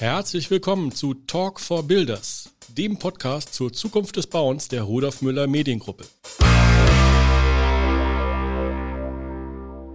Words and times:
Herzlich 0.00 0.50
willkommen 0.50 0.92
zu 0.92 1.12
Talk 1.12 1.60
for 1.60 1.86
Builders, 1.86 2.54
dem 2.68 2.98
Podcast 2.98 3.52
zur 3.52 3.70
Zukunft 3.70 4.16
des 4.16 4.28
Bauens 4.28 4.68
der 4.68 4.84
Rudolf 4.84 5.20
Müller 5.20 5.46
Mediengruppe. 5.46 6.06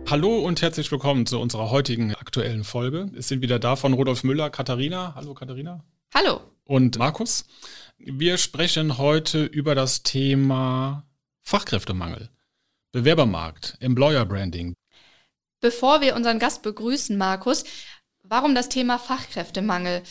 Hallo 0.08 0.46
und 0.46 0.62
herzlich 0.62 0.92
willkommen 0.92 1.26
zu 1.26 1.40
unserer 1.40 1.72
heutigen 1.72 2.14
aktuellen 2.14 2.64
Folge. 2.64 3.10
Es 3.18 3.30
sind 3.30 3.42
wieder 3.42 3.58
da 3.58 3.76
von 3.76 3.94
Rudolf 3.94 4.24
Müller, 4.24 4.52
Katharina. 4.52 5.16
Hallo 5.16 5.34
Katharina. 5.34 5.84
Hallo. 6.14 6.40
Und 6.66 7.00
Markus. 7.00 7.46
Wir 7.98 8.38
sprechen 8.38 9.00
heute 9.00 9.44
über 9.44 9.74
das 9.74 10.04
Thema 10.04 11.08
Fachkräftemangel, 11.42 12.30
Bewerbermarkt, 12.92 13.76
Employer 13.80 14.26
Branding. 14.26 14.76
Bevor 15.62 16.02
wir 16.02 16.16
unseren 16.16 16.38
Gast 16.38 16.62
begrüßen, 16.62 17.18
Markus, 17.18 17.64
Warum 18.30 18.56
das 18.56 18.70
Thema 18.70 18.98
Fachkräftemangel? 18.98 20.02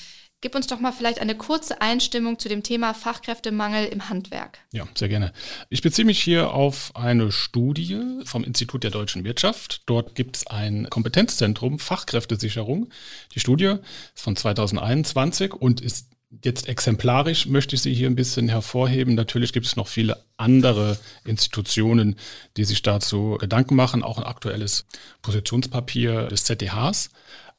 Gib 0.41 0.55
uns 0.55 0.67
doch 0.67 0.79
mal 0.79 0.93
vielleicht 0.93 1.21
eine 1.21 1.35
kurze 1.35 1.81
Einstimmung 1.81 2.39
zu 2.39 2.51
dem 2.51 2.63
Thema 2.63 2.93
Fachkräftemangel 2.93 3.87
im 3.87 4.11
Handwerk. 4.11 4.59
Ja, 4.73 4.87
sehr 4.95 5.09
gerne. 5.09 5.33
Ich 5.71 5.81
beziehe 5.81 6.05
mich 6.05 6.23
hier 6.23 6.53
auf 6.53 6.93
eine 6.95 7.33
Studie 7.33 7.99
vom 8.25 8.45
Institut 8.45 8.85
der 8.85 8.91
deutschen 8.91 9.25
Wirtschaft. 9.25 9.83
Dort 9.87 10.15
gibt 10.15 10.37
es 10.37 10.47
ein 10.47 10.89
Kompetenzzentrum 10.91 11.79
Fachkräftesicherung. 11.79 12.91
Die 13.35 13.41
Studie 13.41 13.77
ist 14.15 14.23
von 14.23 14.37
2021 14.37 15.55
und 15.55 15.81
ist 15.81 16.11
jetzt 16.43 16.69
exemplarisch, 16.69 17.47
möchte 17.47 17.77
ich 17.77 17.83
sie 17.83 17.95
hier 17.95 18.09
ein 18.09 18.17
bisschen 18.17 18.49
hervorheben. 18.49 19.15
Natürlich 19.15 19.53
gibt 19.53 19.67
es 19.67 19.77
noch 19.77 19.89
viele 19.89 20.25
andere 20.37 20.99
Institutionen, 21.25 22.17
die 22.57 22.65
sich 22.65 22.83
dazu 22.83 23.37
Gedanken 23.39 23.77
machen, 23.77 24.03
auch 24.03 24.19
ein 24.19 24.25
aktuelles 24.25 24.87
Positionspapier 25.23 26.27
des 26.29 26.45
ZDHs. 26.45 27.11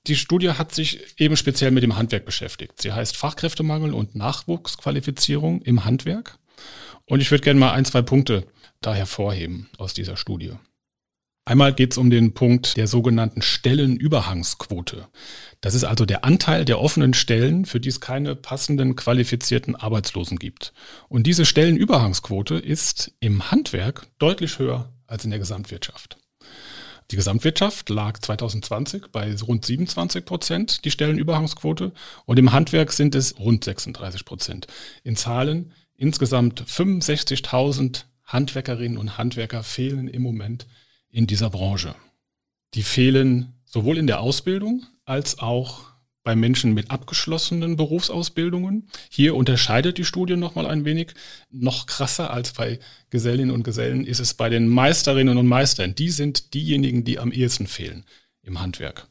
Die 0.08 0.16
Studie 0.16 0.52
hat 0.52 0.73
sich 0.73 1.20
eben 1.20 1.36
speziell 1.36 1.72
mit 1.72 1.84
dem 1.84 1.95
Handwerk 1.95 2.26
beschäftigt. 2.26 2.82
Sie 2.82 2.91
heißt 2.91 3.18
Fachkräftemangel 3.18 3.94
und 3.94 4.16
Nachwuchsqualifizierung 4.16 5.62
im 5.62 5.85
Handwerk. 5.85 6.38
Und 7.05 7.21
ich 7.21 7.32
würde 7.32 7.43
gerne 7.43 7.60
mal 7.60 7.71
ein, 7.71 7.85
zwei 7.85 8.02
Punkte 8.02 8.46
da 8.82 8.93
hervorheben 8.93 9.70
aus 9.77 9.93
dieser 9.93 10.18
Studie. 10.18 10.54
Einmal 11.48 11.74
geht 11.74 11.91
es 11.91 11.99
um 11.99 12.10
den 12.10 12.34
Punkt 12.34 12.76
der 12.76 12.88
sogenannten 12.88 13.43
Stellenüberhangsquote. 13.43 15.07
Das 15.62 15.76
ist 15.76 15.84
also 15.84 16.05
der 16.05 16.26
Anteil 16.26 16.65
der 16.65 16.80
offenen 16.80 17.13
Stellen, 17.13 17.65
für 17.65 17.80
die 17.80 17.90
es 17.90 18.02
keine 18.02 18.35
passenden 18.35 18.96
qualifizierten 18.96 19.76
Arbeitslosen 19.76 20.40
gibt. 20.40 20.74
Und 21.08 21.27
diese 21.27 21.46
Stellenüberhangsquote 21.46 22.55
ist 22.55 23.12
im 23.20 23.52
Handwerk 23.52 24.08
deutlich 24.18 24.58
höher 24.58 24.91
als 25.05 25.24
in 25.24 25.30
der 25.30 25.40
Gesamtwirtschaft. 25.40 26.18
Die 27.12 27.16
Gesamtwirtschaft 27.16 27.90
lag 27.90 28.20
2020 28.20 29.12
bei 29.12 29.36
rund 29.36 29.64
27 29.64 30.26
Prozent, 30.26 30.86
die 30.86 30.92
Stellenüberhangsquote. 30.92 31.92
Und 32.26 32.40
im 32.40 32.52
Handwerk 32.52 32.92
sind 32.92 33.14
es 33.14 33.38
rund 33.38 33.64
36 33.64 34.26
Prozent. 34.26 34.68
In 35.04 35.16
Zahlen 35.16 35.72
insgesamt 35.96 36.64
65.000 36.64 38.06
Handwerkerinnen 38.24 38.98
und 38.98 39.18
Handwerker 39.18 39.64
fehlen 39.64 40.08
im 40.08 40.24
Moment 40.24 40.68
in 41.10 41.28
dieser 41.28 41.52
Branche. 41.52 41.96
Die 42.74 42.84
fehlen 42.84 43.54
sowohl 43.66 43.98
in 43.98 44.08
der 44.08 44.20
Ausbildung 44.20 44.86
als 45.06 45.40
auch 45.40 45.95
bei 46.26 46.35
Menschen 46.35 46.73
mit 46.73 46.91
abgeschlossenen 46.91 47.77
Berufsausbildungen. 47.77 48.90
Hier 49.09 49.35
unterscheidet 49.35 49.99
die 49.99 50.04
Studie 50.04 50.35
nochmal 50.35 50.65
ein 50.65 50.84
wenig. 50.84 51.13
Noch 51.51 51.85
krasser 51.85 52.31
als 52.31 52.51
bei 52.51 52.79
Gesellinnen 53.12 53.51
und 53.51 53.63
Gesellen 53.63 54.05
ist 54.05 54.20
es 54.20 54.34
bei 54.34 54.49
den 54.49 54.68
Meisterinnen 54.68 55.37
und 55.37 55.48
Meistern. 55.48 55.93
Die 55.96 56.09
sind 56.09 56.53
diejenigen, 56.55 57.05
die 57.05 57.20
am 57.20 57.31
ehesten 57.31 57.68
fehlen 57.68 58.05
im 58.41 58.59
Handwerk. 58.59 59.07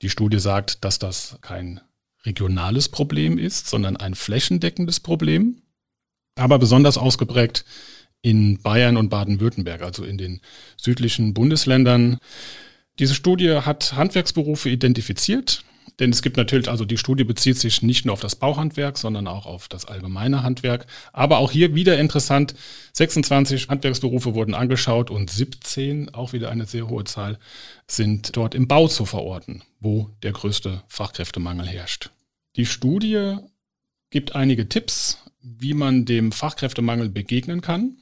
Die 0.00 0.08
Studie 0.08 0.40
sagt, 0.40 0.84
dass 0.84 0.98
das 0.98 1.36
kein 1.42 1.80
regionales 2.24 2.88
Problem 2.88 3.36
ist, 3.36 3.68
sondern 3.68 3.98
ein 3.98 4.14
flächendeckendes 4.14 5.00
Problem, 5.00 5.62
aber 6.34 6.58
besonders 6.58 6.96
ausgeprägt 6.96 7.66
in 8.22 8.62
Bayern 8.62 8.96
und 8.96 9.10
Baden-Württemberg, 9.10 9.82
also 9.82 10.02
in 10.04 10.16
den 10.16 10.40
südlichen 10.78 11.34
Bundesländern. 11.34 12.18
Diese 12.98 13.14
Studie 13.14 13.50
hat 13.50 13.92
Handwerksberufe 13.94 14.70
identifiziert, 14.70 15.64
denn 15.98 16.10
es 16.10 16.22
gibt 16.22 16.36
natürlich, 16.36 16.68
also 16.68 16.84
die 16.84 16.96
Studie 16.96 17.24
bezieht 17.24 17.58
sich 17.58 17.82
nicht 17.82 18.04
nur 18.04 18.14
auf 18.14 18.20
das 18.20 18.36
Bauhandwerk, 18.36 18.98
sondern 18.98 19.26
auch 19.26 19.46
auf 19.46 19.68
das 19.68 19.84
allgemeine 19.84 20.42
Handwerk. 20.42 20.86
Aber 21.12 21.38
auch 21.38 21.50
hier 21.50 21.74
wieder 21.74 21.98
interessant, 21.98 22.54
26 22.94 23.68
Handwerksberufe 23.68 24.34
wurden 24.34 24.54
angeschaut 24.54 25.10
und 25.10 25.30
17, 25.30 26.14
auch 26.14 26.32
wieder 26.32 26.50
eine 26.50 26.66
sehr 26.66 26.88
hohe 26.88 27.04
Zahl, 27.04 27.38
sind 27.86 28.36
dort 28.36 28.54
im 28.54 28.68
Bau 28.68 28.88
zu 28.88 29.04
verorten, 29.04 29.62
wo 29.80 30.10
der 30.22 30.32
größte 30.32 30.82
Fachkräftemangel 30.88 31.66
herrscht. 31.66 32.10
Die 32.56 32.66
Studie 32.66 33.36
gibt 34.10 34.34
einige 34.34 34.68
Tipps, 34.68 35.18
wie 35.40 35.74
man 35.74 36.04
dem 36.04 36.32
Fachkräftemangel 36.32 37.08
begegnen 37.08 37.60
kann. 37.60 38.01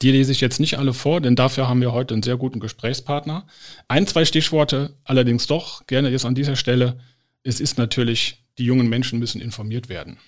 Die 0.00 0.12
lese 0.12 0.30
ich 0.30 0.40
jetzt 0.40 0.60
nicht 0.60 0.78
alle 0.78 0.94
vor, 0.94 1.20
denn 1.20 1.34
dafür 1.34 1.68
haben 1.68 1.80
wir 1.80 1.92
heute 1.92 2.14
einen 2.14 2.22
sehr 2.22 2.36
guten 2.36 2.60
Gesprächspartner. 2.60 3.46
Ein, 3.88 4.06
zwei 4.06 4.24
Stichworte 4.24 4.94
allerdings 5.04 5.46
doch, 5.46 5.86
gerne 5.86 6.10
jetzt 6.10 6.24
an 6.24 6.36
dieser 6.36 6.54
Stelle. 6.54 7.00
Es 7.42 7.60
ist 7.60 7.78
natürlich, 7.78 8.44
die 8.58 8.64
jungen 8.64 8.88
Menschen 8.88 9.18
müssen 9.18 9.40
informiert 9.40 9.88
werden. 9.88 10.18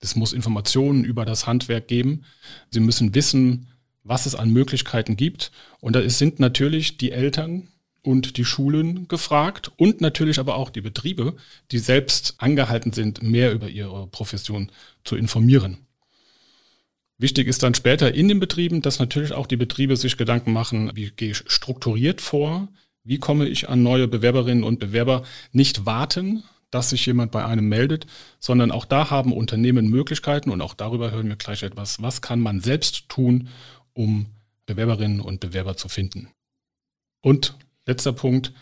Es 0.00 0.16
muss 0.16 0.32
Informationen 0.32 1.04
über 1.04 1.24
das 1.24 1.46
Handwerk 1.46 1.88
geben. 1.88 2.24
Sie 2.70 2.80
müssen 2.80 3.14
wissen, 3.14 3.68
was 4.02 4.26
es 4.26 4.34
an 4.34 4.50
Möglichkeiten 4.50 5.16
gibt. 5.16 5.52
Und 5.80 5.94
da 5.94 6.08
sind 6.08 6.40
natürlich 6.40 6.96
die 6.96 7.12
Eltern 7.12 7.68
und 8.02 8.36
die 8.36 8.44
Schulen 8.44 9.06
gefragt 9.08 9.70
und 9.76 10.00
natürlich 10.00 10.38
aber 10.38 10.56
auch 10.56 10.70
die 10.70 10.80
Betriebe, 10.80 11.36
die 11.70 11.78
selbst 11.78 12.34
angehalten 12.38 12.92
sind, 12.92 13.22
mehr 13.22 13.52
über 13.52 13.68
ihre 13.68 14.06
Profession 14.08 14.72
zu 15.04 15.16
informieren. 15.16 15.86
Wichtig 17.18 17.46
ist 17.46 17.62
dann 17.62 17.74
später 17.74 18.14
in 18.14 18.28
den 18.28 18.40
Betrieben, 18.40 18.82
dass 18.82 18.98
natürlich 18.98 19.32
auch 19.32 19.46
die 19.46 19.56
Betriebe 19.56 19.96
sich 19.96 20.16
Gedanken 20.16 20.52
machen, 20.52 20.90
wie 20.94 21.10
gehe 21.10 21.32
ich 21.32 21.44
strukturiert 21.46 22.20
vor, 22.20 22.68
wie 23.04 23.18
komme 23.18 23.48
ich 23.48 23.68
an 23.68 23.82
neue 23.82 24.08
Bewerberinnen 24.08 24.64
und 24.64 24.78
Bewerber, 24.78 25.22
nicht 25.52 25.86
warten, 25.86 26.44
dass 26.70 26.90
sich 26.90 27.04
jemand 27.06 27.30
bei 27.30 27.44
einem 27.44 27.68
meldet, 27.68 28.06
sondern 28.40 28.70
auch 28.70 28.84
da 28.84 29.10
haben 29.10 29.32
Unternehmen 29.32 29.88
Möglichkeiten 29.88 30.50
und 30.50 30.60
auch 30.62 30.74
darüber 30.74 31.10
hören 31.10 31.28
wir 31.28 31.36
gleich 31.36 31.62
etwas, 31.62 32.00
was 32.00 32.22
kann 32.22 32.40
man 32.40 32.60
selbst 32.60 33.08
tun, 33.08 33.48
um 33.92 34.26
Bewerberinnen 34.66 35.20
und 35.20 35.40
Bewerber 35.40 35.76
zu 35.76 35.88
finden. 35.88 36.28
Und 37.20 37.56
letzter 37.86 38.12
Punkt, 38.12 38.52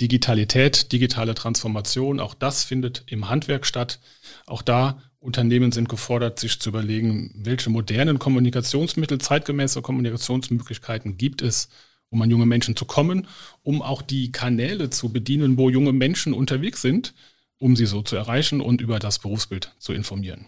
Digitalität, 0.00 0.92
digitale 0.92 1.34
Transformation, 1.34 2.20
auch 2.20 2.34
das 2.34 2.64
findet 2.64 3.04
im 3.06 3.30
Handwerk 3.30 3.64
statt. 3.64 4.00
Auch 4.44 4.60
da 4.60 5.02
Unternehmen 5.20 5.72
sind 5.72 5.88
gefordert, 5.88 6.38
sich 6.38 6.60
zu 6.60 6.68
überlegen, 6.68 7.32
welche 7.36 7.70
modernen 7.70 8.18
Kommunikationsmittel, 8.18 9.18
zeitgemäße 9.18 9.82
Kommunikationsmöglichkeiten 9.82 11.16
gibt 11.16 11.42
es, 11.42 11.68
um 12.10 12.22
an 12.22 12.30
junge 12.30 12.46
Menschen 12.46 12.76
zu 12.76 12.84
kommen, 12.84 13.26
um 13.62 13.82
auch 13.82 14.02
die 14.02 14.30
Kanäle 14.30 14.90
zu 14.90 15.12
bedienen, 15.12 15.58
wo 15.58 15.70
junge 15.70 15.92
Menschen 15.92 16.32
unterwegs 16.32 16.82
sind, 16.82 17.14
um 17.58 17.76
sie 17.76 17.86
so 17.86 18.02
zu 18.02 18.16
erreichen 18.16 18.60
und 18.60 18.80
über 18.80 18.98
das 18.98 19.18
Berufsbild 19.18 19.72
zu 19.78 19.92
informieren. 19.92 20.46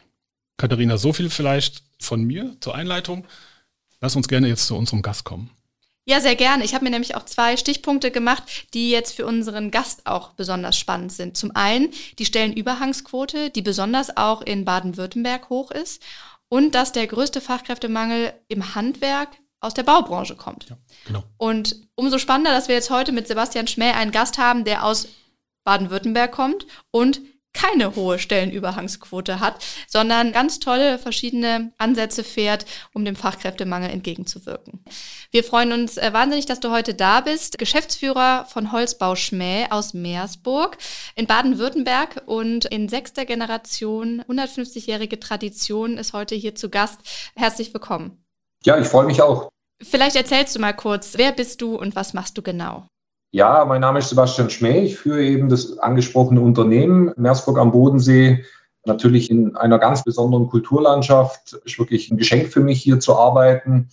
Katharina, 0.57 0.99
so 0.99 1.13
viel 1.13 1.31
vielleicht 1.31 1.83
von 1.99 2.25
mir 2.25 2.57
zur 2.61 2.75
Einleitung. 2.75 3.27
Lass 4.01 4.17
uns 4.17 4.29
gerne 4.29 4.49
jetzt 4.49 4.67
zu 4.67 4.77
unserem 4.77 5.03
Gast 5.03 5.25
kommen. 5.25 5.51
Ja, 6.09 6.23
sehr 6.23 6.37
gerne. 6.37 6.65
Ich 6.65 6.75
habe 6.75 6.85
mir 6.85 6.91
nämlich 6.91 7.17
auch 7.17 7.27
zwei 7.27 7.59
Stichpunkte 7.59 8.11
gemacht, 8.11 8.43
die 8.73 8.89
jetzt 8.89 9.15
für 9.15 9.27
unseren 9.27 9.71
Gast 9.71 10.07
auch 10.07 10.33
besonders 10.33 10.79
spannend 10.79 11.13
sind. 11.13 11.37
Zum 11.37 11.55
einen 11.55 11.91
die 12.19 12.25
Stellenüberhangsquote, 12.25 13.51
die 13.51 13.61
besonders 13.61 14.17
auch 14.17 14.41
in 14.41 14.65
Baden-Württemberg 14.65 15.51
hoch 15.51 15.71
ist 15.71 16.03
und 16.49 16.75
dass 16.75 16.93
der 16.93 17.07
größte 17.07 17.43
Fachkräftemangel 17.43 18.33
im 18.49 18.75
Handwerk 18.75 19.29
aus 19.61 19.75
der 19.75 19.83
Baubranche 19.83 20.35
kommt. 20.35 20.71
Ja, 20.71 20.79
genau. 21.05 21.25
Und 21.37 21.77
umso 21.95 22.17
spannender, 22.17 22.53
dass 22.53 22.69
wir 22.69 22.75
jetzt 22.75 22.89
heute 22.89 23.13
mit 23.13 23.29
Sebastian 23.29 23.67
Schmäh 23.67 23.93
einen 23.93 24.11
Gast 24.11 24.39
haben, 24.39 24.65
der 24.65 24.85
aus 24.85 25.09
Baden-Württemberg 25.65 26.33
kommt 26.33 26.67
und 26.91 27.21
keine 27.53 27.97
hohe 27.97 28.19
Stellenüberhangsquote 28.19 29.41
hat, 29.41 29.65
sondern 29.89 30.33
ganz 30.33 30.61
tolle 30.61 30.99
verschiedene 30.99 31.73
Ansätze 31.79 32.23
fährt, 32.23 32.67
um 32.93 33.05
dem 33.05 33.17
Fachkräftemangel 33.17 33.91
entgegenzuwirken. 33.91 34.85
Wir 35.31 35.45
freuen 35.45 35.73
uns 35.73 35.97
äh, 35.97 36.13
wahnsinnig, 36.13 36.47
dass 36.47 36.61
du 36.61 36.71
heute 36.71 36.95
da 36.95 37.21
bist. 37.21 37.59
Geschäftsführer 37.59 38.47
von 38.47 38.73
Holzbau 38.73 39.17
Schmäh 39.17 39.67
aus 39.71 39.95
Meersburg 39.95 40.79
in 41.17 41.27
Baden-Württemberg 41.27 42.23
und 42.27 42.65
in 42.67 42.89
sechster 42.89 43.25
Generation, 43.25 44.23
150-jährige 44.29 45.19
Tradition, 45.19 45.99
ist 45.99 46.13
heute 46.13 46.35
hier 46.35 46.55
zu 46.55 46.71
Gast. 46.71 47.01
Herzlich 47.35 47.75
willkommen. 47.75 48.25
Ja, 48.65 48.79
ich 48.79 48.87
freue 48.87 49.07
mich 49.07 49.23
auch. 49.23 49.49
Vielleicht 49.83 50.17
erzählst 50.17 50.55
du 50.57 50.61
mal 50.61 50.73
kurz, 50.73 51.17
wer 51.17 51.33
bist 51.33 51.63
du 51.63 51.77
und 51.77 51.95
was 51.95 52.13
machst 52.13 52.37
du 52.37 52.43
genau? 52.43 52.87
Ja, 53.31 53.67
mein 53.67 53.83
Name 53.83 53.99
ist 53.99 54.09
Sebastian 54.09 54.49
Schmäh. 54.49 54.81
Ich 54.81 54.97
führe 54.97 55.23
eben 55.23 55.51
das 55.51 55.79
angesprochene 55.79 56.41
Unternehmen 56.41 57.13
Meersburg 57.17 57.59
am 57.59 57.73
Bodensee. 57.73 58.45
Natürlich 58.87 59.31
in 59.31 59.55
einer 59.55 59.79
ganz 59.79 60.03
besonderen 60.03 60.47
Kulturlandschaft. 60.47 61.53
Ist 61.65 61.79
wirklich 61.79 62.11
ein 62.11 62.17
Geschenk 62.17 62.49
für 62.49 62.61
mich, 62.61 62.81
hier 62.81 63.01
zu 63.01 63.17
arbeiten. 63.17 63.91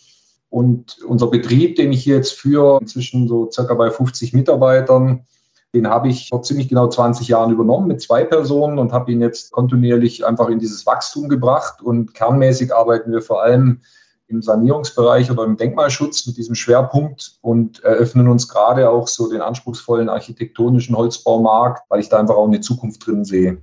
Und 0.49 0.99
unser 1.05 1.27
Betrieb, 1.27 1.75
den 1.75 1.91
ich 1.91 2.01
hier 2.01 2.15
jetzt 2.15 2.31
führe, 2.39 2.77
inzwischen 2.79 3.27
so 3.27 3.51
circa 3.51 3.73
bei 3.73 3.91
50 3.91 4.31
Mitarbeitern, 4.31 5.25
Den 5.73 5.89
habe 5.89 6.07
ich 6.07 6.29
vor 6.29 6.41
ziemlich 6.41 6.69
genau 6.69 6.87
20 6.87 7.27
Jahren 7.27 7.51
übernommen 7.51 7.87
mit 7.87 8.01
zwei 8.01 8.23
Personen 8.23 8.79
und 8.79 8.93
habe 8.93 9.11
ihn 9.11 9.19
jetzt 9.19 9.51
kontinuierlich 9.51 10.25
einfach 10.25 10.47
in 10.47 10.59
dieses 10.59 10.85
Wachstum 10.85 11.27
gebracht. 11.27 11.81
Und 11.81 12.13
kernmäßig 12.13 12.73
arbeiten 12.73 13.11
wir 13.11 13.21
vor 13.21 13.43
allem 13.43 13.81
im 14.27 14.41
Sanierungsbereich 14.41 15.29
oder 15.29 15.43
im 15.43 15.57
Denkmalschutz 15.57 16.25
mit 16.25 16.37
diesem 16.37 16.55
Schwerpunkt 16.55 17.37
und 17.41 17.83
eröffnen 17.83 18.27
uns 18.27 18.47
gerade 18.47 18.89
auch 18.89 19.07
so 19.07 19.29
den 19.29 19.41
anspruchsvollen 19.41 20.09
architektonischen 20.09 20.95
Holzbaumarkt, 20.95 21.83
weil 21.89 21.99
ich 21.99 22.09
da 22.09 22.19
einfach 22.19 22.35
auch 22.35 22.47
eine 22.47 22.61
Zukunft 22.61 23.05
drin 23.05 23.23
sehe. 23.23 23.61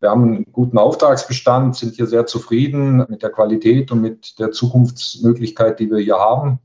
Wir 0.00 0.10
haben 0.10 0.24
einen 0.24 0.52
guten 0.52 0.78
Auftragsbestand, 0.78 1.76
sind 1.76 1.94
hier 1.94 2.06
sehr 2.06 2.26
zufrieden 2.26 3.06
mit 3.08 3.22
der 3.22 3.30
Qualität 3.30 3.92
und 3.92 4.00
mit 4.00 4.38
der 4.38 4.50
Zukunftsmöglichkeit, 4.50 5.78
die 5.78 5.90
wir 5.90 5.98
hier 5.98 6.18
haben. 6.18 6.58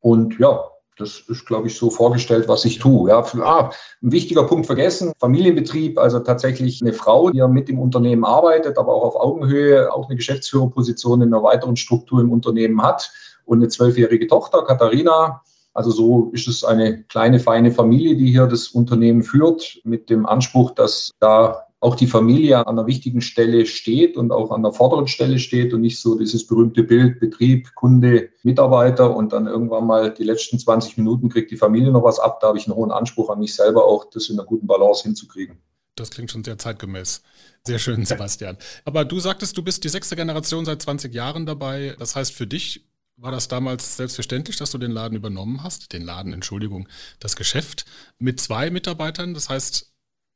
Und 0.00 0.38
ja, 0.38 0.71
das 1.02 1.20
ist, 1.28 1.46
glaube 1.46 1.68
ich, 1.68 1.76
so 1.76 1.90
vorgestellt, 1.90 2.48
was 2.48 2.64
ich 2.64 2.78
tue. 2.78 3.10
Ja, 3.10 3.24
ah, 3.42 3.70
ein 4.02 4.12
wichtiger 4.12 4.44
Punkt 4.44 4.66
vergessen, 4.66 5.12
Familienbetrieb, 5.18 5.98
also 5.98 6.20
tatsächlich 6.20 6.80
eine 6.80 6.92
Frau, 6.92 7.30
die 7.30 7.38
ja 7.38 7.48
mit 7.48 7.68
im 7.68 7.78
Unternehmen 7.78 8.24
arbeitet, 8.24 8.78
aber 8.78 8.94
auch 8.94 9.02
auf 9.02 9.16
Augenhöhe 9.16 9.92
auch 9.92 10.08
eine 10.08 10.16
Geschäftsführerposition 10.16 11.22
in 11.22 11.34
einer 11.34 11.42
weiteren 11.42 11.76
Struktur 11.76 12.20
im 12.20 12.32
Unternehmen 12.32 12.82
hat 12.82 13.12
und 13.44 13.58
eine 13.58 13.68
zwölfjährige 13.68 14.26
Tochter, 14.26 14.62
Katharina. 14.62 15.42
Also 15.74 15.90
so 15.90 16.30
ist 16.32 16.48
es 16.48 16.64
eine 16.64 17.02
kleine, 17.04 17.40
feine 17.40 17.72
Familie, 17.72 18.16
die 18.16 18.30
hier 18.30 18.46
das 18.46 18.68
Unternehmen 18.68 19.22
führt, 19.22 19.80
mit 19.84 20.10
dem 20.10 20.26
Anspruch, 20.26 20.72
dass 20.72 21.10
da 21.18 21.66
auch 21.82 21.96
die 21.96 22.06
Familie 22.06 22.58
an 22.58 22.78
einer 22.78 22.86
wichtigen 22.86 23.20
Stelle 23.20 23.66
steht 23.66 24.16
und 24.16 24.30
auch 24.30 24.52
an 24.52 24.62
der 24.62 24.72
vorderen 24.72 25.08
Stelle 25.08 25.40
steht 25.40 25.74
und 25.74 25.80
nicht 25.80 25.98
so 25.98 26.16
dieses 26.16 26.46
berühmte 26.46 26.84
Bild 26.84 27.18
Betrieb, 27.18 27.74
Kunde, 27.74 28.28
Mitarbeiter 28.44 29.16
und 29.16 29.32
dann 29.32 29.48
irgendwann 29.48 29.88
mal 29.88 30.14
die 30.14 30.22
letzten 30.22 30.60
20 30.60 30.96
Minuten 30.98 31.28
kriegt 31.28 31.50
die 31.50 31.56
Familie 31.56 31.90
noch 31.90 32.04
was 32.04 32.20
ab. 32.20 32.38
Da 32.40 32.48
habe 32.48 32.58
ich 32.58 32.66
einen 32.66 32.76
hohen 32.76 32.92
Anspruch 32.92 33.30
an 33.30 33.40
mich 33.40 33.54
selber 33.54 33.84
auch, 33.84 34.04
das 34.10 34.28
in 34.28 34.38
einer 34.38 34.46
guten 34.46 34.68
Balance 34.68 35.02
hinzukriegen. 35.02 35.58
Das 35.96 36.10
klingt 36.10 36.30
schon 36.30 36.44
sehr 36.44 36.56
zeitgemäß. 36.56 37.20
Sehr 37.66 37.80
schön, 37.80 38.04
Sebastian. 38.06 38.56
Aber 38.84 39.04
du 39.04 39.18
sagtest, 39.18 39.58
du 39.58 39.62
bist 39.64 39.82
die 39.82 39.88
sechste 39.88 40.14
Generation 40.14 40.64
seit 40.64 40.80
20 40.80 41.12
Jahren 41.12 41.46
dabei. 41.46 41.96
Das 41.98 42.14
heißt, 42.14 42.32
für 42.32 42.46
dich 42.46 42.86
war 43.16 43.32
das 43.32 43.48
damals 43.48 43.96
selbstverständlich, 43.96 44.56
dass 44.56 44.70
du 44.70 44.78
den 44.78 44.92
Laden 44.92 45.16
übernommen 45.16 45.64
hast? 45.64 45.92
Den 45.92 46.02
Laden, 46.02 46.32
Entschuldigung, 46.32 46.88
das 47.18 47.34
Geschäft 47.34 47.86
mit 48.18 48.40
zwei 48.40 48.70
Mitarbeitern. 48.70 49.34
Das 49.34 49.48
heißt, 49.48 49.91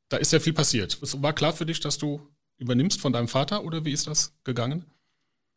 da 0.09 0.17
ist 0.17 0.33
ja 0.33 0.39
viel 0.39 0.53
passiert. 0.53 0.97
Es 1.01 1.21
war 1.21 1.33
klar 1.33 1.53
für 1.53 1.65
dich, 1.65 1.79
dass 1.79 1.97
du 1.97 2.21
übernimmst 2.57 3.01
von 3.01 3.13
deinem 3.13 3.27
Vater 3.27 3.63
oder 3.63 3.85
wie 3.85 3.91
ist 3.91 4.07
das 4.07 4.33
gegangen? 4.43 4.85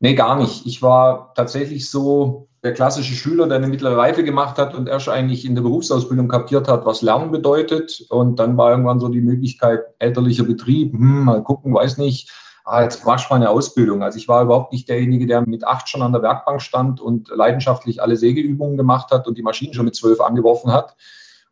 Nee, 0.01 0.15
gar 0.15 0.39
nicht. 0.39 0.67
Ich 0.67 0.83
war 0.83 1.35
tatsächlich 1.35 1.91
so 1.91 2.49
der 2.63 2.75
klassische 2.75 3.15
Schüler, 3.15 3.47
der 3.47 3.59
eine 3.59 3.69
mittlere 3.69 3.97
Reife 3.97 4.25
gemacht 4.25 4.59
hat 4.59 4.75
und 4.75 4.89
erst 4.89 5.09
eigentlich 5.09 5.45
in 5.45 5.55
der 5.55 5.63
Berufsausbildung 5.63 6.29
kapiert 6.29 6.69
hat, 6.69 6.85
was 6.85 7.03
Lernen 7.03 7.31
bedeutet. 7.31 8.05
Und 8.11 8.39
dann 8.39 8.57
war 8.57 8.71
irgendwann 8.71 9.01
so 9.01 9.09
die 9.09 9.21
Möglichkeit, 9.21 9.81
elterlicher 9.99 10.45
Betrieb, 10.45 10.93
hm, 10.93 11.25
mal 11.25 11.43
gucken, 11.43 11.75
weiß 11.75 11.99
nicht, 11.99 12.31
ah, 12.65 12.83
jetzt 12.83 13.05
machst 13.05 13.27
du 13.27 13.35
mal 13.35 13.37
eine 13.37 13.51
Ausbildung. 13.51 14.03
Also 14.03 14.19
ich 14.19 14.29
war 14.29 14.43
überhaupt 14.43 14.73
nicht 14.73 14.89
derjenige, 14.89 15.27
der 15.27 15.47
mit 15.47 15.67
acht 15.67 15.89
schon 15.89 16.03
an 16.03 16.13
der 16.13 16.23
Werkbank 16.23 16.61
stand 16.61 17.01
und 17.01 17.29
leidenschaftlich 17.29 18.03
alle 18.03 18.17
Segelübungen 18.17 18.77
gemacht 18.77 19.11
hat 19.11 19.27
und 19.27 19.39
die 19.39 19.43
Maschinen 19.43 19.75
schon 19.75 19.87
mit 19.87 19.97
zwölf 19.97 20.21
angeworfen 20.21 20.73
hat, 20.73 20.97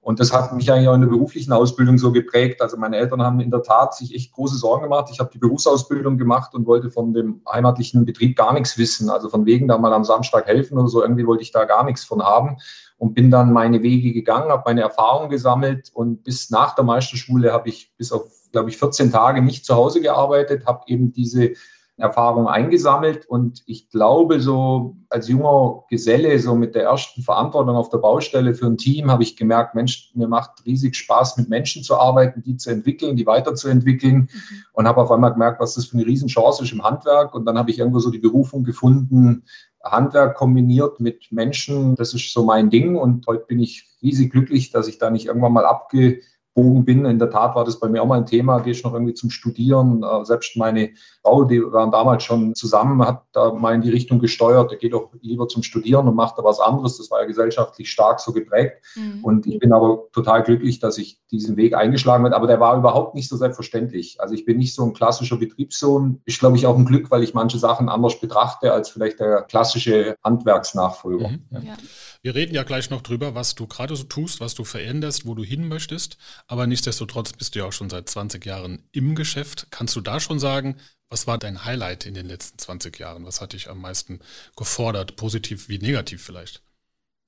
und 0.08 0.20
das 0.20 0.32
hat 0.32 0.55
mich 0.55 0.72
eigentlich 0.72 0.88
auch 0.88 0.94
in 0.94 1.02
der 1.02 1.08
beruflichen 1.08 1.52
Ausbildung 1.52 1.99
so 1.99 2.12
geprägt. 2.12 2.62
Also 2.62 2.78
meine 2.78 2.96
Eltern 2.96 3.20
haben 3.20 3.40
in 3.40 3.50
der 3.50 3.62
Tat 3.62 3.94
sich 3.94 4.14
echt 4.14 4.32
große 4.32 4.56
Sorgen 4.56 4.84
gemacht. 4.84 5.10
Ich 5.12 5.20
habe 5.20 5.28
die 5.31 5.38
Berufsausbildung 5.38 6.16
gemacht 6.16 6.55
und 6.55 6.66
wollte 6.66 6.90
von 6.90 7.12
dem 7.12 7.43
heimatlichen 7.46 8.06
Betrieb 8.06 8.34
gar 8.34 8.55
nichts 8.55 8.78
wissen. 8.78 9.10
Also 9.10 9.28
von 9.28 9.44
wegen 9.44 9.69
da 9.69 9.76
mal 9.76 9.93
am 9.93 10.05
Samstag 10.05 10.46
helfen 10.46 10.78
oder 10.78 10.88
so. 10.88 11.02
Irgendwie 11.02 11.26
wollte 11.26 11.43
ich 11.43 11.52
da 11.52 11.66
gar 11.66 11.84
nichts 11.84 12.06
von 12.06 12.22
haben 12.22 12.56
und 12.96 13.12
bin 13.12 13.31
dann 13.31 13.52
meine 13.52 13.82
Wege 13.82 14.14
gegangen, 14.14 14.50
habe 14.50 14.62
meine 14.64 14.81
Erfahrungen 14.81 15.28
gesammelt 15.28 15.90
und 15.93 16.25
bis 16.25 16.49
nach 16.49 16.75
der 16.75 16.87
Meisterschule 16.87 17.52
habe 17.52 17.69
ich 17.69 17.93
bis 17.99 18.10
auf, 18.10 18.32
glaube 18.50 18.70
ich, 18.70 18.78
14 18.78 19.12
Tage 19.12 19.43
nicht 19.43 19.66
zu 19.66 19.75
Hause 19.75 20.00
gearbeitet, 20.00 20.64
habe 20.64 20.84
eben 20.87 21.12
diese 21.12 21.52
Erfahrung 21.98 22.46
eingesammelt. 22.46 23.26
Und 23.26 23.62
ich 23.66 23.90
glaube, 23.90 24.40
so 24.40 24.96
als 25.10 25.28
junger 25.28 25.84
Geselle, 25.90 26.38
so 26.38 26.54
mit 26.54 26.74
der 26.74 26.84
ersten 26.84 27.22
Verantwortung 27.22 27.74
auf 27.74 27.90
der 27.90 27.98
Baustelle 27.98 28.54
für 28.54 28.66
ein 28.66 28.78
Team, 28.78 29.10
habe 29.10 29.24
ich 29.24 29.36
gemerkt, 29.36 29.74
Mensch, 29.74 30.12
mir 30.14 30.28
macht 30.28 30.64
riesig 30.64 30.96
Spaß, 30.96 31.36
mit 31.36 31.48
Menschen 31.48 31.82
zu 31.82 31.96
arbeiten, 31.96 32.42
die 32.42 32.56
zu 32.56 32.70
entwickeln, 32.70 33.16
die 33.16 33.26
weiterzuentwickeln. 33.26 34.14
Mhm. 34.14 34.28
und 34.72 34.86
habe 34.86 35.02
auf 35.02 35.10
einmal 35.10 35.32
gemerkt, 35.32 35.60
was 35.60 35.74
das 35.74 35.86
für 35.86 35.96
eine 35.96 36.06
Riesenchance 36.06 36.62
ist 36.62 36.72
im 36.72 36.84
Handwerk. 36.84 37.34
Und 37.34 37.44
dann 37.44 37.58
habe 37.58 37.70
ich 37.70 37.78
irgendwo 37.78 37.98
so 37.98 38.10
die 38.10 38.18
Berufung 38.18 38.64
gefunden, 38.64 39.44
Handwerk 39.82 40.36
kombiniert 40.36 41.00
mit 41.00 41.30
Menschen, 41.30 41.94
das 41.94 42.14
ist 42.14 42.32
so 42.32 42.44
mein 42.44 42.70
Ding. 42.70 42.96
Und 42.96 43.26
heute 43.26 43.46
bin 43.46 43.60
ich 43.60 43.88
riesig 44.02 44.30
glücklich, 44.30 44.70
dass 44.70 44.88
ich 44.88 44.98
da 44.98 45.10
nicht 45.10 45.26
irgendwann 45.26 45.52
mal 45.52 45.66
abge 45.66 46.20
abgebogen 46.58 46.84
bin. 46.84 47.05
In 47.05 47.19
der 47.19 47.31
Tat 47.31 47.55
war 47.55 47.64
das 47.64 47.78
bei 47.78 47.88
mir 47.88 48.02
auch 48.02 48.06
mal 48.06 48.19
ein 48.19 48.26
Thema, 48.26 48.58
gehe 48.60 48.72
ich 48.72 48.84
noch 48.84 48.93
irgendwie 48.93 49.14
zum 49.14 49.31
Studieren. 49.31 50.02
Äh, 50.02 50.25
selbst 50.25 50.56
meine 50.56 50.90
Frau, 51.22 51.44
die 51.44 51.60
waren 51.60 51.90
damals 51.90 52.25
schon 52.25 52.55
zusammen, 52.55 53.05
hat 53.06 53.22
da 53.32 53.52
mal 53.52 53.75
in 53.75 53.82
die 53.82 53.90
Richtung 53.90 54.19
gesteuert, 54.19 54.70
der 54.70 54.78
geht 54.78 54.93
doch 54.93 55.10
lieber 55.20 55.49
zum 55.49 55.62
Studieren 55.62 56.08
und 56.08 56.14
macht 56.14 56.38
da 56.38 56.44
was 56.44 56.60
anderes. 56.60 56.99
Das 56.99 57.10
war 57.10 57.20
ja 57.20 57.26
gesellschaftlich 57.26 57.90
stark 57.90 58.20
so 58.20 58.32
geprägt. 58.32 58.84
Mhm. 58.96 59.25
Und 59.25 59.46
ich 59.46 59.58
bin 59.58 59.72
aber 59.72 60.05
total 60.12 60.43
glücklich, 60.43 60.81
dass 60.81 60.99
ich 60.99 61.20
diesen 61.31 61.56
Weg 61.56 61.75
eingeschlagen 61.75 62.25
habe. 62.25 62.37
Aber 62.37 62.46
der 62.46 62.60
war 62.60 62.76
überhaupt 62.76 63.14
nicht 63.14 63.28
so 63.28 63.37
selbstverständlich. 63.37 64.20
Also 64.20 64.34
ich 64.34 64.44
bin 64.44 64.58
nicht 64.58 64.75
so 64.75 64.84
ein 64.84 64.93
klassischer 64.93 65.37
Betriebssohn. 65.37 66.20
Ist, 66.25 66.40
glaube 66.40 66.56
ich, 66.56 66.66
auch 66.66 66.76
ein 66.76 66.87
Glück, 66.87 67.10
weil 67.10 67.22
ich 67.22 67.34
manche 67.34 67.58
Sachen 67.58 67.88
anders 67.88 68.20
betrachte 68.20 68.72
als 68.72 68.90
vielleicht 68.90 69.20
der 69.20 69.43
klassische 69.43 70.16
Handwerksnachfolger. 70.25 71.28
Mhm. 71.28 71.40
Ja. 71.50 71.75
Wir 72.23 72.35
reden 72.35 72.55
ja 72.55 72.65
gleich 72.65 72.91
noch 72.91 73.03
drüber, 73.03 73.35
was 73.37 73.55
du 73.55 73.69
gerade 73.69 73.94
so 73.94 74.03
tust, 74.03 74.41
was 74.41 74.55
du 74.55 74.65
veränderst, 74.65 75.25
wo 75.25 75.35
du 75.35 75.44
hin 75.44 75.69
möchtest. 75.69 76.19
Aber 76.49 76.67
nichtsdestotrotz 76.67 77.32
bist 77.32 77.55
du 77.55 77.61
ja 77.61 77.67
auch 77.67 77.73
schon 77.73 77.91
seit 77.91 78.09
20 78.09 78.44
Jahren 78.44 78.82
im 78.93 79.15
Geschäft. 79.15 79.69
Kannst 79.70 79.94
du 79.94 80.00
da 80.00 80.19
schon 80.19 80.41
sagen, 80.41 80.76
was 81.11 81.26
war 81.29 81.38
dein 81.38 81.65
Highlight 81.65 82.06
in 82.06 82.15
den 82.15 82.26
letzten 82.26 82.59
20 82.59 82.99
Jahren? 82.99 83.25
Was 83.25 83.41
hat 83.41 83.53
dich 83.53 83.70
am 83.70 83.81
meisten 83.81 84.19
gefordert, 84.56 85.17
positiv 85.17 85.69
wie 85.69 85.79
negativ 85.79 86.23
vielleicht? 86.23 86.62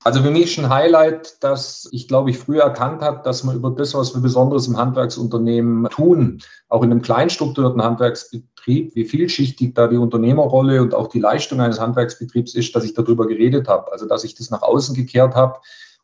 Also 0.03 0.23
für 0.23 0.31
mich 0.31 0.57
ist 0.57 0.57
ein 0.57 0.69
Highlight, 0.69 1.43
dass 1.43 1.87
ich 1.91 2.07
glaube 2.07 2.31
ich 2.31 2.39
früher 2.39 2.63
erkannt 2.63 3.01
habe, 3.01 3.21
dass 3.23 3.43
man 3.43 3.55
über 3.55 3.69
das, 3.69 3.93
was 3.93 4.15
wir 4.15 4.21
Besonderes 4.21 4.67
im 4.67 4.77
Handwerksunternehmen 4.77 5.87
tun, 5.91 6.41
auch 6.69 6.81
in 6.81 6.91
einem 6.91 7.03
kleinstrukturierten 7.03 7.83
Handwerksbetrieb, 7.83 8.95
wie 8.95 9.05
vielschichtig 9.05 9.75
da 9.75 9.87
die 9.87 9.97
Unternehmerrolle 9.97 10.81
und 10.81 10.95
auch 10.95 11.07
die 11.07 11.19
Leistung 11.19 11.61
eines 11.61 11.79
Handwerksbetriebs 11.79 12.55
ist, 12.55 12.75
dass 12.75 12.83
ich 12.83 12.95
darüber 12.95 13.27
geredet 13.27 13.67
habe. 13.67 13.91
Also 13.91 14.07
dass 14.07 14.23
ich 14.23 14.33
das 14.33 14.49
nach 14.49 14.63
außen 14.63 14.95
gekehrt 14.95 15.35
habe 15.35 15.59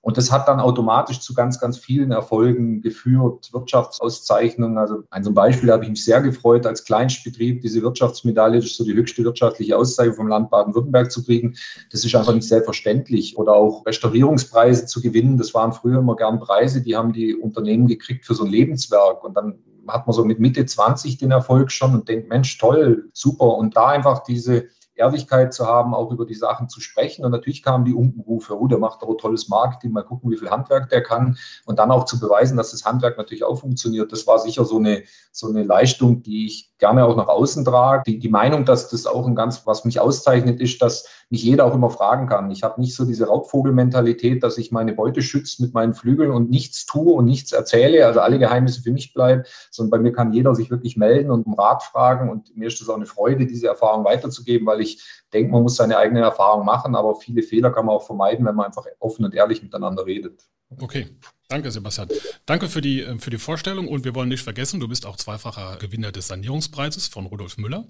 und 0.07 0.15
das 0.15 0.31
hat 0.31 0.47
dann 0.47 0.61
automatisch 0.61 1.19
zu 1.19 1.33
ganz, 1.33 1.59
ganz 1.59 1.77
vielen 1.77 2.13
Erfolgen 2.13 2.81
geführt. 2.81 3.49
Wirtschaftsauszeichnungen, 3.51 4.77
also 4.77 5.03
ein 5.09 5.21
zum 5.21 5.33
Beispiel 5.33 5.69
habe 5.69 5.83
ich 5.83 5.89
mich 5.89 6.05
sehr 6.05 6.21
gefreut, 6.21 6.65
als 6.65 6.85
Kleinstbetrieb 6.85 7.61
diese 7.61 7.81
Wirtschaftsmedaille, 7.81 8.55
das 8.55 8.67
ist 8.67 8.77
so 8.77 8.85
die 8.85 8.93
höchste 8.93 9.25
wirtschaftliche 9.25 9.75
Auszeichnung 9.75 10.15
vom 10.15 10.27
Land 10.29 10.49
Baden-Württemberg 10.49 11.11
zu 11.11 11.25
kriegen. 11.25 11.57
Das 11.91 12.05
ist 12.05 12.15
einfach 12.15 12.33
nicht 12.33 12.47
selbstverständlich. 12.47 13.37
Oder 13.37 13.51
auch 13.55 13.85
Restaurierungspreise 13.85 14.85
zu 14.85 15.01
gewinnen, 15.01 15.37
das 15.37 15.53
waren 15.53 15.73
früher 15.73 15.99
immer 15.99 16.15
gern 16.15 16.39
Preise, 16.39 16.81
die 16.81 16.95
haben 16.95 17.11
die 17.11 17.35
Unternehmen 17.35 17.87
gekriegt 17.87 18.25
für 18.25 18.33
so 18.33 18.45
ein 18.45 18.49
Lebenswerk. 18.49 19.25
Und 19.25 19.33
dann 19.33 19.59
hat 19.89 20.07
man 20.07 20.13
so 20.13 20.23
mit 20.23 20.39
Mitte 20.39 20.65
20 20.65 21.17
den 21.17 21.31
Erfolg 21.31 21.69
schon 21.69 21.93
und 21.93 22.07
denkt, 22.07 22.29
Mensch, 22.29 22.57
toll, 22.57 23.09
super. 23.11 23.57
Und 23.57 23.75
da 23.75 23.87
einfach 23.87 24.23
diese 24.23 24.69
Ehrlichkeit 24.97 25.53
zu 25.53 25.65
haben, 25.65 25.93
auch 25.93 26.11
über 26.11 26.25
die 26.25 26.35
Sachen 26.35 26.69
zu 26.69 26.81
sprechen. 26.81 27.23
Und 27.23 27.31
natürlich 27.31 27.63
kamen 27.63 27.85
die 27.85 27.93
Unkenrufe, 27.93 28.59
oh, 28.59 28.67
der 28.67 28.79
macht 28.79 29.01
aber 29.03 29.17
tolles 29.17 29.47
Marketing, 29.47 29.91
mal 29.91 30.03
gucken, 30.03 30.31
wie 30.31 30.37
viel 30.37 30.49
Handwerk 30.49 30.89
der 30.89 31.03
kann. 31.03 31.37
Und 31.65 31.79
dann 31.79 31.91
auch 31.91 32.05
zu 32.05 32.19
beweisen, 32.19 32.57
dass 32.57 32.71
das 32.71 32.85
Handwerk 32.85 33.17
natürlich 33.17 33.43
auch 33.43 33.59
funktioniert. 33.59 34.11
Das 34.11 34.27
war 34.27 34.39
sicher 34.39 34.65
so 34.65 34.77
eine, 34.77 35.03
so 35.31 35.47
eine 35.47 35.63
Leistung, 35.63 36.23
die 36.23 36.45
ich 36.45 36.71
gerne 36.79 37.05
auch 37.05 37.15
nach 37.15 37.27
außen 37.27 37.65
trage. 37.65 38.03
Die, 38.05 38.19
die 38.19 38.29
Meinung, 38.29 38.65
dass 38.65 38.89
das 38.89 39.05
auch 39.05 39.27
ein 39.27 39.35
ganz, 39.35 39.65
was 39.65 39.85
mich 39.85 39.99
auszeichnet, 39.99 40.59
ist, 40.59 40.81
dass 40.81 41.07
nicht 41.29 41.43
jeder 41.43 41.65
auch 41.65 41.73
immer 41.73 41.89
fragen 41.89 42.27
kann. 42.27 42.51
Ich 42.51 42.63
habe 42.63 42.79
nicht 42.79 42.95
so 42.95 43.05
diese 43.05 43.27
Raubvogelmentalität, 43.27 44.43
dass 44.43 44.57
ich 44.57 44.71
meine 44.71 44.93
Beute 44.93 45.21
schütze 45.21 45.61
mit 45.61 45.73
meinen 45.73 45.93
Flügeln 45.93 46.31
und 46.31 46.49
nichts 46.49 46.85
tue 46.85 47.13
und 47.13 47.25
nichts 47.25 47.51
erzähle, 47.51 48.05
also 48.05 48.21
alle 48.21 48.39
Geheimnisse 48.39 48.81
für 48.81 48.91
mich 48.91 49.13
bleiben, 49.13 49.43
sondern 49.71 49.91
bei 49.91 49.99
mir 49.99 50.13
kann 50.13 50.31
jeder 50.31 50.55
sich 50.55 50.71
wirklich 50.71 50.95
melden 50.95 51.31
und 51.31 51.45
um 51.45 51.53
Rat 51.53 51.83
fragen. 51.83 52.29
Und 52.29 52.55
mir 52.55 52.67
ist 52.67 52.81
es 52.81 52.89
auch 52.89 52.95
eine 52.95 53.05
Freude, 53.05 53.45
diese 53.45 53.67
Erfahrung 53.67 54.05
weiterzugeben, 54.05 54.65
weil 54.67 54.81
ich 54.81 54.86
denke, 55.33 55.51
man 55.51 55.63
muss 55.63 55.75
seine 55.75 55.97
eigene 55.97 56.21
Erfahrung 56.21 56.65
machen, 56.65 56.95
aber 56.95 57.15
viele 57.15 57.43
Fehler 57.43 57.71
kann 57.71 57.85
man 57.85 57.95
auch 57.95 58.05
vermeiden, 58.05 58.45
wenn 58.45 58.55
man 58.55 58.67
einfach 58.67 58.85
offen 58.99 59.25
und 59.25 59.33
ehrlich 59.33 59.61
miteinander 59.61 60.05
redet. 60.05 60.43
Okay, 60.79 61.07
danke 61.47 61.71
Sebastian. 61.71 62.09
Danke 62.45 62.67
für 62.67 62.81
die, 62.81 63.01
äh, 63.01 63.17
für 63.19 63.29
die 63.29 63.37
Vorstellung 63.37 63.87
und 63.87 64.03
wir 64.03 64.15
wollen 64.15 64.29
nicht 64.29 64.43
vergessen, 64.43 64.79
du 64.79 64.87
bist 64.87 65.05
auch 65.05 65.15
zweifacher 65.15 65.77
Gewinner 65.79 66.11
des 66.11 66.27
Sanierungspreises 66.27 67.07
von 67.07 67.25
Rudolf 67.25 67.57
Müller. 67.57 67.85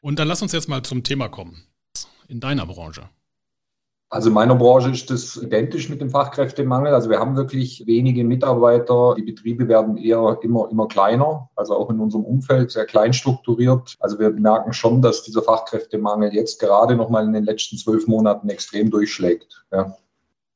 Und 0.00 0.18
dann 0.18 0.28
lass 0.28 0.42
uns 0.42 0.52
jetzt 0.52 0.68
mal 0.68 0.82
zum 0.82 1.04
Thema 1.04 1.28
kommen. 1.28 1.64
In 2.28 2.40
deiner 2.40 2.66
Branche. 2.66 3.08
Also 4.10 4.28
in 4.28 4.34
meiner 4.34 4.54
Branche 4.54 4.90
ist 4.90 5.10
das 5.10 5.36
identisch 5.36 5.90
mit 5.90 6.00
dem 6.00 6.08
Fachkräftemangel. 6.08 6.94
Also 6.94 7.10
wir 7.10 7.18
haben 7.18 7.36
wirklich 7.36 7.86
wenige 7.86 8.24
Mitarbeiter. 8.24 9.14
Die 9.16 9.22
Betriebe 9.22 9.68
werden 9.68 9.98
eher 9.98 10.38
immer, 10.40 10.70
immer 10.70 10.88
kleiner, 10.88 11.50
also 11.56 11.76
auch 11.76 11.90
in 11.90 12.00
unserem 12.00 12.24
Umfeld 12.24 12.70
sehr 12.70 12.86
klein 12.86 13.12
strukturiert. 13.12 13.96
Also 14.00 14.18
wir 14.18 14.30
merken 14.30 14.72
schon, 14.72 15.02
dass 15.02 15.24
dieser 15.24 15.42
Fachkräftemangel 15.42 16.32
jetzt 16.32 16.58
gerade 16.58 16.96
nochmal 16.96 17.26
in 17.26 17.34
den 17.34 17.44
letzten 17.44 17.76
zwölf 17.76 18.06
Monaten 18.06 18.48
extrem 18.48 18.90
durchschlägt. 18.90 19.62
Ja. 19.72 19.94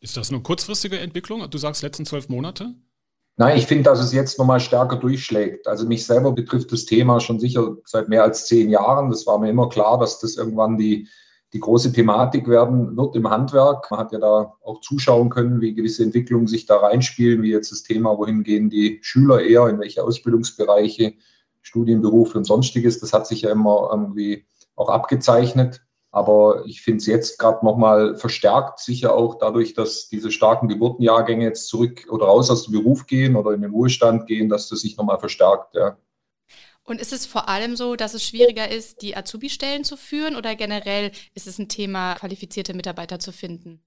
Ist 0.01 0.17
das 0.17 0.31
eine 0.31 0.41
kurzfristige 0.41 0.99
Entwicklung? 0.99 1.49
Du 1.51 1.59
sagst 1.59 1.83
letzten 1.83 2.07
zwölf 2.07 2.31
Monate? 2.31 2.75
Nein, 3.37 3.59
ich 3.59 3.67
finde, 3.67 3.85
dass 3.85 4.01
es 4.01 4.13
jetzt 4.13 4.39
nochmal 4.39 4.61
stärker 4.61 4.97
durchschlägt. 4.97 5.67
Also 5.67 5.87
mich 5.87 6.07
selber 6.07 6.33
betrifft 6.33 6.73
das 6.73 6.87
Thema 6.87 7.21
schon 7.21 7.39
sicher 7.39 7.77
seit 7.85 8.09
mehr 8.09 8.23
als 8.23 8.47
zehn 8.47 8.71
Jahren. 8.71 9.11
Das 9.11 9.27
war 9.27 9.39
mir 9.39 9.51
immer 9.51 9.69
klar, 9.69 9.99
dass 9.99 10.21
das 10.21 10.37
irgendwann 10.37 10.79
die, 10.79 11.09
die 11.53 11.61
große 11.61 11.93
Thematik 11.93 12.49
werden 12.49 12.97
wird 12.97 13.15
im 13.15 13.29
Handwerk. 13.29 13.91
Man 13.91 14.01
hat 14.01 14.13
ja 14.13 14.19
da 14.19 14.55
auch 14.65 14.81
zuschauen 14.81 15.29
können, 15.29 15.61
wie 15.61 15.75
gewisse 15.75 16.03
Entwicklungen 16.03 16.47
sich 16.47 16.67
da 16.67 16.77
reinspielen, 16.77 17.43
wie 17.43 17.51
jetzt 17.51 17.73
das 17.73 17.83
Thema, 17.83 18.17
wohin 18.17 18.43
gehen 18.43 18.71
die 18.71 19.01
Schüler 19.03 19.43
eher, 19.43 19.69
in 19.69 19.79
welche 19.79 20.03
Ausbildungsbereiche, 20.03 21.15
Studienberufe 21.61 22.39
und 22.39 22.45
sonstiges. 22.45 23.01
Das 23.01 23.13
hat 23.13 23.27
sich 23.27 23.43
ja 23.43 23.51
immer 23.51 23.89
irgendwie 23.93 24.47
auch 24.77 24.89
abgezeichnet. 24.89 25.83
Aber 26.11 26.65
ich 26.67 26.83
finde 26.83 26.99
es 26.99 27.07
jetzt 27.07 27.39
gerade 27.39 27.65
nochmal 27.65 28.17
verstärkt, 28.17 28.81
sicher 28.81 29.15
auch 29.15 29.37
dadurch, 29.37 29.73
dass 29.73 30.09
diese 30.09 30.31
starken 30.31 30.69
Geburtenjahrgänge 30.69 31.45
jetzt 31.45 31.69
zurück 31.69 32.07
oder 32.11 32.27
raus 32.27 32.51
aus 32.51 32.65
dem 32.65 32.75
Beruf 32.75 33.07
gehen 33.07 33.35
oder 33.35 33.53
in 33.53 33.63
den 33.63 33.71
Ruhestand 33.71 34.27
gehen, 34.27 34.51
dass 34.51 34.69
das 34.69 34.81
sich 34.81 34.99
nochmal 34.99 35.19
verstärkt. 35.19 35.75
Ja. 35.75 35.97
Und 36.85 37.01
ist 37.01 37.13
es 37.13 37.27
vor 37.27 37.49
allem 37.49 37.77
so, 37.77 37.95
dass 37.95 38.15
es 38.15 38.25
schwieriger 38.25 38.69
ist, 38.69 39.03
die 39.03 39.17
Azubi-Stellen 39.17 39.85
zu 39.85 39.97
führen 39.97 40.37
oder 40.37 40.57
generell 40.57 41.13
ist 41.35 41.47
es 41.47 41.59
ein 41.59 41.69
Thema, 41.69 42.15
qualifizierte 42.15 42.75
Mitarbeiter 42.75 43.19
zu 43.19 43.33
finden? 43.33 43.81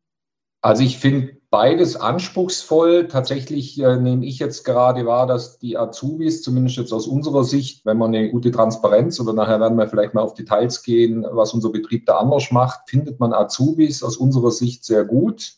Also 0.65 0.81
ich 0.81 0.97
finde 0.97 1.37
beides 1.51 1.95
anspruchsvoll. 1.95 3.07
Tatsächlich 3.07 3.79
äh, 3.79 3.97
nehme 3.97 4.25
ich 4.25 4.39
jetzt 4.39 4.63
gerade 4.63 5.05
wahr, 5.05 5.27
dass 5.27 5.59
die 5.59 5.77
Azubis, 5.77 6.41
zumindest 6.41 6.77
jetzt 6.77 6.91
aus 6.91 7.05
unserer 7.05 7.43
Sicht, 7.43 7.85
wenn 7.85 7.99
man 7.99 8.15
eine 8.15 8.31
gute 8.31 8.49
Transparenz 8.49 9.19
oder 9.19 9.33
nachher 9.33 9.59
werden 9.59 9.77
wir 9.77 9.87
vielleicht 9.87 10.15
mal 10.15 10.23
auf 10.23 10.33
Details 10.33 10.81
gehen, 10.81 11.23
was 11.29 11.53
unser 11.53 11.69
Betrieb 11.69 12.07
da 12.07 12.17
anders 12.17 12.49
macht, 12.49 12.89
findet 12.89 13.19
man 13.19 13.31
Azubis 13.31 14.01
aus 14.01 14.17
unserer 14.17 14.49
Sicht 14.49 14.85
sehr 14.85 15.05
gut. 15.05 15.53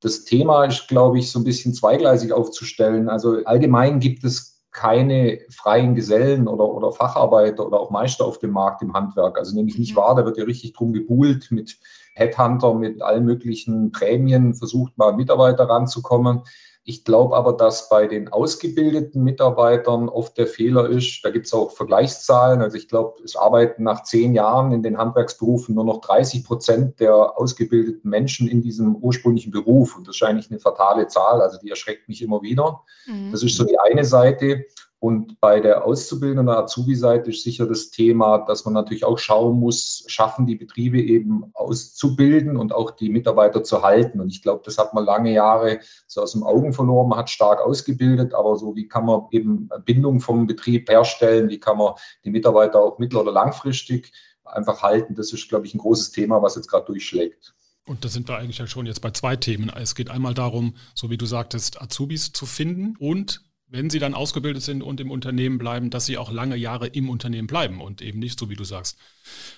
Das 0.00 0.24
Thema 0.24 0.66
ist, 0.66 0.86
glaube 0.86 1.18
ich, 1.18 1.30
so 1.30 1.38
ein 1.38 1.44
bisschen 1.44 1.72
zweigleisig 1.72 2.32
aufzustellen. 2.32 3.08
Also 3.08 3.38
allgemein 3.46 4.00
gibt 4.00 4.22
es 4.22 4.61
keine 4.72 5.40
freien 5.50 5.94
Gesellen 5.94 6.48
oder, 6.48 6.64
oder 6.64 6.92
Facharbeiter 6.92 7.66
oder 7.66 7.78
auch 7.78 7.90
Meister 7.90 8.24
auf 8.24 8.38
dem 8.38 8.50
Markt 8.50 8.82
im 8.82 8.94
Handwerk. 8.94 9.38
Also 9.38 9.54
nehme 9.54 9.68
ich 9.68 9.78
nicht 9.78 9.92
mhm. 9.92 9.96
wahr, 9.98 10.14
da 10.14 10.24
wird 10.24 10.38
ja 10.38 10.44
richtig 10.44 10.72
drum 10.72 10.92
gebuhlt 10.92 11.50
mit 11.50 11.78
Headhunter 12.14 12.74
mit 12.74 13.00
allen 13.02 13.24
möglichen 13.24 13.92
Prämien 13.92 14.54
versucht, 14.54 14.96
mal 14.98 15.14
Mitarbeiter 15.14 15.68
ranzukommen. 15.68 16.42
Ich 16.84 17.04
glaube 17.04 17.36
aber, 17.36 17.52
dass 17.52 17.88
bei 17.88 18.08
den 18.08 18.28
ausgebildeten 18.28 19.22
Mitarbeitern 19.22 20.08
oft 20.08 20.36
der 20.36 20.48
Fehler 20.48 20.88
ist, 20.88 21.20
da 21.22 21.30
gibt 21.30 21.46
es 21.46 21.54
auch 21.54 21.70
Vergleichszahlen. 21.70 22.60
Also 22.60 22.76
ich 22.76 22.88
glaube, 22.88 23.22
es 23.22 23.36
arbeiten 23.36 23.84
nach 23.84 24.02
zehn 24.02 24.34
Jahren 24.34 24.72
in 24.72 24.82
den 24.82 24.98
Handwerksberufen 24.98 25.76
nur 25.76 25.84
noch 25.84 26.00
30 26.00 26.44
Prozent 26.44 26.98
der 26.98 27.38
ausgebildeten 27.38 28.10
Menschen 28.10 28.48
in 28.48 28.62
diesem 28.62 28.96
ursprünglichen 28.96 29.52
Beruf. 29.52 29.96
Und 29.96 30.08
das 30.08 30.16
ist 30.16 30.22
eigentlich 30.24 30.50
eine 30.50 30.58
fatale 30.58 31.06
Zahl, 31.06 31.40
also 31.40 31.56
die 31.58 31.70
erschreckt 31.70 32.08
mich 32.08 32.20
immer 32.20 32.42
wieder. 32.42 32.80
Mhm. 33.06 33.30
Das 33.30 33.44
ist 33.44 33.56
so 33.56 33.64
die 33.64 33.78
eine 33.78 34.04
Seite. 34.04 34.64
Und 35.02 35.40
bei 35.40 35.58
der 35.58 35.84
Auszubildenden 35.84 36.48
Azubi-Seite 36.48 37.30
ist 37.30 37.42
sicher 37.42 37.66
das 37.66 37.90
Thema, 37.90 38.38
dass 38.38 38.64
man 38.64 38.74
natürlich 38.74 39.04
auch 39.04 39.18
schauen 39.18 39.58
muss, 39.58 40.04
schaffen 40.06 40.46
die 40.46 40.54
Betriebe 40.54 41.00
eben 41.00 41.42
auszubilden 41.54 42.56
und 42.56 42.72
auch 42.72 42.92
die 42.92 43.08
Mitarbeiter 43.08 43.64
zu 43.64 43.82
halten. 43.82 44.20
Und 44.20 44.28
ich 44.28 44.42
glaube, 44.42 44.62
das 44.64 44.78
hat 44.78 44.94
man 44.94 45.04
lange 45.04 45.32
Jahre 45.32 45.80
so 46.06 46.22
aus 46.22 46.30
dem 46.30 46.44
Augen 46.44 46.72
verloren. 46.72 47.08
Man 47.08 47.18
hat 47.18 47.30
stark 47.30 47.60
ausgebildet, 47.60 48.32
aber 48.32 48.56
so 48.56 48.76
wie 48.76 48.86
kann 48.86 49.06
man 49.06 49.22
eben 49.32 49.68
Bindung 49.84 50.20
vom 50.20 50.46
Betrieb 50.46 50.88
herstellen? 50.88 51.48
Wie 51.48 51.58
kann 51.58 51.78
man 51.78 51.94
die 52.24 52.30
Mitarbeiter 52.30 52.78
auch 52.80 53.00
mittel- 53.00 53.18
oder 53.18 53.32
langfristig 53.32 54.12
einfach 54.44 54.84
halten? 54.84 55.16
Das 55.16 55.32
ist, 55.32 55.48
glaube 55.48 55.66
ich, 55.66 55.74
ein 55.74 55.78
großes 55.78 56.12
Thema, 56.12 56.42
was 56.42 56.54
jetzt 56.54 56.68
gerade 56.68 56.86
durchschlägt. 56.86 57.56
Und 57.86 58.04
da 58.04 58.08
sind 58.08 58.28
wir 58.28 58.36
eigentlich 58.36 58.58
ja 58.58 58.68
schon 58.68 58.86
jetzt 58.86 59.00
bei 59.00 59.10
zwei 59.10 59.34
Themen. 59.34 59.68
Es 59.70 59.96
geht 59.96 60.10
einmal 60.10 60.34
darum, 60.34 60.76
so 60.94 61.10
wie 61.10 61.18
du 61.18 61.26
sagtest, 61.26 61.82
Azubis 61.82 62.32
zu 62.32 62.46
finden 62.46 62.94
und 63.00 63.42
wenn 63.72 63.88
sie 63.88 63.98
dann 63.98 64.14
ausgebildet 64.14 64.62
sind 64.62 64.82
und 64.82 65.00
im 65.00 65.10
Unternehmen 65.10 65.56
bleiben, 65.56 65.88
dass 65.88 66.04
sie 66.04 66.18
auch 66.18 66.30
lange 66.30 66.56
Jahre 66.56 66.88
im 66.88 67.08
Unternehmen 67.08 67.46
bleiben 67.46 67.80
und 67.80 68.02
eben 68.02 68.18
nicht 68.18 68.38
so, 68.38 68.50
wie 68.50 68.54
du 68.54 68.64
sagst, 68.64 68.98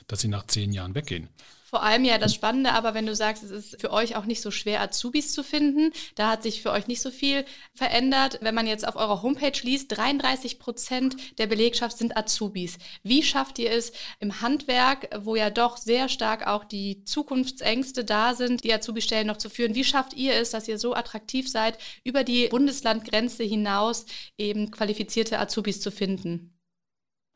dass 0.06 0.20
sie 0.20 0.28
nach 0.28 0.46
zehn 0.46 0.72
Jahren 0.72 0.94
weggehen. 0.94 1.28
Vor 1.74 1.82
allem 1.82 2.04
ja 2.04 2.18
das 2.18 2.32
Spannende, 2.32 2.70
aber 2.70 2.94
wenn 2.94 3.04
du 3.04 3.16
sagst, 3.16 3.42
es 3.42 3.50
ist 3.50 3.80
für 3.80 3.90
euch 3.90 4.14
auch 4.14 4.26
nicht 4.26 4.40
so 4.40 4.52
schwer, 4.52 4.80
Azubis 4.80 5.32
zu 5.32 5.42
finden, 5.42 5.90
da 6.14 6.30
hat 6.30 6.44
sich 6.44 6.62
für 6.62 6.70
euch 6.70 6.86
nicht 6.86 7.02
so 7.02 7.10
viel 7.10 7.44
verändert. 7.74 8.38
Wenn 8.42 8.54
man 8.54 8.68
jetzt 8.68 8.86
auf 8.86 8.94
eurer 8.94 9.22
Homepage 9.22 9.58
liest, 9.62 9.90
33 9.90 10.60
Prozent 10.60 11.16
der 11.40 11.48
Belegschaft 11.48 11.98
sind 11.98 12.16
Azubis. 12.16 12.78
Wie 13.02 13.24
schafft 13.24 13.58
ihr 13.58 13.72
es 13.72 13.90
im 14.20 14.40
Handwerk, 14.40 15.08
wo 15.24 15.34
ja 15.34 15.50
doch 15.50 15.76
sehr 15.76 16.08
stark 16.08 16.46
auch 16.46 16.62
die 16.62 17.02
Zukunftsängste 17.06 18.04
da 18.04 18.34
sind, 18.34 18.62
die 18.62 18.72
Azubi-Stellen 18.72 19.26
noch 19.26 19.38
zu 19.38 19.50
führen? 19.50 19.74
Wie 19.74 19.82
schafft 19.82 20.14
ihr 20.14 20.34
es, 20.34 20.50
dass 20.50 20.68
ihr 20.68 20.78
so 20.78 20.94
attraktiv 20.94 21.50
seid, 21.50 21.76
über 22.04 22.22
die 22.22 22.46
Bundeslandgrenze 22.46 23.42
hinaus 23.42 24.06
eben 24.38 24.70
qualifizierte 24.70 25.40
Azubis 25.40 25.80
zu 25.80 25.90
finden? 25.90 26.53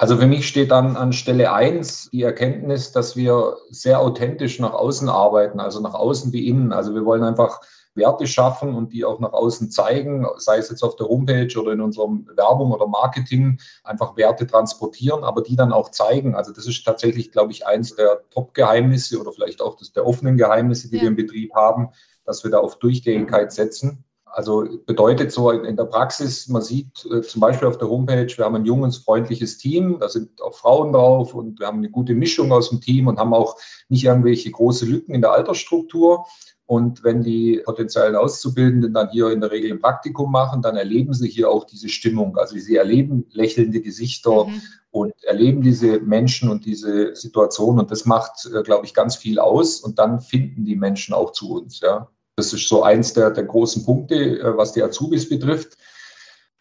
Also 0.01 0.17
für 0.17 0.29
mich 0.29 0.47
steht 0.47 0.71
dann 0.71 0.97
an 0.97 1.13
Stelle 1.13 1.53
eins 1.53 2.09
die 2.13 2.23
Erkenntnis, 2.23 2.93
dass 2.93 3.17
wir 3.17 3.57
sehr 3.69 4.01
authentisch 4.01 4.61
nach 4.61 4.73
außen 4.73 5.09
arbeiten, 5.09 5.59
also 5.59 5.81
nach 5.81 5.95
außen 5.95 6.33
wie 6.33 6.47
innen. 6.47 6.73
Also 6.73 6.95
wir 6.95 7.05
wollen 7.05 7.25
einfach 7.25 7.61
Werte 7.97 8.29
schaffen 8.29 8.77
und 8.77 8.93
die 8.93 9.05
auch 9.05 9.19
nach 9.19 9.33
außen 9.33 9.73
zeigen, 9.73 10.25
sei 10.37 10.59
es 10.59 10.71
jetzt 10.71 10.85
auf 10.85 10.95
der 10.95 11.09
Homepage 11.09 11.53
oder 11.59 11.73
in 11.73 11.81
unserem 11.81 12.29
Werbung 12.37 12.71
oder 12.71 12.87
Marketing, 12.87 13.59
einfach 13.83 14.17
Werte 14.17 14.47
transportieren, 14.47 15.25
aber 15.25 15.43
die 15.43 15.57
dann 15.57 15.73
auch 15.73 15.91
zeigen. 15.91 16.37
Also 16.37 16.53
das 16.53 16.69
ist 16.69 16.85
tatsächlich, 16.85 17.33
glaube 17.33 17.51
ich, 17.51 17.67
eins 17.67 17.97
der 17.97 18.23
Top-Geheimnisse 18.31 19.21
oder 19.21 19.33
vielleicht 19.33 19.61
auch 19.61 19.75
das 19.75 19.93
der 19.93 20.07
offenen 20.07 20.37
Geheimnisse, 20.37 20.89
die 20.89 20.97
ja. 20.97 21.03
wir 21.03 21.09
im 21.09 21.17
Betrieb 21.17 21.53
haben, 21.57 21.89
dass 22.25 22.45
wir 22.45 22.53
da 22.53 22.59
auf 22.59 22.79
Durchgängigkeit 22.79 23.53
setzen. 23.53 24.05
Also 24.39 24.65
bedeutet 24.87 25.33
so 25.33 25.51
in 25.51 25.77
der 25.77 25.87
Praxis, 25.87 26.47
man 26.47 26.63
sieht 26.63 27.05
äh, 27.11 27.23
zum 27.23 27.41
Beispiel 27.41 27.67
auf 27.67 27.77
der 27.77 27.89
Homepage, 27.89 28.33
wir 28.37 28.45
haben 28.45 28.55
ein 28.55 28.65
junges, 28.65 28.99
freundliches 28.99 29.59
Team, 29.59 29.97
da 29.99 30.09
sind 30.09 30.41
auch 30.41 30.55
Frauen 30.55 30.93
drauf 30.93 31.35
und 31.35 31.59
wir 31.59 31.67
haben 31.67 31.79
eine 31.79 31.91
gute 31.91 32.15
Mischung 32.15 32.53
aus 32.53 32.71
dem 32.71 32.81
Team 32.81 33.09
und 33.09 33.19
haben 33.19 33.35
auch 33.35 33.57
nicht 33.89 34.05
irgendwelche 34.05 34.53
große 34.53 34.87
Lücken 34.87 35.13
in 35.13 35.23
der 35.23 35.33
Altersstruktur. 35.33 36.25
Und 36.67 37.03
wenn 37.03 37.25
die 37.25 37.61
potenziellen 37.65 38.15
Auszubildenden 38.15 38.95
dann 38.95 39.11
hier 39.11 39.33
in 39.33 39.41
der 39.41 39.51
Regel 39.51 39.73
ein 39.73 39.81
Praktikum 39.81 40.31
machen, 40.31 40.63
dann 40.63 40.77
erleben 40.77 41.15
sie 41.15 41.29
hier 41.29 41.51
auch 41.51 41.65
diese 41.65 41.89
Stimmung. 41.89 42.37
Also 42.37 42.57
sie 42.57 42.77
erleben 42.77 43.27
lächelnde 43.33 43.81
Gesichter 43.81 44.45
mhm. 44.45 44.63
und 44.93 45.15
erleben 45.25 45.63
diese 45.63 45.99
Menschen 45.99 46.49
und 46.49 46.65
diese 46.65 47.17
Situation. 47.17 47.81
Und 47.81 47.91
das 47.91 48.05
macht, 48.05 48.49
äh, 48.55 48.63
glaube 48.63 48.87
ich, 48.87 48.95
ganz 48.95 49.17
viel 49.17 49.41
aus. 49.41 49.81
Und 49.81 49.99
dann 49.99 50.21
finden 50.21 50.65
die 50.65 50.77
Menschen 50.77 51.13
auch 51.13 51.33
zu 51.33 51.51
uns. 51.57 51.81
Ja. 51.81 52.09
Das 52.39 52.53
ist 52.53 52.69
so 52.69 52.85
eins 52.85 53.13
der, 53.15 53.33
der 53.33 53.43
großen 53.43 53.85
Punkte, 53.85 54.15
äh, 54.15 54.57
was 54.57 54.73
die 54.73 54.83
Azubis 54.83 55.29
betrifft. 55.29 55.77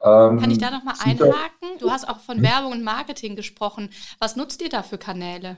Ähm, 0.02 0.40
Kann 0.40 0.50
ich 0.50 0.58
da 0.58 0.72
nochmal 0.72 0.96
einhaken? 1.00 1.78
Du 1.80 1.92
hast 1.92 2.10
auch 2.10 2.20
von? 2.20 2.42
Werbung 2.42 2.72
und 2.72 2.84
Marketing 2.84 3.36
gesprochen. 3.36 3.92
Was 4.18 4.36
nutzt 4.36 4.62
ihr 4.64 4.70
da 4.70 4.82
für 4.82 4.98
Kanäle? 4.98 5.58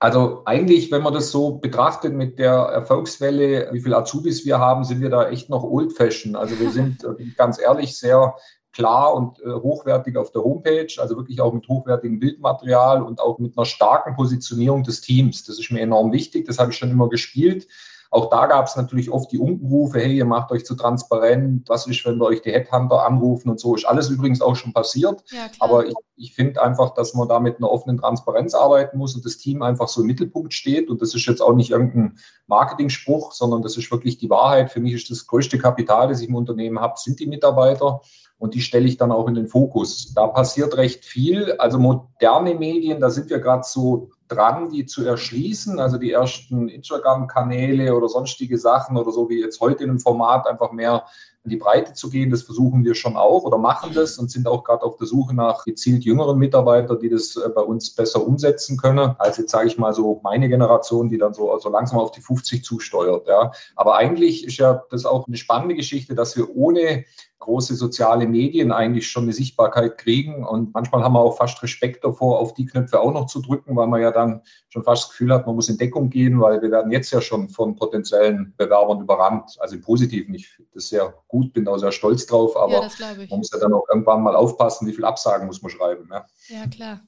Also 0.00 0.42
eigentlich, 0.44 0.90
wenn 0.90 1.02
man 1.02 1.14
das 1.14 1.30
so 1.30 1.52
betrachtet 1.52 2.14
mit 2.14 2.40
der 2.40 2.52
Erfolgswelle, 2.52 3.68
wie 3.72 3.80
viele 3.80 3.96
Azubis 3.96 4.44
wir 4.44 4.58
haben, 4.58 4.82
sind 4.82 5.00
wir 5.00 5.10
da 5.10 5.28
echt 5.28 5.50
noch 5.50 5.62
old 5.62 5.92
fashion. 5.92 6.34
Also 6.34 6.58
wir 6.58 6.70
sind 6.70 7.04
äh, 7.18 7.24
ganz 7.36 7.60
ehrlich 7.60 7.96
sehr 7.96 8.34
klar 8.72 9.14
und 9.14 9.38
äh, 9.40 9.52
hochwertig 9.52 10.16
auf 10.16 10.32
der 10.32 10.42
Homepage, 10.42 10.88
also 10.98 11.16
wirklich 11.16 11.40
auch 11.40 11.52
mit 11.52 11.68
hochwertigem 11.68 12.18
Bildmaterial 12.18 13.02
und 13.02 13.20
auch 13.20 13.38
mit 13.38 13.56
einer 13.56 13.66
starken 13.66 14.16
Positionierung 14.16 14.82
des 14.82 15.00
Teams. 15.00 15.44
Das 15.44 15.60
ist 15.60 15.70
mir 15.70 15.80
enorm 15.80 16.10
wichtig, 16.10 16.44
das 16.46 16.58
habe 16.58 16.72
ich 16.72 16.76
schon 16.76 16.90
immer 16.90 17.08
gespielt. 17.08 17.68
Auch 18.10 18.30
da 18.30 18.46
gab 18.46 18.66
es 18.66 18.76
natürlich 18.76 19.10
oft 19.10 19.30
die 19.32 19.38
Unkenrufe, 19.38 20.00
hey, 20.00 20.16
ihr 20.16 20.24
macht 20.24 20.50
euch 20.50 20.64
zu 20.64 20.74
transparent, 20.74 21.68
was 21.68 21.86
ist, 21.86 22.04
wenn 22.06 22.18
wir 22.18 22.26
euch 22.26 22.40
die 22.40 22.52
Headhunter 22.52 23.04
anrufen 23.04 23.50
und 23.50 23.60
so. 23.60 23.74
Ist 23.74 23.84
alles 23.84 24.08
übrigens 24.08 24.40
auch 24.40 24.56
schon 24.56 24.72
passiert. 24.72 25.22
Ja, 25.30 25.48
Aber 25.60 25.86
ich, 25.86 25.94
ich 26.16 26.34
finde 26.34 26.62
einfach, 26.62 26.94
dass 26.94 27.12
man 27.12 27.28
da 27.28 27.38
mit 27.38 27.58
einer 27.58 27.70
offenen 27.70 27.98
Transparenz 27.98 28.54
arbeiten 28.54 28.96
muss 28.96 29.14
und 29.14 29.24
das 29.26 29.36
Team 29.36 29.62
einfach 29.62 29.88
so 29.88 30.00
im 30.00 30.06
Mittelpunkt 30.06 30.54
steht. 30.54 30.88
Und 30.88 31.02
das 31.02 31.14
ist 31.14 31.26
jetzt 31.26 31.42
auch 31.42 31.54
nicht 31.54 31.70
irgendein 31.70 32.18
Marketing-Spruch, 32.46 33.32
sondern 33.32 33.60
das 33.60 33.76
ist 33.76 33.90
wirklich 33.90 34.16
die 34.16 34.30
Wahrheit. 34.30 34.70
Für 34.70 34.80
mich 34.80 34.94
ist 34.94 35.10
das 35.10 35.26
größte 35.26 35.58
Kapital, 35.58 36.08
das 36.08 36.22
ich 36.22 36.28
im 36.28 36.34
Unternehmen 36.34 36.80
habe, 36.80 36.94
sind 36.96 37.20
die 37.20 37.26
Mitarbeiter 37.26 38.00
und 38.38 38.54
die 38.54 38.60
stelle 38.60 38.86
ich 38.86 38.96
dann 38.96 39.12
auch 39.12 39.28
in 39.28 39.34
den 39.34 39.48
Fokus. 39.48 40.14
Da 40.14 40.28
passiert 40.28 40.76
recht 40.76 41.04
viel. 41.04 41.52
Also 41.58 41.78
moderne 41.78 42.54
Medien, 42.54 43.00
da 43.00 43.10
sind 43.10 43.28
wir 43.28 43.40
gerade 43.40 43.64
so 43.64 44.10
dran, 44.28 44.70
die 44.70 44.86
zu 44.86 45.04
erschließen. 45.04 45.80
Also 45.80 45.98
die 45.98 46.12
ersten 46.12 46.68
Instagram-Kanäle 46.68 47.94
oder 47.94 48.08
sonstige 48.08 48.58
Sachen 48.58 48.96
oder 48.96 49.10
so 49.10 49.28
wie 49.28 49.40
jetzt 49.40 49.60
heute 49.60 49.84
in 49.84 49.90
einem 49.90 50.00
Format 50.00 50.46
einfach 50.46 50.72
mehr 50.72 51.04
in 51.44 51.50
die 51.50 51.56
Breite 51.56 51.94
zu 51.94 52.10
gehen. 52.10 52.30
Das 52.30 52.42
versuchen 52.42 52.84
wir 52.84 52.94
schon 52.94 53.16
auch 53.16 53.44
oder 53.44 53.58
machen 53.58 53.92
das 53.94 54.18
und 54.18 54.30
sind 54.30 54.46
auch 54.46 54.64
gerade 54.64 54.82
auf 54.82 54.96
der 54.96 55.06
Suche 55.06 55.34
nach 55.34 55.64
gezielt 55.64 56.04
jüngeren 56.04 56.38
Mitarbeitern, 56.38 56.98
die 57.00 57.08
das 57.08 57.36
äh, 57.36 57.48
bei 57.48 57.62
uns 57.62 57.90
besser 57.90 58.26
umsetzen 58.26 58.76
können, 58.76 59.14
als 59.18 59.38
jetzt 59.38 59.50
sage 59.50 59.68
ich 59.68 59.78
mal 59.78 59.94
so 59.94 60.20
meine 60.22 60.48
Generation, 60.48 61.08
die 61.08 61.18
dann 61.18 61.34
so 61.34 61.52
also 61.52 61.70
langsam 61.70 61.98
auf 61.98 62.10
die 62.10 62.20
50 62.20 62.64
zusteuert. 62.64 63.26
Ja. 63.26 63.52
Aber 63.76 63.96
eigentlich 63.96 64.44
ist 64.44 64.58
ja 64.58 64.82
das 64.90 65.06
auch 65.06 65.26
eine 65.26 65.36
spannende 65.36 65.74
Geschichte, 65.74 66.14
dass 66.14 66.36
wir 66.36 66.54
ohne 66.54 67.04
große 67.38 67.76
soziale 67.76 68.26
Medien 68.26 68.72
eigentlich 68.72 69.08
schon 69.08 69.24
eine 69.24 69.32
Sichtbarkeit 69.32 69.98
kriegen. 69.98 70.44
Und 70.44 70.74
manchmal 70.74 71.02
haben 71.02 71.14
wir 71.14 71.20
auch 71.20 71.36
fast 71.36 71.62
Respekt 71.62 72.04
davor, 72.04 72.38
auf 72.38 72.54
die 72.54 72.66
Knöpfe 72.66 73.00
auch 73.00 73.12
noch 73.12 73.26
zu 73.26 73.40
drücken, 73.40 73.76
weil 73.76 73.86
man 73.86 74.00
ja 74.00 74.10
dann 74.10 74.42
schon 74.68 74.84
fast 74.84 75.04
das 75.04 75.10
Gefühl 75.10 75.32
hat, 75.32 75.46
man 75.46 75.54
muss 75.54 75.68
in 75.68 75.78
Deckung 75.78 76.10
gehen, 76.10 76.40
weil 76.40 76.60
wir 76.60 76.70
werden 76.70 76.90
jetzt 76.92 77.10
ja 77.12 77.20
schon 77.20 77.48
von 77.48 77.76
potenziellen 77.76 78.54
Bewerbern 78.56 79.00
überrannt. 79.00 79.56
Also 79.60 79.76
im 79.76 79.82
Positiven, 79.82 80.34
ich 80.34 80.48
finde 80.48 80.70
das 80.74 80.88
sehr 80.88 81.14
gut, 81.28 81.52
bin 81.52 81.64
da 81.64 81.78
sehr 81.78 81.92
stolz 81.92 82.26
drauf, 82.26 82.56
aber 82.56 82.72
ja, 82.72 82.88
man 83.30 83.38
muss 83.38 83.50
ja 83.52 83.58
dann 83.58 83.72
auch 83.72 83.86
irgendwann 83.88 84.22
mal 84.22 84.36
aufpassen, 84.36 84.86
wie 84.88 84.92
viel 84.92 85.04
Absagen 85.04 85.46
muss 85.46 85.62
man 85.62 85.70
schreiben. 85.70 86.08
Ja, 86.10 86.26
ja 86.48 86.66
klar. 86.66 87.00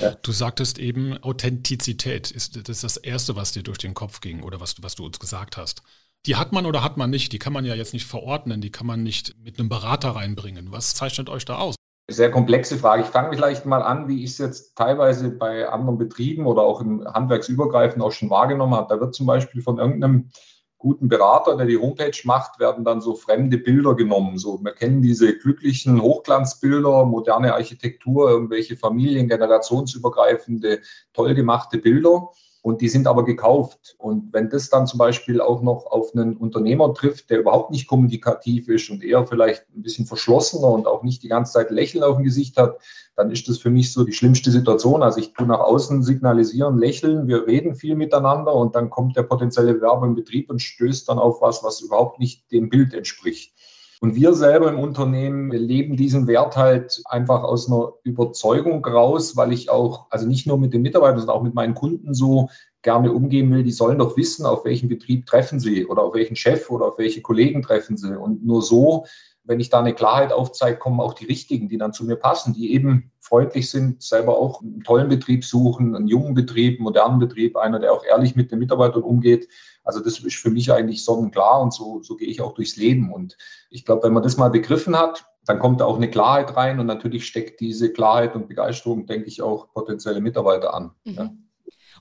Ja. 0.00 0.14
Du 0.22 0.32
sagtest 0.32 0.78
eben, 0.78 1.16
Authentizität 1.22 2.30
ist 2.30 2.56
das, 2.56 2.68
ist 2.68 2.84
das 2.84 2.96
Erste, 2.98 3.36
was 3.36 3.52
dir 3.52 3.62
durch 3.62 3.78
den 3.78 3.94
Kopf 3.94 4.20
ging 4.20 4.42
oder 4.42 4.60
was, 4.60 4.82
was 4.82 4.94
du 4.94 5.06
uns 5.06 5.18
gesagt 5.18 5.56
hast. 5.56 5.82
Die 6.26 6.36
hat 6.36 6.52
man 6.52 6.66
oder 6.66 6.82
hat 6.82 6.96
man 6.96 7.10
nicht, 7.10 7.32
die 7.32 7.38
kann 7.38 7.52
man 7.52 7.64
ja 7.64 7.74
jetzt 7.74 7.92
nicht 7.92 8.06
verordnen, 8.06 8.60
die 8.60 8.70
kann 8.70 8.86
man 8.86 9.02
nicht 9.02 9.34
mit 9.42 9.58
einem 9.58 9.68
Berater 9.68 10.10
reinbringen. 10.10 10.72
Was 10.72 10.94
zeichnet 10.94 11.28
euch 11.28 11.44
da 11.44 11.58
aus? 11.58 11.76
Sehr 12.10 12.30
komplexe 12.30 12.78
Frage. 12.78 13.02
Ich 13.02 13.08
fange 13.08 13.36
vielleicht 13.36 13.66
mal 13.66 13.82
an, 13.82 14.08
wie 14.08 14.24
ich 14.24 14.30
es 14.30 14.38
jetzt 14.38 14.76
teilweise 14.76 15.30
bei 15.30 15.68
anderen 15.68 15.98
Betrieben 15.98 16.46
oder 16.46 16.62
auch 16.62 16.80
im 16.80 17.06
Handwerksübergreifend 17.06 18.02
auch 18.02 18.12
schon 18.12 18.30
wahrgenommen 18.30 18.74
habe. 18.74 18.94
Da 18.94 19.00
wird 19.00 19.14
zum 19.14 19.26
Beispiel 19.26 19.60
von 19.60 19.78
irgendeinem 19.78 20.30
guten 20.78 21.08
Berater, 21.08 21.56
der 21.56 21.66
die 21.66 21.76
Homepage 21.76 22.16
macht, 22.24 22.60
werden 22.60 22.84
dann 22.84 23.00
so 23.00 23.14
fremde 23.14 23.58
Bilder 23.58 23.94
genommen. 23.94 24.38
So, 24.38 24.58
wir 24.62 24.72
kennen 24.72 25.02
diese 25.02 25.36
glücklichen 25.36 26.00
Hochglanzbilder, 26.00 27.04
moderne 27.04 27.52
Architektur, 27.52 28.30
irgendwelche 28.30 28.76
Familien, 28.76 29.28
generationsübergreifende, 29.28 30.80
toll 31.12 31.34
gemachte 31.34 31.78
Bilder. 31.78 32.30
Und 32.68 32.82
die 32.82 32.90
sind 32.90 33.06
aber 33.06 33.24
gekauft. 33.24 33.96
Und 33.96 34.30
wenn 34.34 34.50
das 34.50 34.68
dann 34.68 34.86
zum 34.86 34.98
Beispiel 34.98 35.40
auch 35.40 35.62
noch 35.62 35.86
auf 35.86 36.14
einen 36.14 36.36
Unternehmer 36.36 36.92
trifft, 36.92 37.30
der 37.30 37.38
überhaupt 37.38 37.70
nicht 37.70 37.86
kommunikativ 37.86 38.68
ist 38.68 38.90
und 38.90 39.02
eher 39.02 39.26
vielleicht 39.26 39.64
ein 39.74 39.80
bisschen 39.80 40.04
verschlossener 40.04 40.68
und 40.68 40.86
auch 40.86 41.02
nicht 41.02 41.22
die 41.22 41.28
ganze 41.28 41.54
Zeit 41.54 41.70
Lächeln 41.70 42.04
auf 42.04 42.16
dem 42.16 42.26
Gesicht 42.26 42.58
hat, 42.58 42.78
dann 43.16 43.30
ist 43.30 43.48
das 43.48 43.56
für 43.56 43.70
mich 43.70 43.90
so 43.90 44.04
die 44.04 44.12
schlimmste 44.12 44.50
Situation. 44.50 45.02
Also 45.02 45.18
ich 45.18 45.32
tue 45.32 45.46
nach 45.46 45.60
außen 45.60 46.02
signalisieren, 46.02 46.76
lächeln, 46.76 47.26
wir 47.26 47.46
reden 47.46 47.74
viel 47.74 47.94
miteinander 47.94 48.54
und 48.54 48.74
dann 48.74 48.90
kommt 48.90 49.16
der 49.16 49.22
potenzielle 49.22 49.72
Bewerber 49.72 50.04
im 50.04 50.14
Betrieb 50.14 50.50
und 50.50 50.60
stößt 50.60 51.08
dann 51.08 51.18
auf 51.18 51.40
was, 51.40 51.64
was 51.64 51.80
überhaupt 51.80 52.18
nicht 52.18 52.52
dem 52.52 52.68
Bild 52.68 52.92
entspricht. 52.92 53.54
Und 54.00 54.14
wir 54.14 54.32
selber 54.34 54.68
im 54.68 54.78
Unternehmen 54.78 55.50
leben 55.50 55.96
diesen 55.96 56.28
Wert 56.28 56.56
halt 56.56 57.02
einfach 57.06 57.42
aus 57.42 57.70
einer 57.70 57.94
Überzeugung 58.04 58.84
raus, 58.84 59.36
weil 59.36 59.52
ich 59.52 59.70
auch, 59.70 60.06
also 60.10 60.26
nicht 60.26 60.46
nur 60.46 60.56
mit 60.56 60.72
den 60.72 60.82
Mitarbeitern, 60.82 61.18
sondern 61.18 61.36
auch 61.36 61.42
mit 61.42 61.54
meinen 61.54 61.74
Kunden 61.74 62.14
so 62.14 62.48
gerne 62.82 63.12
umgehen 63.12 63.50
will, 63.52 63.64
die 63.64 63.72
sollen 63.72 63.98
doch 63.98 64.16
wissen, 64.16 64.46
auf 64.46 64.64
welchen 64.64 64.88
Betrieb 64.88 65.26
treffen 65.26 65.58
sie 65.58 65.84
oder 65.84 66.02
auf 66.02 66.14
welchen 66.14 66.36
Chef 66.36 66.70
oder 66.70 66.86
auf 66.86 66.98
welche 66.98 67.22
Kollegen 67.22 67.60
treffen 67.60 67.96
sie. 67.96 68.16
Und 68.16 68.46
nur 68.46 68.62
so, 68.62 69.04
wenn 69.42 69.60
ich 69.60 69.70
da 69.70 69.80
eine 69.80 69.94
Klarheit 69.94 70.32
aufzeige, 70.32 70.78
kommen 70.78 71.00
auch 71.00 71.14
die 71.14 71.24
richtigen, 71.24 71.68
die 71.68 71.78
dann 71.78 71.92
zu 71.92 72.04
mir 72.04 72.16
passen, 72.16 72.52
die 72.52 72.72
eben 72.74 73.10
freundlich 73.18 73.70
sind, 73.70 74.02
selber 74.02 74.38
auch 74.38 74.62
einen 74.62 74.84
tollen 74.84 75.08
Betrieb 75.08 75.44
suchen, 75.44 75.96
einen 75.96 76.06
jungen 76.06 76.34
Betrieb, 76.34 76.74
einen 76.74 76.84
modernen 76.84 77.18
Betrieb, 77.18 77.56
einer, 77.56 77.80
der 77.80 77.92
auch 77.92 78.04
ehrlich 78.04 78.36
mit 78.36 78.52
den 78.52 78.58
Mitarbeitern 78.58 79.02
umgeht. 79.02 79.48
Also 79.88 80.00
das 80.00 80.18
ist 80.18 80.36
für 80.36 80.50
mich 80.50 80.70
eigentlich 80.70 81.02
sonnenklar 81.02 81.62
und 81.62 81.72
so, 81.72 82.02
so 82.02 82.14
gehe 82.14 82.28
ich 82.28 82.42
auch 82.42 82.52
durchs 82.52 82.76
Leben. 82.76 83.10
Und 83.10 83.38
ich 83.70 83.86
glaube, 83.86 84.02
wenn 84.02 84.12
man 84.12 84.22
das 84.22 84.36
mal 84.36 84.50
begriffen 84.50 84.94
hat, 84.94 85.24
dann 85.46 85.58
kommt 85.58 85.80
da 85.80 85.86
auch 85.86 85.96
eine 85.96 86.10
Klarheit 86.10 86.54
rein 86.56 86.78
und 86.78 86.84
natürlich 86.84 87.26
steckt 87.26 87.58
diese 87.60 87.90
Klarheit 87.90 88.34
und 88.34 88.48
Begeisterung, 88.48 89.06
denke 89.06 89.28
ich, 89.28 89.40
auch 89.40 89.72
potenzielle 89.72 90.20
Mitarbeiter 90.20 90.74
an. 90.74 90.90
Mhm. 91.04 91.14
Ja. 91.14 91.30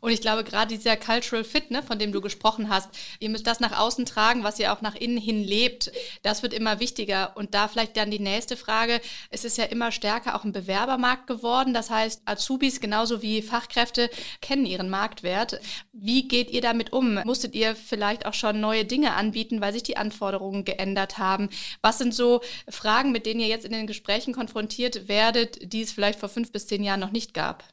Und 0.02 0.12
ich 0.12 0.22
glaube, 0.22 0.44
gerade 0.44 0.76
dieser 0.76 0.98
Cultural 0.98 1.44
Fit, 1.44 1.72
ne, 1.72 1.84
von 1.84 2.00
dem 2.00 2.12
du 2.12 2.22
gesprochen 2.22 2.70
hast, 2.70 2.90
ihr 3.20 3.30
müsst 3.30 3.48
das 3.48 3.60
nach 3.60 3.78
außen 3.78 4.06
tragen, 4.06 4.44
was 4.44 4.60
ihr 4.60 4.74
auch 4.74 4.82
nach 4.82 4.96
innen 4.96 5.18
hin 5.18 5.44
lebt. 5.44 5.92
Das 6.24 6.44
wird 6.44 6.54
immer 6.54 6.80
wichtiger. 6.80 7.36
Und 7.36 7.54
da 7.54 7.68
vielleicht 7.68 7.98
dann 7.98 8.12
die 8.12 8.20
nächste 8.20 8.58
Frage. 8.58 9.02
Es 9.30 9.46
ist 9.46 9.58
ja 9.58 9.66
immer 9.66 9.92
stärker 9.92 10.36
auch 10.36 10.44
ein 10.44 10.52
Bewerbermarkt 10.52 11.28
geworden. 11.28 11.74
Das 11.74 11.90
heißt, 11.90 12.22
Azubis 12.26 12.80
genauso 12.80 13.22
wie 13.22 13.42
Fachkräfte 13.42 14.10
kennen 14.42 14.66
ihren 14.66 14.90
Marktwert. 14.90 15.60
Wie 15.94 16.28
geht 16.28 16.52
ihr 16.52 16.62
damit 16.62 16.94
um? 16.94 17.16
Musstet 17.24 17.56
ihr 17.56 17.76
vielleicht 17.76 18.26
auch 18.26 18.34
schon 18.34 18.60
neue 18.60 18.86
Dinge 18.86 19.14
anbieten, 19.14 19.62
weil 19.62 19.74
sich 19.74 19.84
die 19.84 19.98
Anforderungen 19.98 20.66
geändert 20.66 21.18
haben? 21.18 21.50
Was 21.82 21.98
sind 21.98 22.14
so 22.14 22.42
Fragen, 22.70 23.12
mit 23.12 23.26
denen 23.26 23.40
ihr 23.40 23.48
jetzt 23.48 23.66
in 23.66 23.72
den 23.72 23.88
Gesprächen 23.88 24.34
konfrontiert 24.34 25.08
werdet, 25.08 25.74
die 25.74 25.82
es 25.82 25.92
vielleicht 25.92 26.20
vor 26.20 26.30
fünf 26.30 26.52
bis 26.52 26.68
zehn 26.68 26.84
Jahren 26.84 27.00
noch 27.00 27.12
nicht 27.12 27.34
gab? 27.34 27.64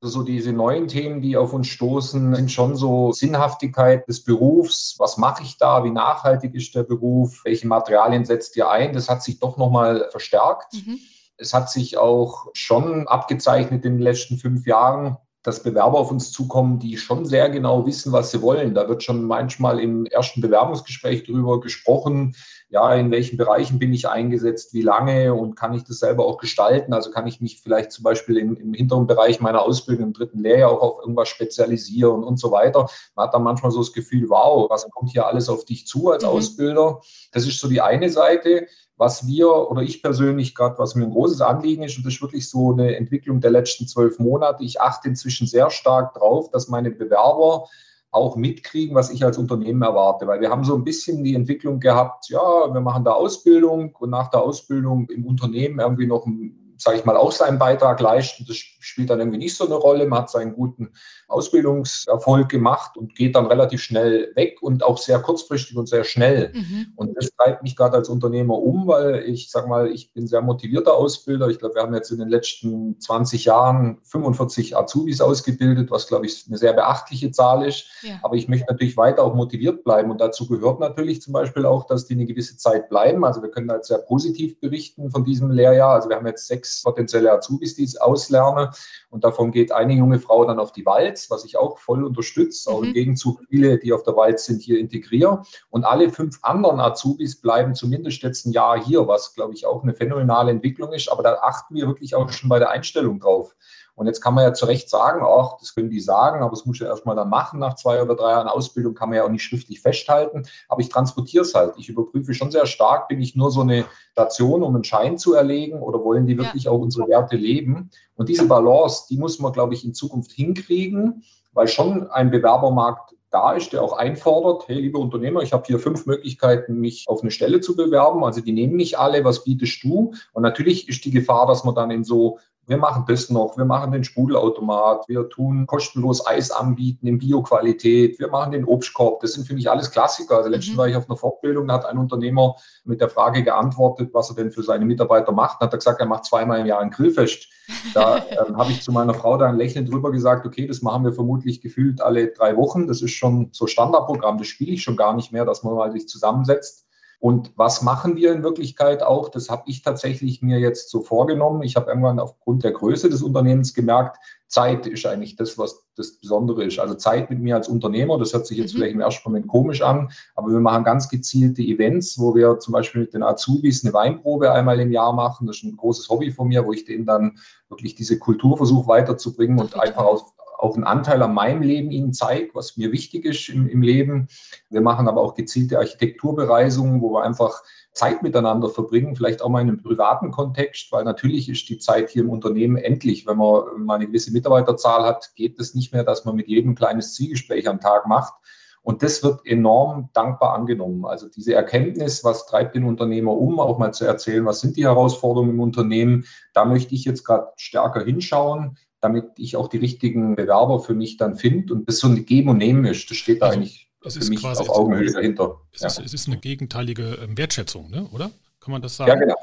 So 0.00 0.22
diese 0.22 0.52
neuen 0.52 0.86
Themen, 0.86 1.22
die 1.22 1.36
auf 1.36 1.52
uns 1.52 1.66
stoßen, 1.66 2.34
sind 2.34 2.52
schon 2.52 2.76
so 2.76 3.10
Sinnhaftigkeit 3.10 4.06
des 4.06 4.22
Berufs. 4.22 4.94
Was 4.98 5.16
mache 5.18 5.42
ich 5.42 5.58
da? 5.58 5.82
Wie 5.82 5.90
nachhaltig 5.90 6.54
ist 6.54 6.74
der 6.76 6.84
Beruf? 6.84 7.40
Welche 7.44 7.66
Materialien 7.66 8.24
setzt 8.24 8.56
ihr 8.56 8.70
ein? 8.70 8.92
Das 8.92 9.08
hat 9.08 9.24
sich 9.24 9.40
doch 9.40 9.56
nochmal 9.56 10.06
verstärkt. 10.10 10.74
Mhm. 10.74 11.00
Es 11.36 11.52
hat 11.52 11.70
sich 11.70 11.96
auch 11.98 12.46
schon 12.52 13.08
abgezeichnet 13.08 13.84
in 13.84 13.94
den 13.94 14.02
letzten 14.02 14.38
fünf 14.38 14.66
Jahren, 14.66 15.16
dass 15.42 15.62
Bewerber 15.62 15.98
auf 15.98 16.12
uns 16.12 16.30
zukommen, 16.30 16.78
die 16.78 16.96
schon 16.96 17.24
sehr 17.24 17.48
genau 17.48 17.84
wissen, 17.86 18.12
was 18.12 18.30
sie 18.30 18.42
wollen. 18.42 18.74
Da 18.74 18.88
wird 18.88 19.02
schon 19.02 19.24
manchmal 19.24 19.80
im 19.80 20.06
ersten 20.06 20.40
Bewerbungsgespräch 20.40 21.24
darüber 21.24 21.60
gesprochen, 21.60 22.36
ja, 22.70 22.94
in 22.94 23.10
welchen 23.10 23.38
Bereichen 23.38 23.78
bin 23.78 23.92
ich 23.94 24.08
eingesetzt, 24.08 24.74
wie 24.74 24.82
lange 24.82 25.32
und 25.32 25.54
kann 25.54 25.72
ich 25.72 25.84
das 25.84 26.00
selber 26.00 26.26
auch 26.26 26.36
gestalten? 26.36 26.92
Also 26.92 27.10
kann 27.10 27.26
ich 27.26 27.40
mich 27.40 27.62
vielleicht 27.62 27.92
zum 27.92 28.02
Beispiel 28.02 28.36
im, 28.36 28.56
im 28.56 28.74
hinteren 28.74 29.06
Bereich 29.06 29.40
meiner 29.40 29.62
Ausbildung 29.62 30.08
im 30.08 30.12
dritten 30.12 30.40
Lehrjahr 30.40 30.70
auch 30.70 30.82
auf 30.82 31.00
irgendwas 31.00 31.28
spezialisieren 31.28 32.22
und 32.22 32.38
so 32.38 32.50
weiter. 32.52 32.86
Man 33.14 33.26
hat 33.26 33.34
dann 33.34 33.42
manchmal 33.42 33.70
so 33.70 33.78
das 33.78 33.94
Gefühl, 33.94 34.28
wow, 34.28 34.68
was 34.68 34.88
kommt 34.90 35.10
hier 35.10 35.26
alles 35.26 35.48
auf 35.48 35.64
dich 35.64 35.86
zu 35.86 36.10
als 36.10 36.24
mhm. 36.24 36.30
Ausbilder? 36.30 37.00
Das 37.32 37.46
ist 37.46 37.58
so 37.58 37.68
die 37.68 37.80
eine 37.80 38.10
Seite 38.10 38.66
was 38.98 39.26
wir 39.28 39.70
oder 39.70 39.82
ich 39.82 40.02
persönlich 40.02 40.54
gerade, 40.56 40.76
was 40.78 40.96
mir 40.96 41.04
ein 41.04 41.12
großes 41.12 41.40
Anliegen 41.40 41.84
ist, 41.84 41.96
und 41.96 42.04
das 42.04 42.14
ist 42.14 42.20
wirklich 42.20 42.50
so 42.50 42.72
eine 42.72 42.96
Entwicklung 42.96 43.40
der 43.40 43.52
letzten 43.52 43.86
zwölf 43.86 44.18
Monate. 44.18 44.64
Ich 44.64 44.80
achte 44.80 45.08
inzwischen 45.08 45.46
sehr 45.46 45.70
stark 45.70 46.14
drauf, 46.14 46.50
dass 46.50 46.68
meine 46.68 46.90
Bewerber 46.90 47.68
auch 48.10 48.36
mitkriegen, 48.36 48.94
was 48.94 49.10
ich 49.10 49.24
als 49.24 49.38
Unternehmen 49.38 49.82
erwarte. 49.82 50.26
Weil 50.26 50.40
wir 50.40 50.50
haben 50.50 50.64
so 50.64 50.74
ein 50.74 50.84
bisschen 50.84 51.24
die 51.24 51.34
Entwicklung 51.34 51.80
gehabt, 51.80 52.28
ja, 52.28 52.40
wir 52.72 52.80
machen 52.80 53.04
da 53.04 53.12
Ausbildung 53.12 53.94
und 53.98 54.10
nach 54.10 54.28
der 54.28 54.42
Ausbildung 54.42 55.08
im 55.10 55.26
Unternehmen 55.26 55.80
irgendwie 55.80 56.06
noch 56.06 56.26
ein 56.26 56.67
sage 56.78 56.98
ich 56.98 57.04
mal, 57.04 57.16
auch 57.16 57.32
seinen 57.32 57.58
Beitrag 57.58 58.00
leisten. 58.00 58.44
Das 58.46 58.56
spielt 58.56 59.10
dann 59.10 59.18
irgendwie 59.18 59.38
nicht 59.38 59.56
so 59.56 59.66
eine 59.66 59.74
Rolle. 59.74 60.06
Man 60.06 60.20
hat 60.20 60.30
seinen 60.30 60.54
guten 60.54 60.92
Ausbildungserfolg 61.26 62.48
gemacht 62.48 62.96
und 62.96 63.14
geht 63.14 63.34
dann 63.34 63.46
relativ 63.46 63.82
schnell 63.82 64.32
weg 64.36 64.62
und 64.62 64.84
auch 64.84 64.96
sehr 64.96 65.18
kurzfristig 65.18 65.76
und 65.76 65.88
sehr 65.88 66.04
schnell. 66.04 66.52
Mhm. 66.54 66.92
Und 66.96 67.16
das 67.16 67.30
treibt 67.36 67.62
mich 67.64 67.76
gerade 67.76 67.96
als 67.96 68.08
Unternehmer 68.08 68.54
um, 68.54 68.86
weil 68.86 69.24
ich 69.26 69.50
sage 69.50 69.68
mal, 69.68 69.90
ich 69.90 70.12
bin 70.12 70.26
sehr 70.28 70.40
motivierter 70.40 70.94
Ausbilder. 70.94 71.48
Ich 71.48 71.58
glaube, 71.58 71.74
wir 71.74 71.82
haben 71.82 71.94
jetzt 71.94 72.12
in 72.12 72.18
den 72.18 72.28
letzten 72.28 72.98
20 73.00 73.44
Jahren 73.44 73.98
45 74.04 74.76
Azubis 74.76 75.20
ausgebildet, 75.20 75.90
was, 75.90 76.06
glaube 76.06 76.26
ich, 76.26 76.44
eine 76.46 76.58
sehr 76.58 76.72
beachtliche 76.72 77.32
Zahl 77.32 77.66
ist. 77.66 77.86
Ja. 78.02 78.20
Aber 78.22 78.36
ich 78.36 78.48
möchte 78.48 78.66
natürlich 78.70 78.96
weiter 78.96 79.24
auch 79.24 79.34
motiviert 79.34 79.82
bleiben. 79.82 80.10
Und 80.10 80.20
dazu 80.20 80.46
gehört 80.46 80.78
natürlich 80.78 81.20
zum 81.22 81.32
Beispiel 81.32 81.66
auch, 81.66 81.86
dass 81.86 82.06
die 82.06 82.14
eine 82.14 82.26
gewisse 82.26 82.56
Zeit 82.56 82.88
bleiben. 82.88 83.24
Also 83.24 83.42
wir 83.42 83.50
können 83.50 83.68
da 83.68 83.76
jetzt 83.76 83.88
sehr 83.88 83.98
positiv 83.98 84.60
berichten 84.60 85.10
von 85.10 85.24
diesem 85.24 85.50
Lehrjahr. 85.50 85.94
Also 85.94 86.08
wir 86.08 86.16
haben 86.16 86.26
jetzt 86.26 86.46
sechs 86.46 86.67
sechs 86.68 86.82
potenzielle 86.82 87.32
Azubis, 87.32 87.74
die 87.74 87.84
ich 87.84 88.00
auslerne. 88.00 88.70
Und 89.10 89.24
davon 89.24 89.52
geht 89.52 89.72
eine 89.72 89.94
junge 89.94 90.18
Frau 90.20 90.44
dann 90.44 90.58
auf 90.58 90.72
die 90.72 90.84
Walz, 90.86 91.30
was 91.30 91.44
ich 91.44 91.56
auch 91.56 91.78
voll 91.78 92.04
unterstütze. 92.04 92.70
Mhm. 92.70 92.76
Auch 92.76 92.82
im 92.82 92.92
Gegenzug 92.92 93.40
viele, 93.48 93.78
die 93.78 93.92
auf 93.92 94.02
der 94.02 94.16
Walz 94.16 94.44
sind, 94.44 94.62
hier 94.62 94.78
integriere. 94.78 95.42
Und 95.70 95.84
alle 95.84 96.10
fünf 96.10 96.38
anderen 96.42 96.80
Azubis 96.80 97.40
bleiben 97.40 97.74
zumindest 97.74 98.22
jetzt 98.22 98.46
ein 98.46 98.52
Jahr 98.52 98.82
hier, 98.82 99.08
was, 99.08 99.34
glaube 99.34 99.54
ich, 99.54 99.66
auch 99.66 99.82
eine 99.82 99.94
phänomenale 99.94 100.50
Entwicklung 100.50 100.92
ist. 100.92 101.10
Aber 101.10 101.22
da 101.22 101.38
achten 101.42 101.74
wir 101.74 101.86
wirklich 101.86 102.14
auch 102.14 102.30
schon 102.30 102.48
bei 102.48 102.58
der 102.58 102.70
Einstellung 102.70 103.20
drauf. 103.20 103.54
Und 103.98 104.06
jetzt 104.06 104.20
kann 104.20 104.32
man 104.34 104.44
ja 104.44 104.54
zu 104.54 104.66
Recht 104.66 104.88
sagen, 104.88 105.22
ach, 105.24 105.58
das 105.58 105.74
können 105.74 105.90
die 105.90 105.98
sagen, 105.98 106.40
aber 106.40 106.50
das 106.50 106.64
muss 106.64 106.76
ich 106.76 106.82
ja 106.82 106.86
erstmal 106.86 107.16
dann 107.16 107.28
machen. 107.28 107.58
Nach 107.58 107.74
zwei 107.74 108.00
oder 108.00 108.14
drei 108.14 108.30
Jahren 108.30 108.46
Ausbildung 108.46 108.94
kann 108.94 109.08
man 109.08 109.16
ja 109.16 109.24
auch 109.24 109.28
nicht 109.28 109.42
schriftlich 109.42 109.80
festhalten. 109.80 110.44
Aber 110.68 110.80
ich 110.80 110.88
transportiere 110.88 111.42
es 111.42 111.52
halt. 111.52 111.74
Ich 111.78 111.88
überprüfe 111.88 112.32
schon 112.32 112.52
sehr 112.52 112.66
stark, 112.66 113.08
bin 113.08 113.20
ich 113.20 113.34
nur 113.34 113.50
so 113.50 113.62
eine 113.62 113.86
Station, 114.12 114.62
um 114.62 114.72
einen 114.76 114.84
Schein 114.84 115.18
zu 115.18 115.34
erlegen 115.34 115.82
oder 115.82 116.04
wollen 116.04 116.26
die 116.26 116.38
wirklich 116.38 116.64
ja. 116.64 116.70
auch 116.70 116.78
unsere 116.78 117.08
Werte 117.08 117.36
leben? 117.36 117.90
Und 118.14 118.28
diese 118.28 118.46
Balance, 118.46 119.06
die 119.10 119.16
muss 119.16 119.40
man, 119.40 119.52
glaube 119.52 119.74
ich, 119.74 119.84
in 119.84 119.94
Zukunft 119.94 120.30
hinkriegen, 120.30 121.24
weil 121.52 121.66
schon 121.66 122.08
ein 122.08 122.30
Bewerbermarkt 122.30 123.16
da 123.30 123.52
ist, 123.52 123.72
der 123.72 123.82
auch 123.82 123.94
einfordert, 123.94 124.68
hey, 124.68 124.80
liebe 124.80 124.98
Unternehmer, 124.98 125.42
ich 125.42 125.52
habe 125.52 125.64
hier 125.66 125.78
fünf 125.80 126.06
Möglichkeiten, 126.06 126.80
mich 126.80 127.04
auf 127.08 127.22
eine 127.22 127.32
Stelle 127.32 127.60
zu 127.60 127.74
bewerben. 127.74 128.24
Also 128.24 128.40
die 128.40 128.52
nehmen 128.52 128.76
nicht 128.76 128.98
alle, 128.98 129.24
was 129.24 129.44
bietest 129.44 129.82
du? 129.82 130.12
Und 130.32 130.42
natürlich 130.42 130.88
ist 130.88 131.04
die 131.04 131.10
Gefahr, 131.10 131.46
dass 131.46 131.64
man 131.64 131.74
dann 131.74 131.90
in 131.90 132.04
so 132.04 132.38
wir 132.68 132.76
machen 132.76 133.04
das 133.08 133.30
noch, 133.30 133.56
wir 133.56 133.64
machen 133.64 133.92
den 133.92 134.04
Sprudelautomat, 134.04 135.08
wir 135.08 135.28
tun 135.30 135.66
kostenlos 135.66 136.26
Eis 136.26 136.50
anbieten 136.50 137.06
in 137.06 137.18
Bioqualität, 137.18 138.20
wir 138.20 138.28
machen 138.28 138.52
den 138.52 138.66
Obstkorb. 138.66 139.20
Das 139.20 139.32
sind 139.32 139.46
für 139.46 139.54
mich 139.54 139.70
alles 139.70 139.90
Klassiker. 139.90 140.36
Also 140.36 140.50
letztens 140.50 140.74
mhm. 140.74 140.78
war 140.78 140.88
ich 140.88 140.96
auf 140.96 141.08
einer 141.08 141.16
Fortbildung, 141.16 141.66
da 141.66 141.74
hat 141.74 141.86
ein 141.86 141.96
Unternehmer 141.96 142.56
mit 142.84 143.00
der 143.00 143.08
Frage 143.08 143.42
geantwortet, 143.42 144.10
was 144.12 144.28
er 144.28 144.36
denn 144.36 144.52
für 144.52 144.62
seine 144.62 144.84
Mitarbeiter 144.84 145.32
macht. 145.32 145.60
Dann 145.60 145.68
hat 145.68 145.74
er 145.74 145.78
gesagt, 145.78 146.00
er 146.00 146.06
macht 146.06 146.26
zweimal 146.26 146.60
im 146.60 146.66
Jahr 146.66 146.80
ein 146.80 146.90
Grillfest. 146.90 147.48
Da 147.94 148.18
ähm, 148.46 148.58
habe 148.58 148.70
ich 148.70 148.82
zu 148.82 148.92
meiner 148.92 149.14
Frau 149.14 149.38
da 149.38 149.46
ein 149.46 149.56
Lächeln 149.56 149.86
drüber 149.86 150.12
gesagt, 150.12 150.44
okay, 150.44 150.66
das 150.66 150.82
machen 150.82 151.04
wir 151.04 151.14
vermutlich 151.14 151.62
gefühlt 151.62 152.02
alle 152.02 152.28
drei 152.28 152.54
Wochen. 152.56 152.86
Das 152.86 153.00
ist 153.00 153.12
schon 153.12 153.48
so 153.52 153.66
Standardprogramm, 153.66 154.36
das 154.36 154.46
spiele 154.46 154.72
ich 154.72 154.82
schon 154.82 154.96
gar 154.96 155.16
nicht 155.16 155.32
mehr, 155.32 155.46
dass 155.46 155.62
man 155.62 155.74
mal 155.74 155.90
sich 155.90 156.06
zusammensetzt 156.06 156.87
Und 157.20 157.52
was 157.56 157.82
machen 157.82 158.14
wir 158.14 158.32
in 158.32 158.44
Wirklichkeit 158.44 159.02
auch? 159.02 159.28
Das 159.28 159.50
habe 159.50 159.64
ich 159.66 159.82
tatsächlich 159.82 160.40
mir 160.40 160.60
jetzt 160.60 160.88
so 160.90 161.02
vorgenommen. 161.02 161.62
Ich 161.62 161.74
habe 161.74 161.90
irgendwann 161.90 162.20
aufgrund 162.20 162.62
der 162.62 162.70
Größe 162.70 163.10
des 163.10 163.22
Unternehmens 163.22 163.74
gemerkt, 163.74 164.18
Zeit 164.48 164.86
ist 164.86 165.04
eigentlich 165.04 165.36
das, 165.36 165.58
was 165.58 165.84
das 165.96 166.18
Besondere 166.18 166.64
ist. 166.64 166.78
Also 166.78 166.94
Zeit 166.94 167.28
mit 167.28 167.40
mir 167.40 167.56
als 167.56 167.68
Unternehmer, 167.68 168.18
das 168.18 168.32
hört 168.32 168.46
sich 168.46 168.56
jetzt 168.56 168.72
mhm. 168.72 168.78
vielleicht 168.78 168.94
im 168.94 169.00
ersten 169.00 169.28
Moment 169.28 169.48
komisch 169.48 169.82
an, 169.82 170.10
aber 170.36 170.48
wir 170.50 170.60
machen 170.60 170.84
ganz 170.84 171.08
gezielte 171.08 171.60
Events, 171.60 172.18
wo 172.18 172.34
wir 172.34 172.58
zum 172.58 172.72
Beispiel 172.72 173.02
mit 173.02 173.14
den 173.14 173.22
Azubis 173.22 173.84
eine 173.84 173.92
Weinprobe 173.92 174.50
einmal 174.50 174.80
im 174.80 174.90
Jahr 174.90 175.12
machen. 175.12 175.46
Das 175.46 175.56
ist 175.56 175.64
ein 175.64 175.76
großes 175.76 176.08
Hobby 176.08 176.30
von 176.30 176.48
mir, 176.48 176.64
wo 176.64 176.72
ich 176.72 176.84
denen 176.84 177.04
dann 177.04 177.38
wirklich 177.68 177.94
diese 177.94 178.18
Kultur 178.18 178.56
versuche 178.56 178.88
weiterzubringen 178.88 179.58
und 179.58 179.78
einfach 179.78 180.04
aus, 180.04 180.24
auch 180.58 180.74
einen 180.74 180.84
Anteil 180.84 181.22
an 181.22 181.34
meinem 181.34 181.62
Leben 181.62 181.90
ihnen 181.90 182.12
zeige, 182.12 182.50
was 182.54 182.76
mir 182.76 182.92
wichtig 182.92 183.24
ist 183.24 183.48
im, 183.48 183.68
im 183.68 183.80
Leben. 183.80 184.28
Wir 184.70 184.80
machen 184.80 185.08
aber 185.08 185.22
auch 185.22 185.34
gezielte 185.34 185.78
Architekturbereisungen, 185.78 187.00
wo 187.00 187.12
wir 187.12 187.22
einfach 187.22 187.62
Zeit 187.92 188.22
miteinander 188.22 188.68
verbringen, 188.68 189.16
vielleicht 189.16 189.40
auch 189.40 189.48
mal 189.48 189.60
in 189.60 189.68
einem 189.68 189.82
privaten 189.82 190.30
Kontext, 190.30 190.92
weil 190.92 191.04
natürlich 191.04 191.48
ist 191.48 191.68
die 191.68 191.78
Zeit 191.78 192.10
hier 192.10 192.22
im 192.22 192.30
Unternehmen 192.30 192.76
endlich. 192.76 193.26
Wenn 193.26 193.38
man 193.38 193.84
mal 193.84 193.94
eine 193.94 194.06
gewisse 194.06 194.32
Mitarbeiterzahl 194.32 195.04
hat, 195.04 195.34
geht 195.36 195.58
es 195.58 195.74
nicht 195.74 195.92
mehr, 195.92 196.04
dass 196.04 196.24
man 196.24 196.36
mit 196.36 196.48
jedem 196.48 196.72
ein 196.72 196.76
kleines 196.76 197.14
Zielgespräch 197.14 197.68
am 197.68 197.80
Tag 197.80 198.06
macht. 198.06 198.34
Und 198.82 199.02
das 199.02 199.22
wird 199.22 199.44
enorm 199.44 200.10
dankbar 200.12 200.54
angenommen. 200.54 201.04
Also 201.04 201.28
diese 201.28 201.54
Erkenntnis, 201.54 202.24
was 202.24 202.46
treibt 202.46 202.74
den 202.74 202.84
Unternehmer 202.84 203.32
um, 203.32 203.60
auch 203.60 203.78
mal 203.78 203.92
zu 203.92 204.06
erzählen, 204.06 204.46
was 204.46 204.60
sind 204.60 204.76
die 204.76 204.86
Herausforderungen 204.86 205.50
im 205.50 205.60
Unternehmen, 205.60 206.24
da 206.54 206.64
möchte 206.64 206.94
ich 206.94 207.04
jetzt 207.04 207.24
gerade 207.24 207.48
stärker 207.56 208.04
hinschauen 208.04 208.78
damit 209.00 209.26
ich 209.36 209.56
auch 209.56 209.68
die 209.68 209.78
richtigen 209.78 210.36
Bewerber 210.36 210.80
für 210.80 210.94
mich 210.94 211.16
dann 211.16 211.36
finde 211.36 211.74
und 211.74 211.88
das 211.88 211.98
so 211.98 212.08
ein 212.08 212.26
Geben 212.26 212.48
und 212.48 212.58
Nehmen 212.58 212.84
ist. 212.84 213.10
Das 213.10 213.16
steht 213.16 213.42
da 213.42 213.46
also, 213.46 213.58
eigentlich 213.58 213.90
für 214.02 214.28
mich 214.28 214.44
auf 214.44 214.68
Augenhöhe 214.68 215.12
dahinter. 215.12 215.60
Es, 215.72 215.80
ja. 215.80 215.86
ist, 215.88 215.98
es, 216.00 216.14
ist, 216.14 216.26
eine 216.28 216.38
gegenteilige 216.38 217.18
ähm, 217.22 217.36
Wertschätzung, 217.36 217.90
ne? 217.90 218.08
oder? 218.12 218.30
Kann 218.60 218.72
man 218.72 218.82
das 218.82 218.96
sagen? 218.96 219.10
Ja, 219.10 219.14
genau. 219.16 219.36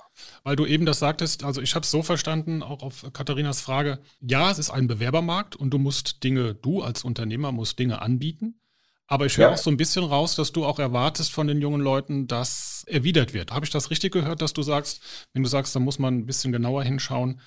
Weil 0.44 0.56
du 0.56 0.65
eben 0.65 0.86
das 0.86 1.00
sagtest, 1.00 1.44
also 1.44 1.62
ich 1.62 1.74
habe 1.76 1.84
es 1.84 1.91
so 1.91 2.04
verstanden, 2.04 2.62
auch 2.62 2.84
auf 2.84 3.06
Katharinas 3.13 3.62
Frage, 3.62 4.00
ja, 4.20 4.52
es 4.52 4.60
ist 4.60 4.70
ein 4.70 4.88
Bewerbermarkt 4.88 5.56
und 5.56 5.72
du 5.72 5.78
musst 5.78 6.24
Dinge, 6.24 6.54
du 6.54 6.82
als 6.82 7.04
Unternehmer 7.04 7.52
musst 7.52 7.80
Dinge 7.80 8.02
anbieten. 8.02 8.60
Aber 9.08 9.26
ich 9.26 9.38
höre 9.38 9.48
ja. 9.48 9.54
auch 9.54 9.58
so 9.58 9.70
ein 9.70 9.78
bisschen 9.78 10.04
raus, 10.04 10.36
dass 10.36 10.52
du 10.52 10.65
auch 10.65 10.80
erwartest 10.80 11.32
von 11.32 11.48
den 11.48 11.62
jungen 11.62 11.82
Leuten, 11.82 12.28
dass 12.28 12.84
erwidert 12.88 13.34
wird. 13.34 13.52
Habe 13.52 13.65
ich 13.65 13.72
das 13.72 13.91
richtig 13.91 14.13
gehört, 14.13 14.41
dass 14.41 14.54
du 14.54 14.63
sagst, 14.63 15.02
wenn 15.34 15.44
du 15.44 15.50
sagst, 15.50 15.76
da 15.76 15.80
muss 15.80 16.00
man 16.00 16.18
ein 16.18 16.26
bisschen 16.26 16.52
genauer 16.52 16.84
hinschauen, 16.84 17.39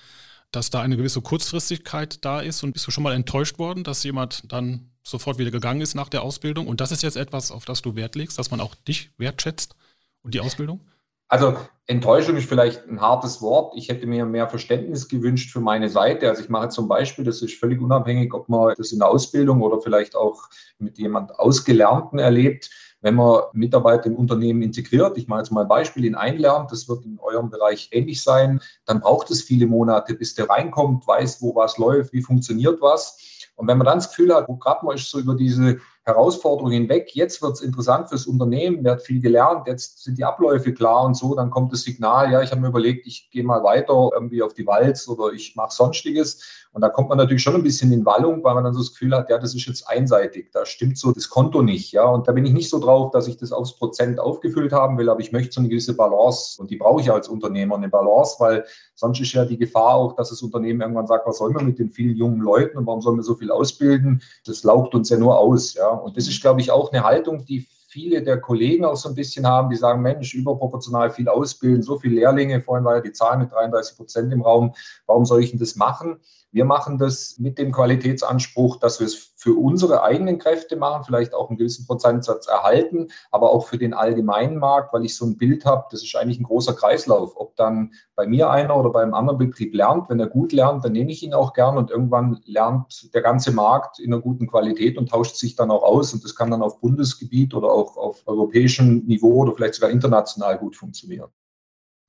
dass 0.51 0.69
da 0.69 0.81
eine 0.81 0.97
gewisse 0.97 1.21
Kurzfristigkeit 1.21 2.23
da 2.25 2.41
ist 2.41 2.63
und 2.63 2.73
bist 2.73 2.87
du 2.87 2.91
schon 2.91 3.03
mal 3.03 3.13
enttäuscht 3.13 3.59
worden, 3.59 3.83
dass 3.83 4.03
jemand 4.03 4.51
dann 4.51 4.91
sofort 5.03 5.37
wieder 5.37 5.51
gegangen 5.51 5.81
ist 5.81 5.95
nach 5.95 6.09
der 6.09 6.23
Ausbildung? 6.23 6.67
Und 6.67 6.81
das 6.81 6.91
ist 6.91 7.03
jetzt 7.03 7.17
etwas, 7.17 7.51
auf 7.51 7.65
das 7.65 7.81
du 7.81 7.95
Wert 7.95 8.15
legst, 8.15 8.39
dass 8.39 8.51
man 8.51 8.59
auch 8.59 8.75
dich 8.75 9.11
wertschätzt 9.17 9.75
und 10.21 10.33
die 10.33 10.39
Ausbildung? 10.39 10.81
Also 11.27 11.55
Enttäuschung 11.85 12.37
ist 12.37 12.49
vielleicht 12.49 12.87
ein 12.87 13.01
hartes 13.01 13.39
Wort. 13.39 13.73
Ich 13.77 13.89
hätte 13.89 14.07
mir 14.07 14.25
mehr 14.25 14.49
Verständnis 14.49 15.07
gewünscht 15.07 15.51
für 15.51 15.59
meine 15.59 15.87
Seite. 15.89 16.27
Also 16.27 16.41
ich 16.41 16.49
mache 16.49 16.69
zum 16.69 16.87
Beispiel, 16.87 17.23
das 17.23 17.43
ist 17.43 17.53
völlig 17.53 17.79
unabhängig, 17.79 18.33
ob 18.33 18.49
man 18.49 18.73
das 18.75 18.91
in 18.91 18.99
der 18.99 19.09
Ausbildung 19.09 19.61
oder 19.61 19.79
vielleicht 19.79 20.15
auch 20.15 20.49
mit 20.79 20.97
jemand 20.97 21.37
Ausgelernten 21.37 22.17
erlebt 22.17 22.71
wenn 23.01 23.15
man 23.15 23.43
Mitarbeiter 23.53 24.07
im 24.07 24.15
Unternehmen 24.15 24.61
integriert, 24.61 25.17
ich 25.17 25.27
mache 25.27 25.39
jetzt 25.39 25.51
mal 25.51 25.61
ein 25.61 25.67
Beispiel, 25.67 26.05
ihn 26.05 26.15
einlernt, 26.15 26.71
das 26.71 26.89
wird 26.89 27.05
in 27.05 27.19
eurem 27.19 27.49
Bereich 27.49 27.89
ähnlich 27.91 28.21
sein, 28.21 28.61
dann 28.85 28.99
braucht 28.99 29.31
es 29.31 29.41
viele 29.41 29.67
Monate, 29.67 30.13
bis 30.13 30.35
der 30.35 30.49
reinkommt, 30.49 31.07
weiß, 31.07 31.41
wo 31.41 31.55
was 31.55 31.77
läuft, 31.77 32.13
wie 32.13 32.21
funktioniert 32.21 32.81
was. 32.81 33.39
Und 33.55 33.67
wenn 33.67 33.77
man 33.77 33.85
dann 33.85 33.97
das 33.97 34.09
Gefühl 34.09 34.33
hat, 34.33 34.47
wo 34.47 34.55
gerade 34.55 34.85
mal 34.85 34.95
ist 34.95 35.09
so 35.09 35.19
über 35.19 35.35
diese 35.35 35.79
Herausforderungen 36.03 36.71
hinweg, 36.71 37.13
jetzt 37.13 37.41
wird 37.41 37.53
es 37.53 37.61
interessant 37.61 38.07
fürs 38.07 38.25
Unternehmen, 38.25 38.83
der 38.83 38.93
hat 38.93 39.01
viel 39.01 39.21
gelernt, 39.21 39.67
jetzt 39.67 40.01
sind 40.03 40.17
die 40.17 40.23
Abläufe 40.23 40.73
klar 40.73 41.03
und 41.03 41.15
so, 41.15 41.35
dann 41.35 41.49
kommt 41.49 41.73
das 41.73 41.81
Signal, 41.81 42.31
ja, 42.31 42.41
ich 42.41 42.51
habe 42.51 42.61
mir 42.61 42.69
überlegt, 42.69 43.05
ich 43.05 43.29
gehe 43.31 43.43
mal 43.43 43.61
weiter 43.63 44.11
irgendwie 44.13 44.41
auf 44.41 44.53
die 44.53 44.65
Walz 44.65 45.09
oder 45.09 45.33
ich 45.33 45.57
mache 45.57 45.73
sonstiges. 45.73 46.67
Und 46.71 46.81
da 46.81 46.89
kommt 46.89 47.09
man 47.09 47.17
natürlich 47.17 47.41
schon 47.41 47.55
ein 47.55 47.63
bisschen 47.63 47.91
in 47.91 48.05
Wallung, 48.05 48.43
weil 48.43 48.53
man 48.53 48.63
dann 48.63 48.73
so 48.73 48.79
das 48.79 48.91
Gefühl 48.91 49.15
hat, 49.15 49.29
ja, 49.29 49.39
das 49.39 49.55
ist 49.55 49.65
jetzt 49.65 49.87
einseitig, 49.89 50.51
da 50.51 50.65
stimmt 50.65 50.99
so 50.99 51.11
das 51.11 51.29
Konto 51.29 51.63
nicht, 51.63 51.91
ja. 51.91 52.05
Und 52.05 52.27
da 52.27 52.31
bin 52.31 52.45
ich 52.45 52.53
nicht 52.53 52.69
so 52.69 52.79
drauf, 52.79 53.11
dass 53.11 53.27
ich 53.27 53.37
das 53.37 53.51
aufs 53.51 53.75
Prozent 53.75 54.19
aufgefüllt 54.19 54.71
haben 54.71 54.97
will, 54.97 55.09
aber 55.09 55.19
ich 55.19 55.31
möchte 55.31 55.53
so 55.53 55.61
eine 55.61 55.69
gewisse 55.69 55.95
Balance 55.95 56.61
und 56.61 56.69
die 56.69 56.77
brauche 56.77 57.01
ich 57.01 57.11
als 57.11 57.27
Unternehmer, 57.27 57.75
eine 57.75 57.89
Balance, 57.89 58.35
weil 58.39 58.65
sonst 58.93 59.19
ist 59.19 59.33
ja 59.33 59.45
die 59.45 59.57
Gefahr 59.57 59.95
auch, 59.95 60.15
dass 60.15 60.29
das 60.29 60.43
Unternehmen 60.43 60.81
irgendwann 60.81 61.07
sagt, 61.07 61.25
was 61.25 61.39
soll 61.39 61.51
man 61.51 61.65
mit 61.65 61.79
den 61.79 61.89
vielen 61.89 62.15
jungen 62.15 62.41
Leuten 62.41 62.77
und 62.77 62.85
warum 62.85 63.01
sollen 63.01 63.17
wir 63.17 63.23
so 63.23 63.35
viel 63.35 63.49
ausbilden? 63.49 64.21
Das 64.45 64.63
laugt 64.63 64.93
uns 64.93 65.09
ja 65.09 65.17
nur 65.17 65.39
aus, 65.39 65.73
ja. 65.73 65.89
Und 65.89 66.17
das 66.17 66.27
ist, 66.27 66.39
glaube 66.41 66.61
ich, 66.61 66.69
auch 66.69 66.91
eine 66.91 67.03
Haltung, 67.03 67.45
die 67.45 67.67
viele 67.89 68.21
der 68.21 68.39
Kollegen 68.39 68.85
auch 68.85 68.95
so 68.95 69.09
ein 69.09 69.15
bisschen 69.15 69.47
haben, 69.47 69.69
die 69.69 69.75
sagen, 69.75 70.01
Mensch, 70.01 70.35
überproportional 70.35 71.09
viel 71.09 71.27
ausbilden, 71.27 71.81
so 71.81 71.97
viele 71.97 72.15
Lehrlinge, 72.15 72.61
vorhin 72.61 72.85
war 72.85 72.95
ja 72.95 73.01
die 73.01 73.11
Zahl 73.11 73.37
mit 73.39 73.51
33 73.51 73.97
Prozent 73.97 74.31
im 74.31 74.43
Raum, 74.43 74.73
warum 75.07 75.25
soll 75.25 75.43
ich 75.43 75.49
denn 75.49 75.59
das 75.59 75.75
machen? 75.75 76.19
Wir 76.51 76.65
machen 76.65 76.97
das 76.97 77.37
mit 77.37 77.59
dem 77.59 77.71
Qualitätsanspruch, 77.71 78.77
dass 78.77 78.99
wir 78.99 79.05
es 79.05 79.33
für 79.35 79.53
unsere 79.53 80.01
eigenen 80.01 80.39
Kräfte 80.39 80.75
machen, 80.77 81.03
vielleicht 81.03 81.35
auch 81.35 81.49
einen 81.49 81.57
gewissen 81.57 81.85
Prozentsatz 81.85 82.47
erhalten, 82.47 83.09
aber 83.29 83.51
auch 83.51 83.67
für 83.67 83.77
den 83.77 83.93
allgemeinen 83.93 84.57
Markt, 84.57 84.91
weil 84.91 85.05
ich 85.05 85.15
so 85.15 85.25
ein 85.25 85.37
Bild 85.37 85.65
habe, 85.65 85.85
das 85.91 86.03
ist 86.03 86.15
eigentlich 86.15 86.39
ein 86.39 86.45
großer 86.45 86.73
Kreislauf. 86.73 87.33
Ob 87.35 87.55
dann 87.55 87.93
bei 88.15 88.25
mir 88.25 88.49
einer 88.49 88.75
oder 88.75 88.89
bei 88.89 89.03
einem 89.03 89.13
anderen 89.13 89.37
Betrieb 89.37 89.75
lernt, 89.75 90.09
wenn 90.09 90.19
er 90.19 90.27
gut 90.27 90.51
lernt, 90.51 90.83
dann 90.83 90.93
nehme 90.93 91.11
ich 91.11 91.21
ihn 91.21 91.35
auch 91.35 91.53
gern 91.53 91.77
und 91.77 91.91
irgendwann 91.91 92.41
lernt 92.45 93.13
der 93.13 93.21
ganze 93.21 93.51
Markt 93.51 93.99
in 93.99 94.11
einer 94.11 94.21
guten 94.21 94.47
Qualität 94.47 94.97
und 94.97 95.09
tauscht 95.09 95.35
sich 95.35 95.55
dann 95.55 95.69
auch 95.69 95.83
aus 95.83 96.13
und 96.13 96.23
das 96.23 96.35
kann 96.35 96.49
dann 96.49 96.63
auf 96.63 96.81
Bundesgebiet 96.81 97.53
oder 97.53 97.71
auch 97.71 97.95
auf 97.95 98.23
europäischem 98.25 99.05
Niveau 99.05 99.43
oder 99.43 99.53
vielleicht 99.53 99.75
sogar 99.75 99.91
international 99.91 100.57
gut 100.57 100.75
funktionieren. 100.75 101.29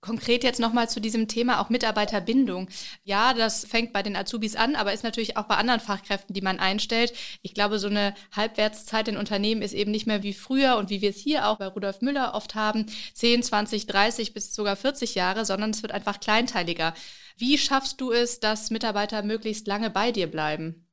Konkret 0.01 0.45
jetzt 0.45 0.61
nochmal 0.61 0.89
zu 0.89 0.99
diesem 0.99 1.29
Thema 1.29 1.61
auch 1.61 1.69
Mitarbeiterbindung. 1.69 2.69
Ja, 3.05 3.35
das 3.35 3.67
fängt 3.67 3.93
bei 3.93 4.03
den 4.03 4.17
Azubis 4.17 4.57
an, 4.57 4.75
aber 4.75 4.95
ist 4.95 5.05
natürlich 5.05 5.37
auch 5.37 5.45
bei 5.45 5.57
anderen 5.57 5.81
Fachkräften, 5.81 6.35
die 6.35 6.41
man 6.41 6.59
einstellt. 6.59 7.13
Ich 7.43 7.53
glaube, 7.53 7.79
so 7.79 7.89
eine 7.89 8.15
Halbwertszeit 8.35 9.09
in 9.09 9.19
Unternehmen 9.19 9.61
ist 9.61 9.75
eben 9.75 9.91
nicht 9.91 10.07
mehr 10.07 10.23
wie 10.23 10.33
früher 10.33 10.77
und 10.77 10.89
wie 10.89 11.03
wir 11.03 11.11
es 11.11 11.19
hier 11.19 11.47
auch 11.47 11.59
bei 11.59 11.67
Rudolf 11.67 12.01
Müller 12.01 12.35
oft 12.35 12.55
haben, 12.55 12.87
10, 13.13 13.43
20, 13.43 13.87
30 13.87 14.33
bis 14.33 14.55
sogar 14.55 14.77
40 14.77 15.15
Jahre, 15.15 15.45
sondern 15.45 15.71
es 15.71 15.83
wird 15.83 15.93
einfach 15.93 16.19
kleinteiliger. 16.19 16.95
Wie 17.37 17.59
schaffst 17.59 18.01
du 18.01 18.11
es, 18.11 18.41
dass 18.41 18.71
Mitarbeiter 18.71 19.23
möglichst 19.23 19.67
lange 19.67 19.91
bei 19.91 20.13
dir 20.13 20.31
bleiben? 20.31 20.90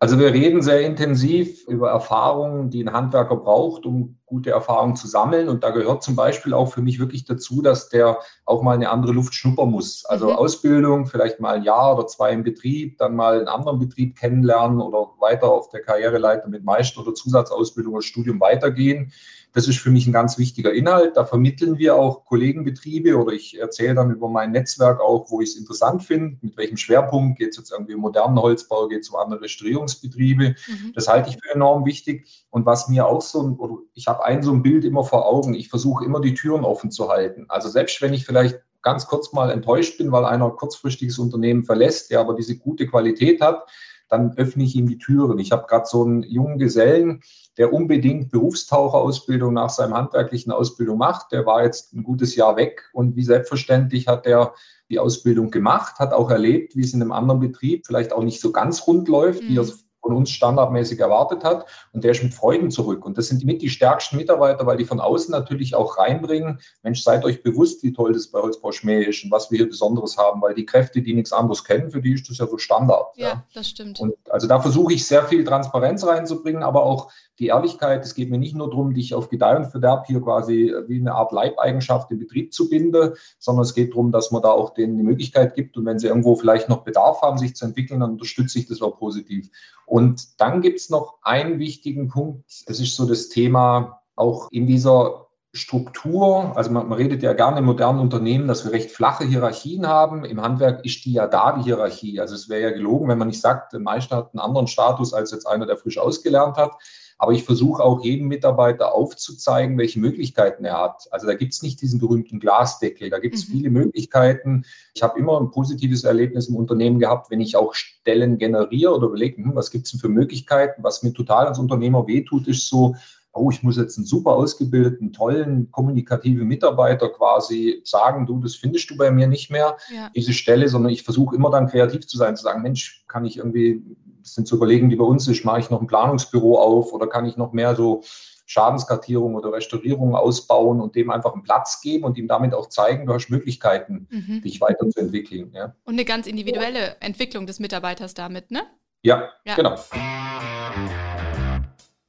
Also 0.00 0.16
wir 0.20 0.32
reden 0.32 0.62
sehr 0.62 0.82
intensiv 0.82 1.66
über 1.66 1.90
Erfahrungen, 1.90 2.70
die 2.70 2.84
ein 2.84 2.92
Handwerker 2.92 3.34
braucht, 3.34 3.84
um 3.84 4.16
gute 4.26 4.50
Erfahrungen 4.50 4.94
zu 4.94 5.08
sammeln. 5.08 5.48
Und 5.48 5.64
da 5.64 5.70
gehört 5.70 6.04
zum 6.04 6.14
Beispiel 6.14 6.54
auch 6.54 6.66
für 6.72 6.82
mich 6.82 7.00
wirklich 7.00 7.24
dazu, 7.24 7.62
dass 7.62 7.88
der 7.88 8.18
auch 8.44 8.62
mal 8.62 8.76
eine 8.76 8.90
andere 8.90 9.12
Luft 9.12 9.34
schnuppern 9.34 9.70
muss. 9.70 10.04
Also 10.04 10.26
mhm. 10.26 10.36
Ausbildung, 10.36 11.06
vielleicht 11.06 11.40
mal 11.40 11.56
ein 11.56 11.64
Jahr 11.64 11.96
oder 11.96 12.06
zwei 12.06 12.30
im 12.30 12.44
Betrieb, 12.44 12.98
dann 12.98 13.16
mal 13.16 13.38
einen 13.38 13.48
anderen 13.48 13.80
Betrieb 13.80 14.16
kennenlernen 14.16 14.80
oder 14.80 15.08
weiter 15.18 15.50
auf 15.50 15.68
der 15.70 15.82
Karriereleiter 15.82 16.48
mit 16.48 16.62
Meister- 16.62 17.00
oder 17.00 17.14
Zusatzausbildung 17.14 17.94
oder 17.94 18.02
Studium 18.02 18.38
weitergehen. 18.38 19.12
Das 19.52 19.66
ist 19.66 19.78
für 19.78 19.90
mich 19.90 20.06
ein 20.06 20.12
ganz 20.12 20.38
wichtiger 20.38 20.72
Inhalt. 20.72 21.16
Da 21.16 21.24
vermitteln 21.24 21.78
wir 21.78 21.96
auch 21.96 22.24
Kollegenbetriebe 22.24 23.16
oder 23.16 23.32
ich 23.32 23.58
erzähle 23.58 23.94
dann 23.94 24.10
über 24.10 24.28
mein 24.28 24.52
Netzwerk 24.52 25.00
auch, 25.00 25.30
wo 25.30 25.40
ich 25.40 25.50
es 25.50 25.56
interessant 25.56 26.02
finde, 26.02 26.36
mit 26.42 26.56
welchem 26.56 26.76
Schwerpunkt 26.76 27.38
geht 27.38 27.50
es 27.50 27.56
jetzt 27.56 27.72
irgendwie 27.72 27.94
um 27.94 28.02
modernen 28.02 28.38
Holzbau, 28.38 28.88
geht 28.88 29.02
es 29.02 29.10
um 29.10 29.16
andere 29.16 29.42
Restaurierungsbetriebe. 29.42 30.50
Mhm. 30.50 30.92
Das 30.94 31.08
halte 31.08 31.30
ich 31.30 31.38
für 31.42 31.54
enorm 31.54 31.86
wichtig. 31.86 32.46
Und 32.50 32.66
was 32.66 32.88
mir 32.88 33.06
auch 33.06 33.22
so, 33.22 33.56
oder 33.58 33.78
ich 33.94 34.06
habe 34.06 34.24
ein 34.24 34.42
so 34.42 34.52
ein 34.52 34.62
Bild 34.62 34.84
immer 34.84 35.04
vor 35.04 35.26
Augen, 35.26 35.54
ich 35.54 35.68
versuche 35.68 36.04
immer 36.04 36.20
die 36.20 36.34
Türen 36.34 36.64
offen 36.64 36.90
zu 36.90 37.08
halten. 37.08 37.46
Also 37.48 37.68
selbst 37.68 38.00
wenn 38.02 38.14
ich 38.14 38.26
vielleicht 38.26 38.60
ganz 38.82 39.06
kurz 39.06 39.32
mal 39.32 39.50
enttäuscht 39.50 39.98
bin, 39.98 40.12
weil 40.12 40.24
einer 40.24 40.50
kurzfristiges 40.50 41.18
Unternehmen 41.18 41.64
verlässt, 41.64 42.10
der 42.10 42.20
aber 42.20 42.34
diese 42.34 42.56
gute 42.56 42.86
Qualität 42.86 43.40
hat, 43.40 43.66
dann 44.08 44.32
öffne 44.36 44.64
ich 44.64 44.74
ihm 44.74 44.88
die 44.88 44.98
Türen. 44.98 45.38
Ich 45.38 45.52
habe 45.52 45.66
gerade 45.66 45.86
so 45.86 46.04
einen 46.04 46.22
jungen 46.22 46.58
Gesellen, 46.58 47.20
der 47.58 47.72
unbedingt 47.72 48.30
Berufstaucherausbildung 48.30 49.52
nach 49.52 49.70
seinem 49.70 49.94
handwerklichen 49.94 50.52
Ausbildung 50.52 50.96
macht. 50.96 51.32
Der 51.32 51.44
war 51.44 51.64
jetzt 51.64 51.92
ein 51.92 52.04
gutes 52.04 52.36
Jahr 52.36 52.56
weg 52.56 52.88
und 52.92 53.16
wie 53.16 53.24
selbstverständlich 53.24 54.06
hat 54.06 54.26
er 54.26 54.54
die 54.88 54.98
Ausbildung 54.98 55.50
gemacht, 55.50 55.98
hat 55.98 56.12
auch 56.12 56.30
erlebt, 56.30 56.76
wie 56.76 56.84
es 56.84 56.94
in 56.94 57.02
einem 57.02 57.12
anderen 57.12 57.40
Betrieb 57.40 57.86
vielleicht 57.86 58.12
auch 58.12 58.22
nicht 58.22 58.40
so 58.40 58.52
ganz 58.52 58.86
rund 58.86 59.08
läuft, 59.08 59.42
mhm. 59.42 59.48
wie 59.48 59.58
er 59.58 59.62
es 59.62 59.84
von 60.00 60.16
uns 60.16 60.30
standardmäßig 60.30 61.00
erwartet 61.00 61.44
hat. 61.44 61.66
Und 61.92 62.04
der 62.04 62.12
ist 62.12 62.22
mit 62.22 62.32
Freuden 62.32 62.70
zurück. 62.70 63.04
Und 63.04 63.18
das 63.18 63.28
sind 63.28 63.44
mit 63.44 63.60
die 63.60 63.68
stärksten 63.68 64.16
Mitarbeiter, 64.16 64.64
weil 64.64 64.76
die 64.76 64.84
von 64.84 65.00
außen 65.00 65.30
natürlich 65.30 65.74
auch 65.74 65.98
reinbringen, 65.98 66.60
Mensch, 66.82 67.02
seid 67.02 67.24
euch 67.24 67.42
bewusst, 67.42 67.82
wie 67.82 67.92
toll 67.92 68.12
das 68.12 68.28
bei 68.28 68.40
Holzbau 68.40 68.72
Schmäh 68.72 69.02
ist 69.02 69.24
und 69.24 69.30
was 69.30 69.50
wir 69.50 69.58
hier 69.58 69.68
Besonderes 69.68 70.16
haben, 70.16 70.40
weil 70.40 70.54
die 70.54 70.64
Kräfte, 70.64 71.02
die 71.02 71.14
nichts 71.14 71.32
anderes 71.32 71.64
kennen, 71.64 71.90
für 71.90 72.00
die 72.00 72.14
ist 72.14 72.28
das 72.30 72.38
ja 72.38 72.46
so 72.46 72.58
Standard. 72.58 73.08
Ja, 73.16 73.28
ja. 73.28 73.44
das 73.54 73.68
stimmt. 73.68 74.00
Und 74.00 74.14
also 74.30 74.46
da 74.46 74.60
versuche 74.60 74.94
ich 74.94 75.06
sehr 75.06 75.24
viel 75.24 75.44
Transparenz 75.44 76.06
reinzubringen, 76.06 76.62
aber 76.62 76.84
auch 76.84 77.10
die 77.38 77.48
Ehrlichkeit, 77.48 78.04
es 78.04 78.14
geht 78.14 78.30
mir 78.30 78.38
nicht 78.38 78.56
nur 78.56 78.68
darum, 78.68 78.94
dich 78.94 79.14
auf 79.14 79.28
Gedeih 79.28 79.56
und 79.56 79.66
Verderb 79.66 80.06
hier 80.06 80.20
quasi 80.20 80.74
wie 80.86 81.00
eine 81.00 81.14
Art 81.14 81.32
Leibeigenschaft 81.32 82.10
im 82.10 82.18
Betrieb 82.18 82.52
zu 82.52 82.68
binden, 82.68 83.14
sondern 83.38 83.62
es 83.62 83.74
geht 83.74 83.92
darum, 83.92 84.12
dass 84.12 84.30
man 84.30 84.42
da 84.42 84.50
auch 84.50 84.74
denen 84.74 84.96
die 84.96 85.04
Möglichkeit 85.04 85.54
gibt 85.54 85.76
und 85.76 85.86
wenn 85.86 85.98
sie 85.98 86.08
irgendwo 86.08 86.34
vielleicht 86.34 86.68
noch 86.68 86.84
Bedarf 86.84 87.22
haben, 87.22 87.38
sich 87.38 87.54
zu 87.54 87.64
entwickeln, 87.64 88.00
dann 88.00 88.12
unterstütze 88.12 88.58
ich 88.58 88.66
das 88.66 88.82
auch 88.82 88.98
positiv. 88.98 89.50
Und 89.86 90.40
dann 90.40 90.60
gibt 90.60 90.80
es 90.80 90.90
noch 90.90 91.18
einen 91.22 91.58
wichtigen 91.58 92.08
Punkt, 92.08 92.44
das 92.66 92.80
ist 92.80 92.96
so 92.96 93.06
das 93.06 93.28
Thema 93.28 94.00
auch 94.16 94.50
in 94.50 94.66
dieser 94.66 95.28
Struktur, 95.54 96.56
also 96.56 96.70
man, 96.70 96.88
man, 96.88 96.98
redet 96.98 97.22
ja 97.22 97.32
gerne 97.32 97.58
in 97.58 97.64
modernen 97.64 98.00
Unternehmen, 98.00 98.48
dass 98.48 98.64
wir 98.64 98.72
recht 98.72 98.90
flache 98.90 99.24
Hierarchien 99.24 99.86
haben. 99.86 100.24
Im 100.24 100.42
Handwerk 100.42 100.84
ist 100.84 101.04
die 101.04 101.12
ja 101.12 101.26
da, 101.26 101.52
die 101.52 101.62
Hierarchie. 101.62 102.20
Also 102.20 102.34
es 102.34 102.48
wäre 102.50 102.62
ja 102.62 102.70
gelogen, 102.70 103.08
wenn 103.08 103.18
man 103.18 103.28
nicht 103.28 103.40
sagt, 103.40 103.72
der 103.72 103.80
Meister 103.80 104.16
hat 104.16 104.34
einen 104.34 104.40
anderen 104.40 104.66
Status 104.66 105.14
als 105.14 105.30
jetzt 105.30 105.46
einer, 105.46 105.66
der 105.66 105.78
frisch 105.78 105.98
ausgelernt 105.98 106.56
hat. 106.56 106.72
Aber 107.18 107.32
ich 107.32 107.44
versuche 107.44 107.82
auch 107.82 108.02
jedem 108.04 108.28
Mitarbeiter 108.28 108.94
aufzuzeigen, 108.94 109.76
welche 109.76 109.98
Möglichkeiten 109.98 110.64
er 110.64 110.80
hat. 110.80 111.08
Also 111.10 111.26
da 111.26 111.34
gibt 111.34 111.52
es 111.52 111.62
nicht 111.62 111.82
diesen 111.82 111.98
berühmten 111.98 112.38
Glasdeckel, 112.38 113.10
da 113.10 113.18
gibt 113.18 113.34
es 113.34 113.48
mhm. 113.48 113.52
viele 113.52 113.70
Möglichkeiten. 113.70 114.64
Ich 114.94 115.02
habe 115.02 115.18
immer 115.18 115.40
ein 115.40 115.50
positives 115.50 116.04
Erlebnis 116.04 116.48
im 116.48 116.56
Unternehmen 116.56 117.00
gehabt, 117.00 117.30
wenn 117.30 117.40
ich 117.40 117.56
auch 117.56 117.74
Stellen 117.74 118.38
generiere 118.38 118.94
oder 118.94 119.08
überlege, 119.08 119.42
hm, 119.42 119.54
was 119.54 119.70
gibt 119.70 119.86
es 119.86 119.92
denn 119.92 120.00
für 120.00 120.08
Möglichkeiten. 120.08 120.82
Was 120.82 121.02
mir 121.02 121.12
total 121.12 121.48
als 121.48 121.58
Unternehmer 121.58 122.06
wehtut, 122.06 122.46
ist 122.46 122.68
so, 122.68 122.94
oh, 123.32 123.50
ich 123.50 123.62
muss 123.62 123.76
jetzt 123.76 123.98
einen 123.98 124.06
super 124.06 124.32
ausgebildeten, 124.32 125.12
tollen, 125.12 125.70
kommunikativen 125.70 126.46
Mitarbeiter 126.46 127.08
quasi 127.08 127.80
sagen, 127.84 128.26
du, 128.26 128.40
das 128.40 128.56
findest 128.56 128.90
du 128.90 128.96
bei 128.96 129.10
mir 129.10 129.26
nicht 129.26 129.50
mehr, 129.50 129.76
ja. 129.94 130.10
diese 130.14 130.32
Stelle, 130.32 130.68
sondern 130.68 130.92
ich 130.92 131.02
versuche 131.02 131.36
immer 131.36 131.50
dann 131.50 131.68
kreativ 131.68 132.06
zu 132.06 132.16
sein, 132.16 132.36
zu 132.36 132.42
sagen, 132.42 132.62
Mensch, 132.62 133.04
kann 133.06 133.24
ich 133.24 133.38
irgendwie, 133.38 133.82
das 134.28 134.34
sind 134.34 134.46
so 134.46 134.56
Überlegungen, 134.56 134.90
die 134.90 134.96
bei 134.96 135.04
uns 135.04 135.26
ist, 135.26 135.44
mache 135.44 135.60
ich 135.60 135.70
noch 135.70 135.80
ein 135.80 135.86
Planungsbüro 135.86 136.58
auf 136.58 136.92
oder 136.92 137.06
kann 137.06 137.24
ich 137.24 137.36
noch 137.36 137.52
mehr 137.52 137.74
so 137.74 138.02
Schadenskartierung 138.46 139.34
oder 139.34 139.52
Restaurierung 139.52 140.14
ausbauen 140.14 140.80
und 140.80 140.94
dem 140.94 141.10
einfach 141.10 141.34
einen 141.34 141.42
Platz 141.42 141.80
geben 141.80 142.04
und 142.04 142.16
ihm 142.16 142.28
damit 142.28 142.54
auch 142.54 142.68
zeigen, 142.68 143.06
du 143.06 143.12
hast 143.12 143.28
Möglichkeiten, 143.28 144.06
mhm. 144.10 144.42
dich 144.42 144.60
weiterzuentwickeln. 144.60 145.52
Ja. 145.54 145.74
Und 145.84 145.94
eine 145.94 146.04
ganz 146.04 146.26
individuelle 146.26 146.96
Entwicklung 147.00 147.46
des 147.46 147.58
Mitarbeiters 147.58 148.14
damit, 148.14 148.50
ne? 148.50 148.62
Ja, 149.02 149.30
ja. 149.44 149.54
genau. 149.54 149.76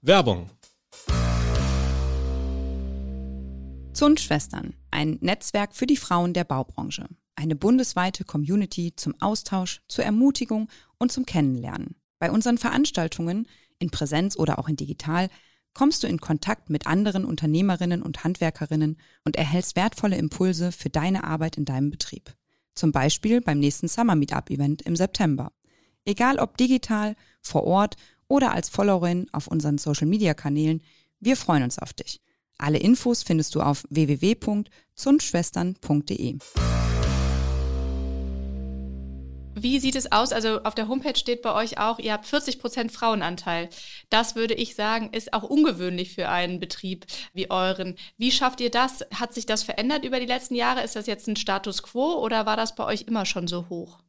Werbung 0.02 0.50
Zundschwestern, 3.94 4.76
ein 4.92 5.18
Netzwerk 5.20 5.76
für 5.76 5.86
die 5.86 5.98
Frauen 5.98 6.34
der 6.34 6.46
Baubranche. 6.46 7.06
Eine 7.36 7.58
bundesweite 7.58 8.24
Community 8.24 8.94
zum 8.96 9.14
Austausch, 9.20 9.82
zur 9.90 10.06
Ermutigung 10.06 10.70
und 11.00 11.12
zum 11.12 11.26
Kennenlernen. 11.26 11.99
Bei 12.20 12.32
unseren 12.32 12.58
Veranstaltungen, 12.58 13.48
in 13.80 13.90
Präsenz 13.90 14.38
oder 14.38 14.60
auch 14.60 14.68
in 14.68 14.76
digital, 14.76 15.30
kommst 15.74 16.04
du 16.04 16.08
in 16.08 16.20
Kontakt 16.20 16.70
mit 16.70 16.86
anderen 16.88 17.24
Unternehmerinnen 17.26 18.02
und 18.02 18.24
Handwerkerinnen 18.24 18.98
und 19.24 19.36
erhältst 19.38 19.76
wertvolle 19.76 20.18
Impulse 20.18 20.72
für 20.72 20.90
deine 20.90 21.24
Arbeit 21.24 21.58
in 21.58 21.66
deinem 21.66 21.92
Betrieb. 21.92 22.34
Zum 22.76 22.92
Beispiel 22.92 23.42
beim 23.42 23.60
nächsten 23.60 23.88
Summer 23.88 24.16
Meetup 24.16 24.50
Event 24.50 24.82
im 24.84 24.96
September. 24.96 25.52
Egal 26.06 26.40
ob 26.40 26.58
digital, 26.58 27.16
vor 27.42 27.66
Ort 27.66 27.98
oder 28.28 28.54
als 28.54 28.70
Followerin 28.70 29.28
auf 29.32 29.48
unseren 29.48 29.78
Social 29.78 30.08
Media 30.08 30.34
Kanälen, 30.34 30.82
wir 31.20 31.36
freuen 31.36 31.62
uns 31.64 31.78
auf 31.80 31.94
dich. 31.94 32.22
Alle 32.58 32.80
Infos 32.80 33.24
findest 33.24 33.56
du 33.56 33.62
auf 33.62 33.84
www.zundschwestern.de. 33.90 36.38
Wie 39.62 39.80
sieht 39.80 39.96
es 39.96 40.12
aus? 40.12 40.32
Also 40.32 40.64
auf 40.64 40.74
der 40.74 40.88
Homepage 40.88 41.18
steht 41.18 41.42
bei 41.42 41.54
euch 41.54 41.78
auch, 41.78 42.00
ihr 42.00 42.14
habt 42.14 42.26
40 42.26 42.60
Prozent 42.60 42.92
Frauenanteil. 42.94 43.70
Das 44.10 44.36
würde 44.36 44.54
ich 44.54 44.76
sagen, 44.76 45.10
ist 45.12 45.34
auch 45.34 45.44
ungewöhnlich 45.44 46.14
für 46.14 46.30
einen 46.30 46.60
Betrieb 46.60 47.06
wie 47.34 47.52
euren. 47.52 47.98
Wie 48.18 48.32
schafft 48.32 48.62
ihr 48.62 48.72
das? 48.72 49.06
Hat 49.14 49.34
sich 49.34 49.46
das 49.46 49.64
verändert 49.64 50.06
über 50.06 50.20
die 50.22 50.26
letzten 50.26 50.56
Jahre? 50.56 50.82
Ist 50.82 50.96
das 50.96 51.08
jetzt 51.08 51.28
ein 51.28 51.36
Status 51.36 51.84
quo 51.84 52.14
oder 52.24 52.46
war 52.46 52.56
das 52.56 52.76
bei 52.76 52.86
euch 52.86 53.02
immer 53.02 53.26
schon 53.26 53.48
so 53.48 53.68
hoch? 53.70 54.00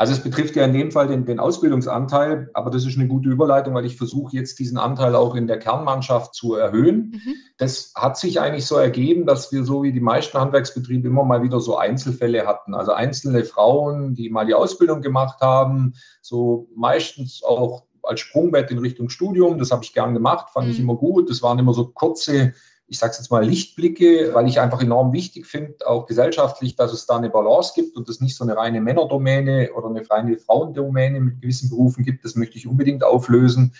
Also 0.00 0.14
es 0.14 0.22
betrifft 0.22 0.56
ja 0.56 0.64
in 0.64 0.72
dem 0.72 0.90
Fall 0.90 1.08
den, 1.08 1.26
den, 1.26 1.38
Ausbildungsanteil, 1.38 2.48
aber 2.54 2.70
das 2.70 2.86
ist 2.86 2.96
eine 2.96 3.06
gute 3.06 3.28
Überleitung, 3.28 3.74
weil 3.74 3.84
ich 3.84 3.98
versuche 3.98 4.34
jetzt 4.34 4.58
diesen 4.58 4.78
Anteil 4.78 5.14
auch 5.14 5.34
in 5.34 5.46
der 5.46 5.58
Kernmannschaft 5.58 6.34
zu 6.34 6.54
erhöhen. 6.54 7.20
Mhm. 7.22 7.34
Das 7.58 7.92
hat 7.94 8.16
sich 8.16 8.40
eigentlich 8.40 8.64
so 8.64 8.76
ergeben, 8.76 9.26
dass 9.26 9.52
wir 9.52 9.62
so 9.62 9.82
wie 9.82 9.92
die 9.92 10.00
meisten 10.00 10.38
Handwerksbetriebe 10.38 11.06
immer 11.06 11.24
mal 11.24 11.42
wieder 11.42 11.60
so 11.60 11.76
Einzelfälle 11.76 12.46
hatten. 12.46 12.74
Also 12.74 12.92
einzelne 12.92 13.44
Frauen, 13.44 14.14
die 14.14 14.30
mal 14.30 14.46
die 14.46 14.54
Ausbildung 14.54 15.02
gemacht 15.02 15.42
haben, 15.42 15.92
so 16.22 16.70
meistens 16.74 17.42
auch 17.42 17.82
als 18.02 18.20
Sprungbett 18.20 18.70
in 18.70 18.78
Richtung 18.78 19.10
Studium. 19.10 19.58
Das 19.58 19.70
habe 19.70 19.84
ich 19.84 19.92
gern 19.92 20.14
gemacht, 20.14 20.48
fand 20.54 20.68
mhm. 20.68 20.72
ich 20.72 20.80
immer 20.80 20.96
gut. 20.96 21.28
Das 21.28 21.42
waren 21.42 21.58
immer 21.58 21.74
so 21.74 21.88
kurze 21.88 22.54
ich 22.90 22.98
sage 22.98 23.12
es 23.12 23.18
jetzt 23.18 23.30
mal, 23.30 23.44
Lichtblicke, 23.44 24.34
weil 24.34 24.48
ich 24.48 24.60
einfach 24.60 24.82
enorm 24.82 25.12
wichtig 25.12 25.46
finde, 25.46 25.86
auch 25.86 26.06
gesellschaftlich, 26.06 26.74
dass 26.74 26.92
es 26.92 27.06
da 27.06 27.16
eine 27.16 27.30
Balance 27.30 27.72
gibt 27.74 27.96
und 27.96 28.08
es 28.08 28.20
nicht 28.20 28.36
so 28.36 28.42
eine 28.42 28.56
reine 28.56 28.80
Männerdomäne 28.80 29.72
oder 29.74 29.88
eine 29.88 30.08
reine 30.10 30.36
Frauendomäne 30.36 31.20
mit 31.20 31.40
gewissen 31.40 31.70
Berufen 31.70 32.04
gibt. 32.04 32.24
Das 32.24 32.34
möchte 32.34 32.58
ich 32.58 32.66
unbedingt 32.66 33.04
auflösen 33.04 33.74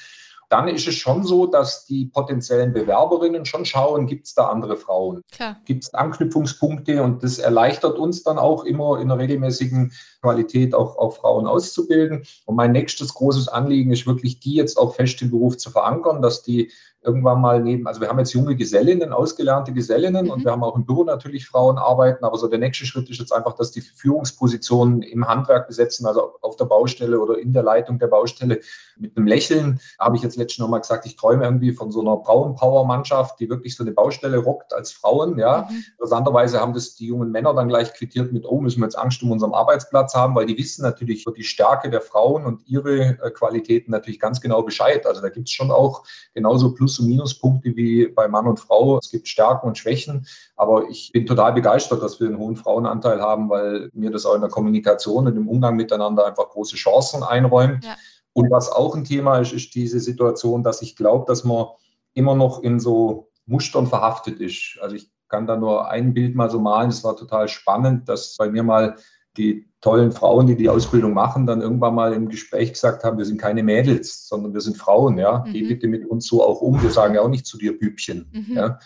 dann 0.51 0.66
ist 0.66 0.88
es 0.88 0.96
schon 0.96 1.23
so, 1.23 1.46
dass 1.46 1.87
die 1.87 2.07
potenziellen 2.07 2.73
Bewerberinnen 2.73 3.46
schon 3.46 3.64
schauen, 3.64 4.09
gibt 4.09 4.27
es 4.27 4.35
da 4.35 4.49
andere 4.49 4.77
Frauen? 4.77 5.23
Gibt 5.64 5.85
es 5.85 5.94
Anknüpfungspunkte? 5.94 7.05
Und 7.05 7.23
das 7.23 7.38
erleichtert 7.38 7.99
uns 7.99 8.25
dann 8.25 8.37
auch 8.37 8.64
immer 8.64 9.01
in 9.01 9.11
einer 9.11 9.20
regelmäßigen 9.20 9.92
Qualität 10.20 10.74
auch, 10.74 10.96
auch 10.98 11.16
Frauen 11.16 11.46
auszubilden. 11.46 12.24
Und 12.46 12.56
mein 12.56 12.72
nächstes 12.72 13.14
großes 13.14 13.48
Anliegen 13.48 13.92
ist 13.92 14.06
wirklich, 14.06 14.40
die 14.40 14.54
jetzt 14.54 14.78
auch 14.78 14.94
fest 14.94 15.22
im 15.22 15.30
Beruf 15.30 15.56
zu 15.56 15.70
verankern, 15.70 16.22
dass 16.22 16.42
die 16.42 16.70
irgendwann 17.02 17.40
mal 17.40 17.62
neben, 17.62 17.87
also 17.87 18.00
wir 18.00 18.09
haben 18.09 18.18
jetzt 18.18 18.35
junge 18.35 18.56
Gesellinnen, 18.56 19.12
ausgelernte 19.12 19.72
Gesellinnen 19.72 20.26
mhm. 20.26 20.33
und 20.33 20.44
wir 20.44 20.52
haben 20.52 20.62
auch 20.62 20.76
im 20.76 20.85
Büro 20.85 21.04
natürlich 21.04 21.46
Frauen 21.46 21.78
arbeiten, 21.78 22.24
aber 22.24 22.37
so 22.37 22.46
der 22.46 22.59
nächste 22.59 22.85
Schritt 22.85 23.09
ist 23.09 23.18
jetzt 23.18 23.33
einfach, 23.33 23.54
dass 23.54 23.70
die 23.70 23.80
Führungspositionen 23.80 25.02
im 25.02 25.26
Handwerk 25.26 25.66
besetzen, 25.66 26.06
also 26.06 26.35
auf 26.42 26.56
der 26.56 26.66
Baustelle 26.66 27.18
oder 27.18 27.38
in 27.38 27.52
der 27.54 27.62
Leitung 27.62 27.98
der 27.98 28.09
Baustelle 28.09 28.61
mit 28.98 29.16
einem 29.16 29.26
Lächeln, 29.26 29.80
habe 29.98 30.16
ich 30.16 30.22
jetzt 30.22 30.37
letztens 30.37 30.59
nochmal 30.59 30.80
gesagt, 30.80 31.06
ich 31.06 31.16
träume 31.16 31.44
irgendwie 31.44 31.72
von 31.72 31.90
so 31.90 32.00
einer 32.00 32.22
Frauenpower-Mannschaft, 32.22 33.40
die 33.40 33.48
wirklich 33.48 33.76
so 33.76 33.83
eine 33.83 33.92
Baustelle 33.92 34.37
rockt 34.37 34.74
als 34.74 34.92
Frauen, 34.92 35.38
ja. 35.38 35.68
Mhm. 35.70 35.85
Interessanterweise 35.92 36.61
haben 36.61 36.74
das 36.74 36.96
die 36.96 37.06
jungen 37.06 37.30
Männer 37.30 37.54
dann 37.54 37.68
gleich 37.68 37.94
quittiert 37.94 38.33
mit, 38.33 38.44
oh, 38.44 38.61
müssen 38.61 38.80
wir 38.80 38.87
jetzt 38.87 38.98
Angst 38.98 39.22
um 39.22 39.30
unserem 39.30 39.54
Arbeitsplatz 39.54 40.10
haben, 40.14 40.35
weil 40.35 40.46
die 40.46 40.59
wissen 40.59 40.83
natürlich 40.83 41.23
über 41.23 41.35
die 41.35 41.44
Stärke 41.44 41.88
der 41.88 42.03
Frauen 42.03 42.44
und 42.44 42.66
ihre 42.66 43.18
äh, 43.23 43.31
Qualitäten 43.31 43.90
natürlich 43.90 44.20
ganz 44.20 44.40
genau 44.40 44.62
Bescheid. 44.62 45.07
Also 45.07 45.23
da 45.23 45.31
gibt 45.31 45.49
es 45.49 45.55
schon 45.55 45.70
auch 45.70 46.05
genauso 46.35 46.75
Plus- 46.75 46.90
Plus- 46.90 46.99
und 46.99 47.07
Minuspunkte 47.07 47.77
wie 47.77 48.09
bei 48.09 48.27
Mann 48.27 48.49
und 48.49 48.59
Frau. 48.59 48.99
Es 48.99 49.11
gibt 49.11 49.29
Stärken 49.29 49.68
und 49.68 49.79
Schwächen, 49.79 50.27
aber 50.57 50.88
ich 50.88 51.12
bin 51.12 51.25
total 51.25 51.53
begeistert, 51.53 52.03
dass 52.03 52.18
wir 52.18 52.27
einen 52.27 52.38
hohen 52.38 52.57
Frauenanteil 52.57 53.20
haben, 53.20 53.49
weil 53.49 53.90
mir 53.92 54.11
das 54.11 54.27
auch 54.27 54.35
in 54.35 54.40
der 54.40 54.51
Kommunikation 54.51 55.27
und 55.27 55.37
im 55.37 55.49
Umgang 55.49 55.77
miteinander 55.77 56.27
einfach 56.27 56.49
große 56.49 56.77
Chancen 56.77 57.23
einräumt. 57.23 57.85
Ja. 57.85 57.96
Und 58.33 58.51
was 58.51 58.70
auch 58.70 58.96
ein 58.96 59.05
Thema 59.05 59.38
ist, 59.38 59.53
ist 59.53 59.75
diese 59.75 60.01
Situation, 60.01 60.62
dass 60.62 60.83
ich 60.83 60.96
glaube, 60.96 61.27
dass 61.27 61.44
man 61.44 61.66
immer 62.14 62.35
noch 62.35 62.62
in 62.62 62.81
so 62.81 63.29
Mustern 63.46 63.87
verhaftet 63.87 64.40
ist. 64.40 64.79
Also 64.81 64.96
ich 64.96 65.09
kann 65.29 65.46
da 65.46 65.57
nur 65.57 65.88
ein 65.88 66.12
Bild 66.12 66.35
mal 66.35 66.51
so 66.51 66.59
malen. 66.59 66.90
Es 66.90 67.05
war 67.05 67.16
total 67.16 67.46
spannend, 67.49 68.09
dass 68.09 68.37
bei 68.37 68.51
mir 68.51 68.64
mal 68.64 68.96
die 69.36 69.68
tollen 69.80 70.12
Frauen, 70.12 70.46
die 70.46 70.56
die 70.56 70.68
Ausbildung 70.68 71.14
machen, 71.14 71.46
dann 71.46 71.62
irgendwann 71.62 71.94
mal 71.94 72.12
im 72.12 72.28
Gespräch 72.28 72.72
gesagt 72.72 73.04
haben, 73.04 73.18
wir 73.18 73.24
sind 73.24 73.40
keine 73.40 73.62
Mädels, 73.62 74.28
sondern 74.28 74.52
wir 74.52 74.60
sind 74.60 74.76
Frauen, 74.76 75.18
ja. 75.18 75.44
Mhm. 75.46 75.52
Geh 75.52 75.62
bitte 75.68 75.88
mit 75.88 76.06
uns 76.06 76.26
so 76.26 76.44
auch 76.44 76.60
um. 76.60 76.82
Wir 76.82 76.90
sagen 76.90 77.14
ja 77.14 77.22
auch 77.22 77.28
nicht 77.28 77.46
zu 77.46 77.56
dir 77.56 77.78
Bübchen, 77.78 78.28
mhm. 78.32 78.56
ja. 78.56 78.78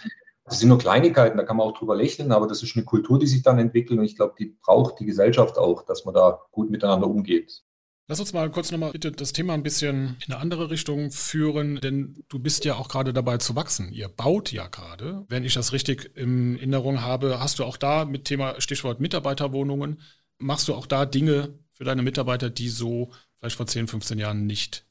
Das 0.45 0.59
sind 0.59 0.69
nur 0.69 0.79
Kleinigkeiten, 0.79 1.39
da 1.39 1.45
kann 1.45 1.57
man 1.57 1.67
auch 1.67 1.77
drüber 1.77 1.97
lächeln, 1.97 2.31
aber 2.31 2.47
das 2.47 2.63
ist 2.63 2.77
eine 2.77 2.85
Kultur, 2.85 3.19
die 3.19 3.27
sich 3.27 3.43
dann 3.43 3.59
entwickelt 3.59 3.99
und 3.99 4.05
ich 4.05 4.15
glaube, 4.15 4.35
die 4.39 4.57
braucht 4.63 5.01
die 5.01 5.07
Gesellschaft 5.07 5.57
auch, 5.57 5.87
dass 5.87 6.05
man 6.05 6.15
da 6.15 6.43
gut 6.53 6.71
miteinander 6.71 7.09
umgeht. 7.09 7.63
Lass 8.07 8.21
uns 8.21 8.35
mal 8.35 8.51
kurz 8.51 8.71
nochmal 8.71 8.93
bitte 8.93 9.13
das 9.13 9.33
Thema 9.33 9.55
ein 9.55 9.63
bisschen 9.63 10.19
in 10.27 10.35
eine 10.35 10.43
andere 10.43 10.69
Richtung 10.69 11.11
führen, 11.11 11.81
denn 11.83 12.23
du 12.29 12.39
bist 12.39 12.67
ja 12.67 12.75
auch 12.75 12.89
gerade 12.89 13.15
dabei 13.15 13.39
zu 13.39 13.57
wachsen. 13.57 13.91
Ihr 13.91 14.09
baut 14.09 14.53
ja 14.53 14.69
gerade. 14.69 15.25
Wenn 15.31 15.43
ich 15.43 15.55
das 15.55 15.73
richtig 15.73 16.15
in 16.15 16.57
Erinnerung 16.57 17.01
habe, 17.01 17.41
hast 17.41 17.59
du 17.59 17.65
auch 17.65 17.79
da 17.79 18.05
mit 18.05 18.27
Thema 18.27 18.61
Stichwort 18.61 19.01
Mitarbeiterwohnungen 19.01 20.03
machst 20.39 20.69
du 20.69 20.75
auch 20.75 20.87
da 20.87 21.07
Dinge 21.07 21.59
für 21.71 21.85
deine 21.85 22.03
Mitarbeiter, 22.03 22.51
die 22.51 22.69
so 22.69 23.11
vielleicht 23.35 23.57
vor 23.57 23.67
10, 23.67 23.89
15 23.89 24.19
Jahren 24.19 24.47
nicht 24.47 24.87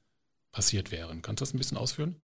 passiert 0.51 0.91
wären? 0.91 1.21
Kannst 1.21 1.41
du 1.41 1.43
das 1.43 1.53
ein 1.53 1.57
bisschen 1.57 1.77
ausführen? 1.77 2.21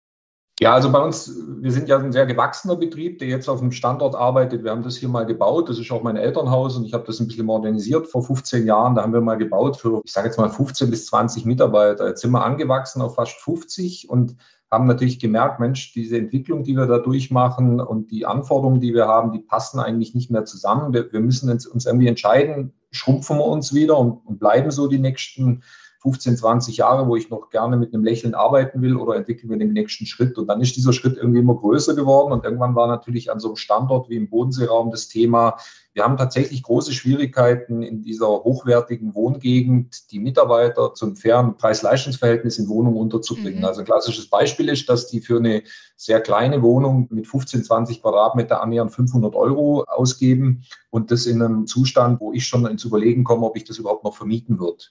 Ja, 0.59 0.73
also 0.73 0.91
bei 0.91 1.01
uns, 1.01 1.31
wir 1.61 1.71
sind 1.71 1.87
ja 1.87 1.99
ein 1.99 2.13
sehr 2.13 2.25
gewachsener 2.25 2.77
Betrieb, 2.77 3.19
der 3.19 3.29
jetzt 3.29 3.47
auf 3.47 3.61
dem 3.61 3.73
Standort 3.73 4.15
arbeitet. 4.15 4.65
Wir 4.65 4.71
haben 4.71 4.83
das 4.83 4.97
hier 4.97 5.11
mal 5.11 5.27
gebaut. 5.27 5.69
Das 5.69 5.79
ist 5.79 5.91
auch 5.91 6.03
mein 6.03 6.17
Elternhaus 6.17 6.79
und 6.79 6.87
ich 6.87 6.95
habe 6.95 7.05
das 7.05 7.21
ein 7.21 7.27
bisschen 7.27 7.45
modernisiert 7.45 8.07
vor 8.07 8.25
15 8.25 8.65
Jahren. 8.65 8.95
Da 8.95 9.03
haben 9.03 9.13
wir 9.13 9.21
mal 9.21 9.37
gebaut 9.37 9.77
für, 9.77 10.01
ich 10.03 10.13
sage 10.13 10.29
jetzt 10.29 10.39
mal 10.39 10.49
15 10.49 10.89
bis 10.89 11.07
20 11.07 11.45
Mitarbeiter. 11.45 12.09
Jetzt 12.09 12.23
sind 12.23 12.31
wir 12.31 12.43
angewachsen 12.43 13.03
auf 13.03 13.17
fast 13.17 13.39
50 13.39 14.09
und 14.09 14.37
haben 14.71 14.87
natürlich 14.87 15.19
gemerkt, 15.19 15.61
Mensch, 15.61 15.93
diese 15.93 16.17
Entwicklung, 16.17 16.65
die 16.65 16.75
wir 16.75 16.87
da 16.87 16.99
durchmachen 16.99 17.79
und 17.79 18.11
die 18.11 18.25
Anforderungen, 18.25 18.81
die 18.81 18.95
wir 18.95 19.07
haben, 19.07 19.33
die 19.33 19.41
passen 19.41 19.79
eigentlich 19.79 20.15
nicht 20.15 20.31
mehr 20.31 20.47
zusammen. 20.47 20.95
Wir, 20.95 21.13
wir 21.13 21.21
müssen 21.21 21.51
uns, 21.51 21.67
uns, 21.67 21.85
irgendwie 21.85 22.09
entscheiden, 22.09 22.73
schrumpfen 22.97 23.39
wir 23.39 23.45
uns 23.45 23.75
wieder 23.75 23.99
und, 23.99 24.27
und 24.27 24.39
bleiben 24.39 24.71
so 24.71 24.89
die 24.89 24.99
nächsten 24.99 25.63
15, 26.07 26.37
20 26.37 26.77
Jahre, 26.77 27.09
wo 27.09 27.17
ich 27.17 27.31
noch 27.31 27.51
gerne 27.51 27.77
mit 27.77 27.93
einem 27.93 28.05
Lächeln 28.05 28.37
arbeiten 28.37 28.81
will 28.81 28.95
oder 28.95 29.17
entwickeln 29.17 29.51
wir 29.51 29.59
den 29.59 29.73
nächsten 29.73 30.07
Schritt. 30.07 30.39
Und 30.39 30.47
dann 30.47 30.61
ist 30.61 30.77
dieser 30.77 30.93
Schritt 30.93 31.17
irgendwie 31.17 31.41
immer 31.41 31.57
größer 31.57 31.97
geworden. 31.97 32.33
Und 32.33 32.45
irgendwann 32.45 32.77
war 32.77 32.87
natürlich 32.87 33.33
an 33.33 33.41
so 33.41 33.49
einem 33.49 33.57
Standort 33.57 34.09
wie 34.09 34.15
im 34.15 34.31
Bodenseeraum 34.31 34.93
das 34.93 35.09
Thema, 35.09 35.57
wir 35.97 36.05
haben 36.05 36.19
tatsächlich 36.19 36.63
große 36.63 36.93
Schwierigkeiten 36.93 37.83
in 37.83 38.03
dieser 38.03 38.29
hochwertigen 38.29 39.15
Wohngegend, 39.15 40.13
die 40.13 40.19
Mitarbeiter 40.19 40.93
zum 40.93 41.17
fairen 41.17 41.57
Preis-Leistungs-Verhältnis 41.57 42.59
in 42.59 42.69
Wohnungen 42.69 42.99
unterzubringen. 42.99 43.61
Mhm. 43.61 43.65
Also 43.65 43.81
ein 43.81 43.87
klassisches 43.87 44.29
Beispiel 44.29 44.69
ist, 44.69 44.91
dass 44.91 45.07
die 45.07 45.23
für 45.23 45.39
eine 45.39 45.63
sehr 45.97 46.21
kleine 46.21 46.61
Wohnung 46.61 47.09
mit 47.11 47.27
15, 47.27 47.65
20 47.65 48.03
Quadratmeter 48.03 48.63
annähernd 48.63 48.93
500 48.93 49.35
Euro 49.35 49.85
ausgeben 49.85 50.65
und 50.91 51.11
das 51.11 51.25
in 51.25 51.41
einem 51.41 51.67
Zustand, 51.67 52.21
wo 52.21 52.35
ich 52.35 52.47
schon 52.47 52.67
ins 52.67 52.85
Überlegen 52.85 53.25
komme, 53.25 53.47
ob 53.47 53.57
ich 53.57 53.65
das 53.65 53.79
überhaupt 53.79 54.05
noch 54.05 54.15
vermieten 54.15 54.59
würde. 54.59 54.85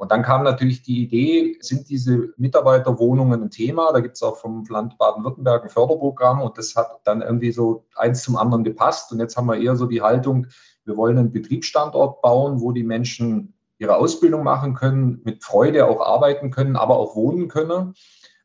Und 0.00 0.10
dann 0.10 0.22
kam 0.22 0.44
natürlich 0.44 0.80
die 0.80 1.02
Idee, 1.02 1.58
sind 1.60 1.90
diese 1.90 2.32
Mitarbeiterwohnungen 2.38 3.42
ein 3.42 3.50
Thema? 3.50 3.92
Da 3.92 4.00
gibt 4.00 4.16
es 4.16 4.22
auch 4.22 4.38
vom 4.38 4.64
Land 4.66 4.96
Baden-Württemberg 4.96 5.64
ein 5.64 5.68
Förderprogramm 5.68 6.40
und 6.40 6.56
das 6.56 6.74
hat 6.74 7.00
dann 7.04 7.20
irgendwie 7.20 7.52
so 7.52 7.84
eins 7.96 8.22
zum 8.22 8.38
anderen 8.38 8.64
gepasst. 8.64 9.12
Und 9.12 9.20
jetzt 9.20 9.36
haben 9.36 9.44
wir 9.44 9.58
eher 9.58 9.76
so 9.76 9.84
die 9.84 10.00
Haltung, 10.00 10.46
wir 10.86 10.96
wollen 10.96 11.18
einen 11.18 11.32
Betriebsstandort 11.32 12.22
bauen, 12.22 12.62
wo 12.62 12.72
die 12.72 12.82
Menschen 12.82 13.52
ihre 13.76 13.96
Ausbildung 13.96 14.42
machen 14.42 14.72
können, 14.72 15.20
mit 15.24 15.44
Freude 15.44 15.86
auch 15.86 16.00
arbeiten 16.00 16.50
können, 16.50 16.76
aber 16.76 16.96
auch 16.96 17.14
wohnen 17.14 17.48
können. 17.48 17.92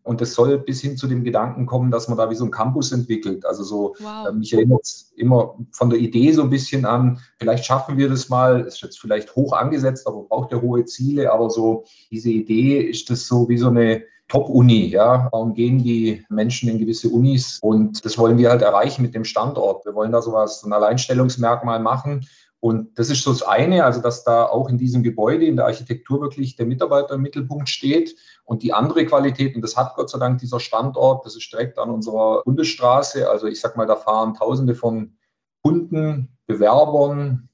Und 0.06 0.22
das 0.22 0.36
soll 0.36 0.60
bis 0.60 0.82
hin 0.82 0.98
zu 0.98 1.08
dem 1.08 1.24
Gedanken 1.24 1.66
kommen, 1.66 1.90
dass 1.90 2.08
man 2.08 2.18
da 2.18 2.30
wie 2.30 2.36
so 2.36 2.46
ein 2.46 2.52
Campus 2.52 2.92
entwickelt. 2.92 3.44
Also 3.44 3.64
so, 3.64 3.96
wow. 4.00 4.28
äh, 4.28 4.32
mich 4.32 4.54
erinnert 4.54 4.82
es 4.84 5.12
immer 5.16 5.56
von 5.72 5.90
der 5.90 5.98
Idee 5.98 6.32
so 6.32 6.44
ein 6.44 6.52
bisschen 6.52 6.86
an, 6.86 7.20
vielleicht 7.40 7.66
schaffen 7.66 7.98
wir 7.98 8.08
das 8.08 8.30
mal, 8.30 8.62
ist 8.62 8.82
jetzt 8.82 9.00
vielleicht 9.00 9.36
hoch 9.36 9.54
angesetzt, 9.54 10.08
aber 10.08 10.22
braucht 10.24 10.52
ja 10.52 10.62
hohe 10.62 10.86
Ziele, 10.86 11.34
aber 11.34 11.50
so 11.50 11.86
diese 12.12 12.30
Idee 12.30 12.80
ist 12.82 13.10
das 13.10 13.26
so 13.26 13.50
wie 13.50 13.58
so 13.58 13.70
eine 13.70 14.04
Top-Uni, 14.28 14.88
ja. 14.88 15.28
Warum 15.32 15.54
gehen 15.54 15.84
die 15.84 16.24
Menschen 16.30 16.70
in 16.70 16.80
gewisse 16.80 17.10
Unis? 17.10 17.60
Und 17.62 18.06
das 18.06 18.18
wollen 18.18 18.38
wir 18.38 18.50
halt 18.50 18.62
erreichen 18.62 19.02
mit 19.02 19.16
dem 19.16 19.24
Standort. 19.24 19.86
Wir 19.86 19.96
wollen 19.96 20.12
da 20.12 20.22
sowas, 20.22 20.62
so 20.62 20.68
ein 20.68 20.74
Alleinstellungsmerkmal 20.74 21.80
machen 21.80 22.26
und 22.66 22.98
das 22.98 23.12
ist 23.12 23.22
so 23.22 23.32
das 23.32 23.44
eine, 23.44 23.86
also 23.86 24.02
dass 24.02 24.24
da 24.24 24.48
auch 24.48 24.70
in 24.70 24.80
diesem 24.80 25.04
Gebäude, 25.04 25.46
in 25.46 25.56
der 25.56 25.66
Architektur 25.66 26.20
wirklich 26.20 26.56
der 26.56 26.66
Mitarbeiter 26.66 27.14
im 27.14 27.22
Mittelpunkt 27.22 27.70
steht. 27.70 28.16
Und 28.46 28.62
die 28.62 28.74
andere 28.74 29.06
Qualität, 29.06 29.56
und 29.56 29.62
das 29.62 29.76
hat 29.76 29.96
Gott 29.96 30.10
sei 30.10 30.20
Dank 30.20 30.40
dieser 30.40 30.60
Standort, 30.60 31.26
das 31.26 31.36
ist 31.36 31.52
direkt 31.52 31.80
an 31.80 31.90
unserer 31.90 32.44
Bundesstraße. 32.44 33.30
Also 33.30 33.48
ich 33.48 33.60
sag 33.60 33.76
mal, 33.76 33.88
da 33.88 33.96
fahren 33.96 34.36
Tausende 34.36 34.76
von 34.76 35.18
Kunden, 35.64 36.38
Bewerbern, 36.46 37.50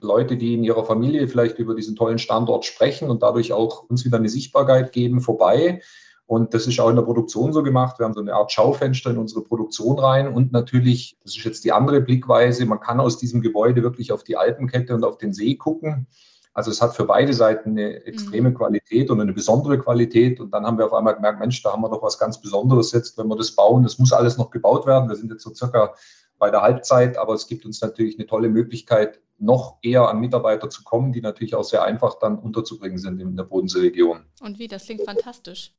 Leute, 0.00 0.36
die 0.36 0.54
in 0.54 0.64
ihrer 0.64 0.84
Familie 0.84 1.28
vielleicht 1.28 1.58
über 1.58 1.74
diesen 1.74 1.94
tollen 1.94 2.18
Standort 2.18 2.64
sprechen 2.64 3.10
und 3.10 3.22
dadurch 3.22 3.52
auch 3.52 3.84
uns 3.88 4.04
wieder 4.04 4.16
eine 4.16 4.28
Sichtbarkeit 4.28 4.92
geben, 4.92 5.20
vorbei. 5.20 5.82
Und 6.26 6.54
das 6.54 6.66
ist 6.66 6.80
auch 6.80 6.88
in 6.88 6.96
der 6.96 7.02
Produktion 7.02 7.52
so 7.52 7.62
gemacht. 7.62 7.98
Wir 7.98 8.06
haben 8.06 8.14
so 8.14 8.20
eine 8.20 8.34
Art 8.34 8.50
Schaufenster 8.50 9.10
in 9.10 9.18
unsere 9.18 9.42
Produktion 9.42 9.98
rein. 9.98 10.32
Und 10.32 10.52
natürlich, 10.52 11.18
das 11.22 11.36
ist 11.36 11.44
jetzt 11.44 11.64
die 11.64 11.72
andere 11.72 12.00
Blickweise, 12.00 12.64
man 12.64 12.80
kann 12.80 13.00
aus 13.00 13.18
diesem 13.18 13.42
Gebäude 13.42 13.82
wirklich 13.82 14.10
auf 14.10 14.24
die 14.24 14.36
Alpenkette 14.36 14.94
und 14.94 15.04
auf 15.04 15.18
den 15.18 15.34
See 15.34 15.56
gucken. 15.56 16.06
Also 16.54 16.70
es 16.70 16.80
hat 16.80 16.94
für 16.94 17.04
beide 17.04 17.34
Seiten 17.34 17.70
eine 17.70 18.06
extreme 18.06 18.50
mhm. 18.50 18.54
Qualität 18.54 19.10
und 19.10 19.20
eine 19.20 19.32
besondere 19.32 19.78
Qualität. 19.78 20.38
Und 20.40 20.52
dann 20.52 20.64
haben 20.64 20.78
wir 20.78 20.86
auf 20.86 20.92
einmal 20.92 21.16
gemerkt, 21.16 21.40
Mensch, 21.40 21.60
da 21.62 21.72
haben 21.72 21.82
wir 21.82 21.90
doch 21.90 22.02
was 22.02 22.18
ganz 22.18 22.40
Besonderes 22.40 22.92
jetzt, 22.92 23.18
wenn 23.18 23.26
wir 23.26 23.36
das 23.36 23.52
bauen. 23.52 23.82
Das 23.82 23.98
muss 23.98 24.12
alles 24.12 24.38
noch 24.38 24.50
gebaut 24.50 24.86
werden. 24.86 25.08
Wir 25.08 25.16
sind 25.16 25.32
jetzt 25.32 25.42
so 25.42 25.52
circa 25.52 25.94
bei 26.38 26.50
der 26.50 26.62
Halbzeit, 26.62 27.18
aber 27.18 27.34
es 27.34 27.48
gibt 27.48 27.66
uns 27.66 27.80
natürlich 27.80 28.18
eine 28.18 28.26
tolle 28.26 28.48
Möglichkeit, 28.48 29.20
noch 29.38 29.78
eher 29.82 30.08
an 30.08 30.20
Mitarbeiter 30.20 30.70
zu 30.70 30.84
kommen, 30.84 31.12
die 31.12 31.20
natürlich 31.20 31.56
auch 31.56 31.64
sehr 31.64 31.82
einfach 31.82 32.18
dann 32.20 32.38
unterzubringen 32.38 32.98
sind 32.98 33.20
in 33.20 33.36
der 33.36 33.44
Bodenseeregion. 33.44 34.24
Und 34.40 34.58
wie, 34.58 34.68
das 34.68 34.84
klingt 34.84 35.02
fantastisch. 35.02 35.74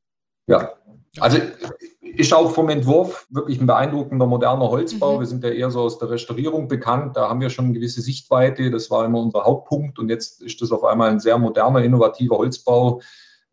Ja, 0.46 0.74
also 1.18 1.38
ist 2.18 2.32
auch 2.32 2.50
vom 2.50 2.68
Entwurf 2.68 3.26
wirklich 3.30 3.60
ein 3.60 3.66
beeindruckender 3.66 4.26
moderner 4.26 4.70
Holzbau. 4.70 5.16
Mhm. 5.16 5.20
Wir 5.20 5.26
sind 5.26 5.44
ja 5.44 5.50
eher 5.50 5.70
so 5.70 5.80
aus 5.80 5.98
der 5.98 6.10
Restaurierung 6.10 6.68
bekannt. 6.68 7.16
Da 7.16 7.28
haben 7.28 7.40
wir 7.40 7.50
schon 7.50 7.66
eine 7.66 7.74
gewisse 7.74 8.00
Sichtweite. 8.00 8.70
Das 8.70 8.90
war 8.90 9.04
immer 9.04 9.20
unser 9.20 9.44
Hauptpunkt. 9.44 9.98
Und 9.98 10.08
jetzt 10.08 10.42
ist 10.42 10.60
das 10.62 10.72
auf 10.72 10.84
einmal 10.84 11.10
ein 11.10 11.20
sehr 11.20 11.38
moderner, 11.38 11.82
innovativer 11.82 12.38
Holzbau. 12.38 13.00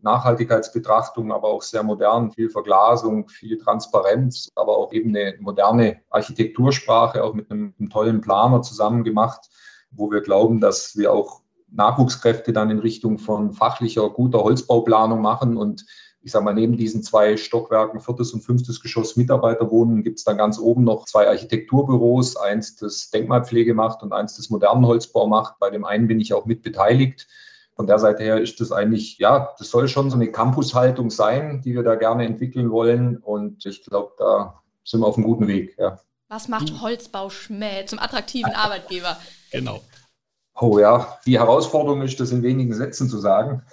Nachhaltigkeitsbetrachtung, 0.03 1.31
aber 1.31 1.47
auch 1.47 1.61
sehr 1.61 1.81
modern, 1.81 2.31
viel 2.31 2.49
Verglasung, 2.49 3.29
viel 3.29 3.57
Transparenz, 3.57 4.51
aber 4.55 4.77
auch 4.77 4.91
eben 4.91 5.15
eine 5.15 5.35
moderne 5.39 6.01
Architektursprache, 6.09 7.23
auch 7.23 7.33
mit 7.33 7.49
einem, 7.49 7.73
einem 7.79 7.89
tollen 7.89 8.19
Planer 8.19 8.61
zusammen 8.61 9.05
gemacht, 9.05 9.49
wo 9.91 10.11
wir 10.11 10.19
glauben, 10.19 10.59
dass 10.59 10.97
wir 10.97 11.13
auch 11.13 11.41
Nachwuchskräfte 11.71 12.53
dann 12.53 12.69
in 12.69 12.79
Richtung 12.79 13.17
von 13.17 13.53
fachlicher, 13.53 14.09
guter 14.09 14.43
Holzbauplanung 14.43 15.21
machen 15.21 15.55
und 15.57 15.85
ich 16.23 16.31
sage 16.31 16.45
mal, 16.45 16.53
neben 16.53 16.77
diesen 16.77 17.03
zwei 17.03 17.35
Stockwerken, 17.35 17.99
viertes 17.99 18.33
und 18.33 18.41
fünftes 18.41 18.81
Geschoss 18.81 19.17
Mitarbeiterwohnen, 19.17 20.03
gibt 20.03 20.19
es 20.19 20.23
dann 20.23 20.37
ganz 20.37 20.57
oben 20.57 20.85
noch 20.85 21.05
zwei 21.05 21.27
Architekturbüros, 21.27 22.37
eins 22.37 22.77
das 22.77 23.09
Denkmalpflege 23.11 23.73
macht 23.73 24.03
und 24.03 24.13
eins 24.13 24.37
das 24.37 24.49
modernen 24.49 24.85
Holzbau 24.85 25.27
macht. 25.27 25.59
Bei 25.59 25.69
dem 25.69 25.83
einen 25.83 26.07
bin 26.07 26.21
ich 26.21 26.33
auch 26.33 26.45
mit 26.45 26.61
beteiligt. 26.61 27.27
Von 27.75 27.87
der 27.87 27.99
Seite 27.99 28.23
her 28.23 28.39
ist 28.39 28.61
das 28.61 28.71
eigentlich, 28.71 29.17
ja, 29.17 29.53
das 29.57 29.69
soll 29.69 29.87
schon 29.89 30.09
so 30.09 30.15
eine 30.15 30.31
Campushaltung 30.31 31.09
sein, 31.09 31.61
die 31.61 31.73
wir 31.73 31.83
da 31.83 31.95
gerne 31.95 32.25
entwickeln 32.25 32.71
wollen. 32.71 33.17
Und 33.17 33.65
ich 33.65 33.83
glaube, 33.83 34.13
da 34.17 34.61
sind 34.85 35.01
wir 35.01 35.07
auf 35.07 35.17
einem 35.17 35.25
guten 35.25 35.47
Weg. 35.47 35.75
Ja. 35.77 35.99
Was 36.29 36.47
macht 36.47 36.81
Holzbau 36.81 37.29
Schmäh 37.29 37.85
zum 37.85 37.99
attraktiven 37.99 38.53
Arbeitgeber? 38.53 39.17
Genau. 39.51 39.81
Oh 40.55 40.79
ja, 40.79 41.17
die 41.25 41.39
Herausforderung 41.39 42.01
ist, 42.03 42.19
das 42.19 42.31
in 42.31 42.43
wenigen 42.43 42.73
Sätzen 42.73 43.09
zu 43.09 43.17
sagen. 43.19 43.63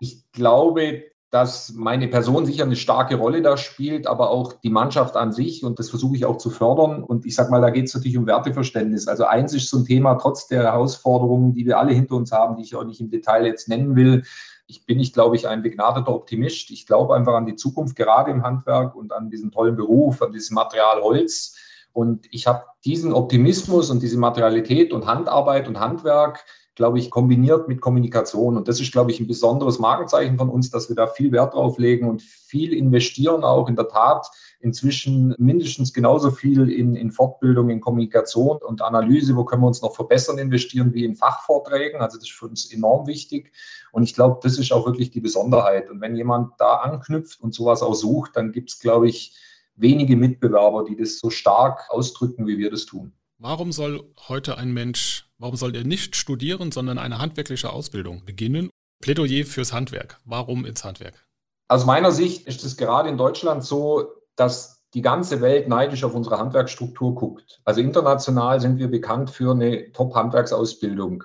Ich 0.00 0.30
glaube, 0.32 1.04
dass 1.30 1.74
meine 1.74 2.08
Person 2.08 2.46
sicher 2.46 2.64
eine 2.64 2.76
starke 2.76 3.16
Rolle 3.16 3.42
da 3.42 3.58
spielt, 3.58 4.06
aber 4.06 4.30
auch 4.30 4.54
die 4.54 4.70
Mannschaft 4.70 5.14
an 5.14 5.30
sich 5.30 5.62
und 5.62 5.78
das 5.78 5.90
versuche 5.90 6.16
ich 6.16 6.24
auch 6.24 6.38
zu 6.38 6.48
fördern. 6.48 7.02
Und 7.04 7.26
ich 7.26 7.34
sage 7.34 7.50
mal, 7.50 7.60
da 7.60 7.68
geht 7.68 7.86
es 7.86 7.94
natürlich 7.94 8.16
um 8.16 8.26
Werteverständnis. 8.26 9.08
Also 9.08 9.24
eins 9.24 9.52
ist 9.52 9.68
so 9.68 9.78
ein 9.78 9.84
Thema, 9.84 10.14
trotz 10.14 10.46
der 10.46 10.62
Herausforderungen, 10.62 11.52
die 11.52 11.66
wir 11.66 11.78
alle 11.78 11.92
hinter 11.92 12.14
uns 12.14 12.32
haben, 12.32 12.56
die 12.56 12.62
ich 12.62 12.74
auch 12.74 12.84
nicht 12.84 13.00
im 13.00 13.10
Detail 13.10 13.44
jetzt 13.44 13.68
nennen 13.68 13.94
will. 13.94 14.24
Ich 14.66 14.86
bin 14.86 14.96
nicht, 14.96 15.12
glaube 15.12 15.36
ich, 15.36 15.46
ein 15.46 15.62
begnadeter 15.62 16.14
Optimist. 16.14 16.70
Ich 16.70 16.86
glaube 16.86 17.14
einfach 17.14 17.34
an 17.34 17.46
die 17.46 17.56
Zukunft, 17.56 17.96
gerade 17.96 18.30
im 18.30 18.42
Handwerk 18.42 18.94
und 18.94 19.12
an 19.12 19.28
diesen 19.28 19.50
tollen 19.50 19.76
Beruf, 19.76 20.22
an 20.22 20.32
dieses 20.32 20.50
Material 20.50 21.02
Holz. 21.02 21.56
Und 21.92 22.26
ich 22.30 22.46
habe 22.46 22.64
diesen 22.84 23.12
Optimismus 23.12 23.90
und 23.90 24.02
diese 24.02 24.18
Materialität 24.18 24.92
und 24.92 25.06
Handarbeit 25.06 25.68
und 25.68 25.78
Handwerk 25.78 26.44
glaube 26.78 27.00
ich, 27.00 27.10
kombiniert 27.10 27.66
mit 27.66 27.80
Kommunikation. 27.80 28.56
Und 28.56 28.68
das 28.68 28.80
ist, 28.80 28.92
glaube 28.92 29.10
ich, 29.10 29.18
ein 29.18 29.26
besonderes 29.26 29.80
Markenzeichen 29.80 30.38
von 30.38 30.48
uns, 30.48 30.70
dass 30.70 30.88
wir 30.88 30.94
da 30.94 31.08
viel 31.08 31.32
Wert 31.32 31.54
drauf 31.54 31.76
legen 31.76 32.08
und 32.08 32.22
viel 32.22 32.72
investieren, 32.72 33.42
auch 33.42 33.68
in 33.68 33.74
der 33.74 33.88
Tat 33.88 34.30
inzwischen 34.60 35.34
mindestens 35.38 35.92
genauso 35.92 36.30
viel 36.30 36.70
in, 36.70 36.94
in 36.94 37.10
Fortbildung, 37.10 37.70
in 37.70 37.80
Kommunikation 37.80 38.58
und 38.58 38.80
Analyse, 38.80 39.34
wo 39.34 39.44
können 39.44 39.62
wir 39.62 39.66
uns 39.66 39.82
noch 39.82 39.96
verbessern, 39.96 40.38
investieren 40.38 40.94
wie 40.94 41.04
in 41.04 41.16
Fachvorträgen. 41.16 42.00
Also 42.00 42.16
das 42.16 42.28
ist 42.28 42.36
für 42.36 42.46
uns 42.46 42.72
enorm 42.72 43.08
wichtig. 43.08 43.52
Und 43.90 44.04
ich 44.04 44.14
glaube, 44.14 44.38
das 44.44 44.56
ist 44.56 44.72
auch 44.72 44.86
wirklich 44.86 45.10
die 45.10 45.20
Besonderheit. 45.20 45.90
Und 45.90 46.00
wenn 46.00 46.14
jemand 46.14 46.52
da 46.58 46.76
anknüpft 46.76 47.40
und 47.40 47.54
sowas 47.54 47.82
auch 47.82 47.94
sucht, 47.94 48.36
dann 48.36 48.52
gibt 48.52 48.70
es, 48.70 48.78
glaube 48.78 49.08
ich, 49.08 49.36
wenige 49.74 50.16
Mitbewerber, 50.16 50.84
die 50.84 50.96
das 50.96 51.18
so 51.18 51.28
stark 51.28 51.90
ausdrücken, 51.90 52.46
wie 52.46 52.56
wir 52.56 52.70
das 52.70 52.86
tun. 52.86 53.12
Warum 53.38 53.72
soll 53.72 54.04
heute 54.28 54.58
ein 54.58 54.72
Mensch, 54.72 55.27
warum 55.38 55.56
soll 55.56 55.74
er 55.74 55.84
nicht 55.84 56.16
studieren, 56.16 56.72
sondern 56.72 56.98
eine 56.98 57.18
handwerkliche 57.18 57.72
Ausbildung 57.72 58.24
beginnen? 58.24 58.70
Plädoyer 59.00 59.44
fürs 59.44 59.72
Handwerk. 59.72 60.18
Warum 60.24 60.64
ins 60.64 60.84
Handwerk? 60.84 61.26
Aus 61.68 61.86
meiner 61.86 62.10
Sicht 62.10 62.46
ist 62.46 62.64
es 62.64 62.76
gerade 62.76 63.08
in 63.08 63.16
Deutschland 63.16 63.64
so, 63.64 64.12
dass 64.36 64.78
die 64.94 65.02
ganze 65.02 65.40
Welt 65.40 65.68
neidisch 65.68 66.02
auf 66.02 66.14
unsere 66.14 66.38
Handwerksstruktur 66.38 67.14
guckt. 67.14 67.60
Also 67.64 67.80
international 67.80 68.60
sind 68.60 68.78
wir 68.78 68.88
bekannt 68.88 69.30
für 69.30 69.52
eine 69.52 69.92
Top-Handwerksausbildung. 69.92 71.24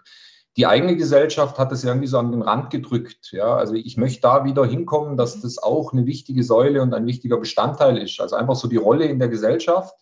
Die 0.57 0.67
eigene 0.67 0.95
Gesellschaft 0.95 1.57
hat 1.57 1.71
es 1.71 1.83
irgendwie 1.83 2.07
so 2.07 2.19
an 2.19 2.31
den 2.31 2.43
Rand 2.43 2.69
gedrückt. 2.69 3.31
Ja, 3.31 3.55
also 3.55 3.73
ich 3.73 3.97
möchte 3.97 4.21
da 4.21 4.45
wieder 4.45 4.65
hinkommen, 4.65 5.17
dass 5.17 5.41
das 5.41 5.57
auch 5.57 5.93
eine 5.93 6.05
wichtige 6.05 6.43
Säule 6.43 6.81
und 6.81 6.93
ein 6.93 7.07
wichtiger 7.07 7.37
Bestandteil 7.37 7.97
ist. 7.97 8.19
Also 8.19 8.35
einfach 8.35 8.55
so 8.55 8.67
die 8.67 8.77
Rolle 8.77 9.05
in 9.05 9.17
der 9.17 9.29
Gesellschaft. 9.29 9.95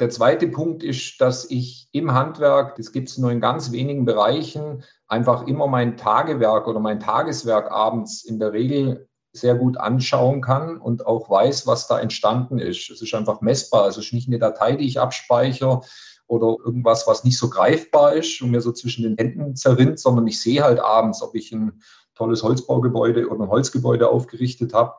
Der 0.00 0.08
zweite 0.08 0.48
Punkt 0.48 0.82
ist, 0.82 1.20
dass 1.20 1.50
ich 1.50 1.88
im 1.92 2.14
Handwerk, 2.14 2.76
das 2.76 2.90
gibt 2.90 3.10
es 3.10 3.18
nur 3.18 3.30
in 3.30 3.40
ganz 3.40 3.70
wenigen 3.70 4.06
Bereichen, 4.06 4.82
einfach 5.06 5.46
immer 5.46 5.66
mein 5.66 5.98
Tagewerk 5.98 6.66
oder 6.66 6.80
mein 6.80 7.00
Tageswerk 7.00 7.70
abends 7.70 8.24
in 8.24 8.38
der 8.38 8.54
Regel 8.54 9.08
sehr 9.32 9.54
gut 9.54 9.76
anschauen 9.76 10.40
kann 10.40 10.78
und 10.78 11.06
auch 11.06 11.28
weiß, 11.28 11.66
was 11.66 11.86
da 11.86 12.00
entstanden 12.00 12.58
ist. 12.58 12.90
Es 12.90 13.02
ist 13.02 13.14
einfach 13.14 13.42
messbar. 13.42 13.88
Es 13.88 13.98
ist 13.98 14.14
nicht 14.14 14.26
eine 14.26 14.38
Datei, 14.38 14.74
die 14.74 14.86
ich 14.86 14.98
abspeichere 14.98 15.82
oder 16.26 16.56
irgendwas, 16.64 17.06
was 17.06 17.22
nicht 17.22 17.38
so 17.38 17.50
greifbar 17.50 18.14
ist 18.14 18.40
und 18.40 18.52
mir 18.52 18.62
so 18.62 18.72
zwischen 18.72 19.02
den 19.02 19.16
Händen 19.16 19.54
zerrinnt, 19.54 20.00
sondern 20.00 20.26
ich 20.26 20.40
sehe 20.40 20.62
halt 20.62 20.80
abends, 20.80 21.22
ob 21.22 21.34
ich 21.34 21.52
ein 21.52 21.82
tolles 22.14 22.42
Holzbaugebäude 22.42 23.28
oder 23.28 23.44
ein 23.44 23.50
Holzgebäude 23.50 24.08
aufgerichtet 24.08 24.72
habe 24.72 24.94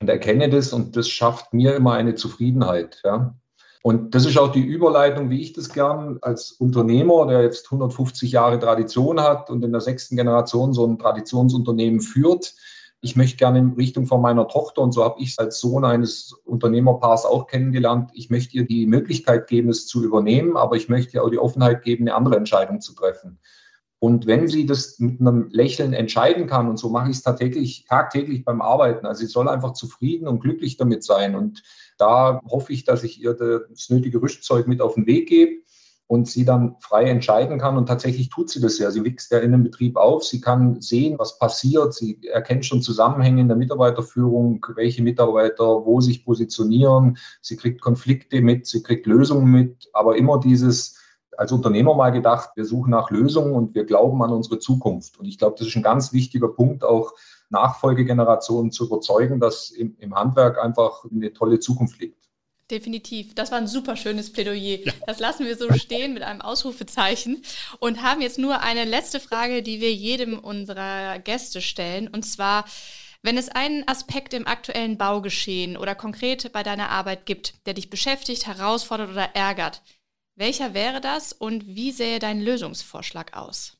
und 0.00 0.08
erkenne 0.08 0.48
das 0.48 0.72
und 0.72 0.96
das 0.96 1.08
schafft 1.08 1.52
mir 1.52 1.74
immer 1.74 1.94
eine 1.94 2.14
Zufriedenheit. 2.14 3.00
Ja. 3.04 3.34
Und 3.82 4.14
das 4.14 4.26
ist 4.26 4.38
auch 4.38 4.50
die 4.50 4.64
Überleitung, 4.64 5.30
wie 5.30 5.40
ich 5.40 5.52
das 5.52 5.68
gern 5.68 6.18
als 6.22 6.52
Unternehmer, 6.52 7.26
der 7.26 7.42
jetzt 7.42 7.66
150 7.66 8.32
Jahre 8.32 8.58
Tradition 8.58 9.20
hat 9.20 9.50
und 9.50 9.64
in 9.64 9.72
der 9.72 9.80
sechsten 9.80 10.16
Generation 10.16 10.72
so 10.72 10.86
ein 10.86 10.98
Traditionsunternehmen 10.98 12.00
führt, 12.00 12.54
ich 13.02 13.14
möchte 13.14 13.36
gerne 13.36 13.58
in 13.58 13.72
Richtung 13.72 14.06
von 14.06 14.20
meiner 14.20 14.48
Tochter, 14.48 14.82
und 14.82 14.92
so 14.92 15.04
habe 15.04 15.20
ich 15.20 15.30
es 15.30 15.38
als 15.38 15.60
Sohn 15.60 15.84
eines 15.84 16.32
Unternehmerpaars 16.44 17.24
auch 17.24 17.46
kennengelernt, 17.46 18.10
ich 18.14 18.30
möchte 18.30 18.56
ihr 18.56 18.66
die 18.66 18.86
Möglichkeit 18.86 19.46
geben, 19.46 19.68
es 19.68 19.86
zu 19.86 20.02
übernehmen, 20.02 20.56
aber 20.56 20.76
ich 20.76 20.88
möchte 20.88 21.16
ihr 21.16 21.24
auch 21.24 21.30
die 21.30 21.38
Offenheit 21.38 21.82
geben, 21.82 22.04
eine 22.04 22.16
andere 22.16 22.36
Entscheidung 22.36 22.80
zu 22.80 22.94
treffen. 22.94 23.38
Und 23.98 24.26
wenn 24.26 24.46
sie 24.46 24.66
das 24.66 24.98
mit 24.98 25.20
einem 25.20 25.48
Lächeln 25.50 25.92
entscheiden 25.92 26.46
kann, 26.46 26.68
und 26.68 26.78
so 26.78 26.88
mache 26.90 27.10
ich 27.10 27.16
es 27.16 27.22
tagtäglich, 27.22 27.86
tagtäglich 27.88 28.44
beim 28.44 28.60
Arbeiten, 28.60 29.06
also 29.06 29.20
sie 29.20 29.26
soll 29.26 29.48
einfach 29.48 29.72
zufrieden 29.72 30.28
und 30.28 30.40
glücklich 30.40 30.76
damit 30.76 31.02
sein. 31.02 31.34
Und 31.34 31.62
da 31.98 32.40
hoffe 32.48 32.72
ich, 32.72 32.84
dass 32.84 33.04
ich 33.04 33.20
ihr 33.20 33.34
das 33.34 33.90
nötige 33.90 34.20
Rüstzeug 34.20 34.66
mit 34.66 34.80
auf 34.80 34.94
den 34.94 35.06
Weg 35.06 35.28
gebe 35.28 35.62
und 36.08 36.28
sie 36.28 36.44
dann 36.44 36.76
frei 36.80 37.04
entscheiden 37.04 37.58
kann. 37.58 37.76
Und 37.76 37.86
tatsächlich 37.86 38.28
tut 38.28 38.48
sie 38.50 38.60
das 38.60 38.78
ja. 38.78 38.90
Sie 38.90 39.04
wächst 39.04 39.32
ja 39.32 39.38
in 39.38 39.52
dem 39.52 39.64
Betrieb 39.64 39.96
auf. 39.96 40.22
Sie 40.22 40.40
kann 40.40 40.80
sehen, 40.80 41.18
was 41.18 41.38
passiert. 41.38 41.94
Sie 41.94 42.20
erkennt 42.28 42.64
schon 42.64 42.82
Zusammenhänge 42.82 43.40
in 43.40 43.48
der 43.48 43.56
Mitarbeiterführung, 43.56 44.64
welche 44.76 45.02
Mitarbeiter 45.02 45.84
wo 45.84 46.00
sich 46.00 46.24
positionieren. 46.24 47.18
Sie 47.40 47.56
kriegt 47.56 47.80
Konflikte 47.80 48.40
mit, 48.40 48.66
sie 48.66 48.82
kriegt 48.82 49.06
Lösungen 49.06 49.50
mit, 49.50 49.88
aber 49.92 50.16
immer 50.16 50.38
dieses 50.38 50.96
als 51.36 51.52
Unternehmer 51.52 51.94
mal 51.94 52.10
gedacht, 52.10 52.50
wir 52.54 52.64
suchen 52.64 52.90
nach 52.90 53.10
Lösungen 53.10 53.52
und 53.54 53.74
wir 53.74 53.84
glauben 53.84 54.22
an 54.22 54.30
unsere 54.32 54.58
Zukunft. 54.58 55.18
Und 55.18 55.26
ich 55.26 55.38
glaube, 55.38 55.56
das 55.58 55.68
ist 55.68 55.76
ein 55.76 55.82
ganz 55.82 56.12
wichtiger 56.12 56.48
Punkt, 56.48 56.82
auch 56.82 57.12
Nachfolgegenerationen 57.50 58.72
zu 58.72 58.86
überzeugen, 58.86 59.40
dass 59.40 59.70
im, 59.70 59.96
im 59.98 60.14
Handwerk 60.14 60.58
einfach 60.58 61.04
eine 61.10 61.32
tolle 61.32 61.60
Zukunft 61.60 62.00
liegt. 62.00 62.26
Definitiv. 62.70 63.34
Das 63.34 63.52
war 63.52 63.58
ein 63.58 63.68
super 63.68 63.94
schönes 63.94 64.32
Plädoyer. 64.32 64.80
Ja. 64.84 64.92
Das 65.06 65.20
lassen 65.20 65.46
wir 65.46 65.56
so 65.56 65.72
stehen 65.74 66.14
mit 66.14 66.24
einem 66.24 66.40
Ausrufezeichen 66.40 67.42
und 67.78 68.02
haben 68.02 68.20
jetzt 68.20 68.38
nur 68.38 68.60
eine 68.60 68.84
letzte 68.84 69.20
Frage, 69.20 69.62
die 69.62 69.80
wir 69.80 69.94
jedem 69.94 70.38
unserer 70.38 71.20
Gäste 71.20 71.62
stellen. 71.62 72.08
Und 72.08 72.24
zwar, 72.24 72.64
wenn 73.22 73.38
es 73.38 73.48
einen 73.48 73.86
Aspekt 73.86 74.34
im 74.34 74.48
aktuellen 74.48 74.98
Baugeschehen 74.98 75.76
oder 75.76 75.94
konkret 75.94 76.52
bei 76.52 76.64
deiner 76.64 76.90
Arbeit 76.90 77.24
gibt, 77.24 77.54
der 77.66 77.74
dich 77.74 77.88
beschäftigt, 77.88 78.48
herausfordert 78.48 79.10
oder 79.10 79.36
ärgert, 79.36 79.82
welcher 80.34 80.74
wäre 80.74 81.00
das 81.00 81.32
und 81.32 81.66
wie 81.66 81.92
sähe 81.92 82.18
dein 82.18 82.40
Lösungsvorschlag 82.40 83.36
aus? 83.36 83.75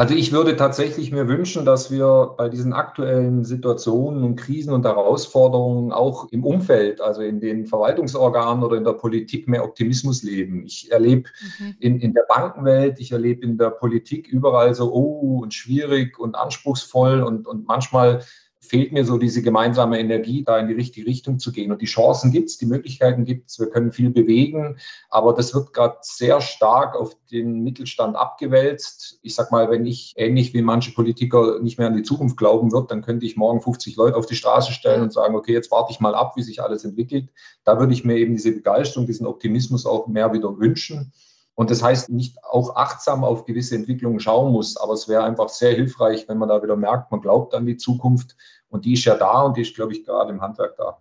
Also 0.00 0.14
ich 0.14 0.30
würde 0.30 0.54
tatsächlich 0.54 1.10
mir 1.10 1.26
wünschen, 1.26 1.64
dass 1.64 1.90
wir 1.90 2.32
bei 2.38 2.48
diesen 2.48 2.72
aktuellen 2.72 3.44
Situationen 3.44 4.22
und 4.22 4.36
Krisen 4.36 4.72
und 4.72 4.86
Herausforderungen 4.86 5.90
auch 5.90 6.30
im 6.30 6.44
Umfeld, 6.44 7.00
also 7.00 7.20
in 7.22 7.40
den 7.40 7.66
Verwaltungsorganen 7.66 8.62
oder 8.62 8.76
in 8.76 8.84
der 8.84 8.92
Politik 8.92 9.48
mehr 9.48 9.64
Optimismus 9.64 10.22
leben. 10.22 10.64
Ich 10.64 10.92
erlebe 10.92 11.28
mhm. 11.58 11.74
in, 11.80 11.98
in 11.98 12.14
der 12.14 12.26
Bankenwelt, 12.28 13.00
ich 13.00 13.10
erlebe 13.10 13.44
in 13.44 13.58
der 13.58 13.70
Politik 13.70 14.28
überall 14.28 14.72
so, 14.72 14.92
oh, 14.92 15.40
und 15.42 15.52
schwierig 15.52 16.16
und 16.20 16.36
anspruchsvoll 16.36 17.20
und, 17.20 17.48
und 17.48 17.66
manchmal 17.66 18.22
fehlt 18.68 18.92
mir 18.92 19.04
so 19.04 19.18
diese 19.18 19.42
gemeinsame 19.42 19.98
Energie, 19.98 20.44
da 20.44 20.58
in 20.58 20.68
die 20.68 20.74
richtige 20.74 21.06
Richtung 21.06 21.38
zu 21.38 21.52
gehen. 21.52 21.72
Und 21.72 21.80
die 21.80 21.86
Chancen 21.86 22.30
gibt 22.30 22.50
es, 22.50 22.58
die 22.58 22.66
Möglichkeiten 22.66 23.24
gibt 23.24 23.50
es, 23.50 23.58
wir 23.58 23.70
können 23.70 23.92
viel 23.92 24.10
bewegen, 24.10 24.76
aber 25.08 25.32
das 25.32 25.54
wird 25.54 25.72
gerade 25.72 25.96
sehr 26.02 26.40
stark 26.40 26.94
auf 26.94 27.16
den 27.30 27.60
Mittelstand 27.60 28.16
abgewälzt. 28.16 29.18
Ich 29.22 29.34
sag 29.34 29.50
mal, 29.50 29.70
wenn 29.70 29.86
ich 29.86 30.14
ähnlich 30.16 30.54
wie 30.54 30.62
manche 30.62 30.92
Politiker 30.92 31.60
nicht 31.60 31.78
mehr 31.78 31.86
an 31.86 31.96
die 31.96 32.02
Zukunft 32.02 32.36
glauben 32.36 32.72
wird, 32.72 32.90
dann 32.90 33.02
könnte 33.02 33.26
ich 33.26 33.36
morgen 33.36 33.60
50 33.60 33.96
Leute 33.96 34.16
auf 34.16 34.26
die 34.26 34.36
Straße 34.36 34.72
stellen 34.72 35.02
und 35.02 35.12
sagen, 35.12 35.34
okay, 35.34 35.52
jetzt 35.52 35.70
warte 35.70 35.92
ich 35.92 36.00
mal 36.00 36.14
ab, 36.14 36.34
wie 36.36 36.42
sich 36.42 36.62
alles 36.62 36.84
entwickelt. 36.84 37.30
Da 37.64 37.78
würde 37.78 37.92
ich 37.92 38.04
mir 38.04 38.16
eben 38.16 38.34
diese 38.34 38.52
Begeisterung, 38.52 39.06
diesen 39.06 39.26
Optimismus 39.26 39.86
auch 39.86 40.06
mehr 40.06 40.32
wieder 40.32 40.58
wünschen. 40.58 41.12
Und 41.58 41.72
das 41.72 41.82
heißt, 41.82 42.10
nicht 42.10 42.44
auch 42.44 42.76
achtsam 42.76 43.24
auf 43.24 43.44
gewisse 43.44 43.74
Entwicklungen 43.74 44.20
schauen 44.20 44.52
muss, 44.52 44.76
aber 44.76 44.92
es 44.92 45.08
wäre 45.08 45.24
einfach 45.24 45.48
sehr 45.48 45.74
hilfreich, 45.74 46.28
wenn 46.28 46.38
man 46.38 46.48
da 46.48 46.62
wieder 46.62 46.76
merkt, 46.76 47.10
man 47.10 47.20
glaubt 47.20 47.52
an 47.52 47.66
die 47.66 47.76
Zukunft 47.76 48.36
und 48.68 48.84
die 48.84 48.92
ist 48.92 49.04
ja 49.04 49.16
da 49.16 49.42
und 49.42 49.56
die 49.56 49.62
ist, 49.62 49.74
glaube 49.74 49.92
ich, 49.92 50.04
gerade 50.04 50.30
im 50.30 50.40
Handwerk 50.40 50.76
da. 50.76 50.98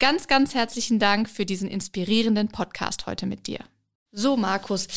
Ganz, 0.00 0.26
ganz 0.26 0.54
herzlichen 0.54 0.98
Dank 0.98 1.30
für 1.30 1.46
diesen 1.46 1.68
inspirierenden 1.68 2.48
Podcast 2.48 3.06
heute 3.06 3.26
mit 3.26 3.46
dir. 3.46 3.60
So, 4.10 4.36
Markus, 4.36 4.88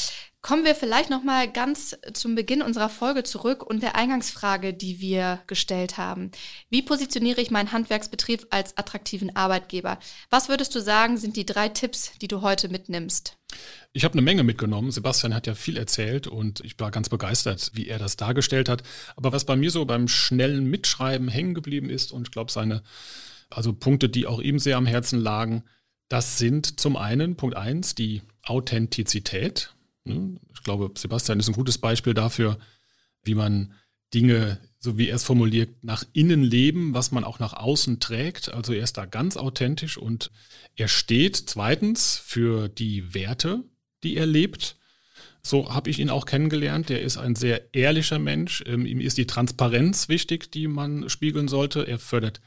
Kommen 0.45 0.63
wir 0.63 0.75
vielleicht 0.75 1.09
noch 1.09 1.23
mal 1.23 1.51
ganz 1.51 1.97
zum 2.13 2.35
Beginn 2.35 2.61
unserer 2.61 2.89
Folge 2.89 3.23
zurück 3.23 3.63
und 3.63 3.81
der 3.81 3.95
Eingangsfrage, 3.95 4.75
die 4.75 4.99
wir 4.99 5.39
gestellt 5.47 5.97
haben. 5.97 6.29
Wie 6.69 6.83
positioniere 6.83 7.41
ich 7.41 7.49
meinen 7.49 7.71
Handwerksbetrieb 7.71 8.45
als 8.51 8.77
attraktiven 8.77 9.35
Arbeitgeber? 9.35 9.97
Was 10.29 10.47
würdest 10.47 10.75
du 10.75 10.81
sagen, 10.81 11.17
sind 11.17 11.35
die 11.35 11.47
drei 11.47 11.69
Tipps, 11.69 12.11
die 12.21 12.27
du 12.27 12.43
heute 12.43 12.69
mitnimmst? 12.69 13.39
Ich 13.93 14.03
habe 14.03 14.13
eine 14.13 14.21
Menge 14.21 14.43
mitgenommen. 14.43 14.91
Sebastian 14.91 15.33
hat 15.33 15.47
ja 15.47 15.55
viel 15.55 15.77
erzählt 15.77 16.27
und 16.27 16.59
ich 16.61 16.79
war 16.79 16.91
ganz 16.91 17.09
begeistert, 17.09 17.71
wie 17.73 17.87
er 17.87 17.99
das 17.99 18.17
dargestellt 18.17 18.67
hat. 18.67 18.83
Aber 19.15 19.31
was 19.31 19.45
bei 19.45 19.55
mir 19.55 19.71
so 19.71 19.85
beim 19.85 20.07
schnellen 20.07 20.65
Mitschreiben 20.69 21.29
hängen 21.29 21.53
geblieben 21.53 21.89
ist 21.89 22.11
und 22.11 22.27
ich 22.27 22.31
glaube 22.31 22.51
seine 22.51 22.83
also 23.49 23.73
Punkte, 23.73 24.09
die 24.09 24.27
auch 24.27 24.41
ihm 24.41 24.59
sehr 24.59 24.77
am 24.77 24.85
Herzen 24.85 25.19
lagen, 25.19 25.63
das 26.09 26.37
sind 26.37 26.79
zum 26.79 26.97
einen 26.97 27.35
Punkt 27.35 27.55
eins 27.55 27.95
die 27.95 28.21
Authentizität. 28.43 29.73
Ne? 30.03 30.39
Ich 30.53 30.63
glaube, 30.63 30.91
Sebastian 30.97 31.39
ist 31.39 31.47
ein 31.47 31.55
gutes 31.55 31.77
Beispiel 31.77 32.13
dafür, 32.13 32.57
wie 33.23 33.35
man 33.35 33.73
Dinge, 34.13 34.59
so 34.85 34.97
wie 34.97 35.09
er 35.09 35.15
es 35.15 35.23
formuliert, 35.23 35.83
nach 35.83 36.05
innen 36.13 36.43
leben, 36.43 36.93
was 36.93 37.11
man 37.11 37.25
auch 37.25 37.39
nach 37.39 37.53
außen 37.53 37.99
trägt. 37.99 38.53
Also 38.53 38.71
er 38.71 38.83
ist 38.83 38.97
da 38.97 39.05
ganz 39.05 39.35
authentisch 39.35 39.97
und 39.97 40.31
er 40.77 40.87
steht 40.87 41.35
zweitens 41.35 42.21
für 42.23 42.69
die 42.69 43.13
Werte, 43.13 43.63
die 44.03 44.15
er 44.15 44.27
lebt. 44.27 44.77
So 45.41 45.73
habe 45.73 45.89
ich 45.89 45.99
ihn 45.99 46.09
auch 46.09 46.25
kennengelernt. 46.25 46.89
Der 46.89 47.01
ist 47.01 47.17
ein 47.17 47.35
sehr 47.35 47.73
ehrlicher 47.73 48.19
Mensch. 48.19 48.63
Ähm, 48.65 48.85
ihm 48.85 49.01
ist 49.01 49.17
die 49.17 49.27
Transparenz 49.27 50.07
wichtig, 50.07 50.51
die 50.51 50.67
man 50.67 51.09
spiegeln 51.09 51.47
sollte. 51.47 51.87
Er 51.87 51.99
fördert 51.99 52.39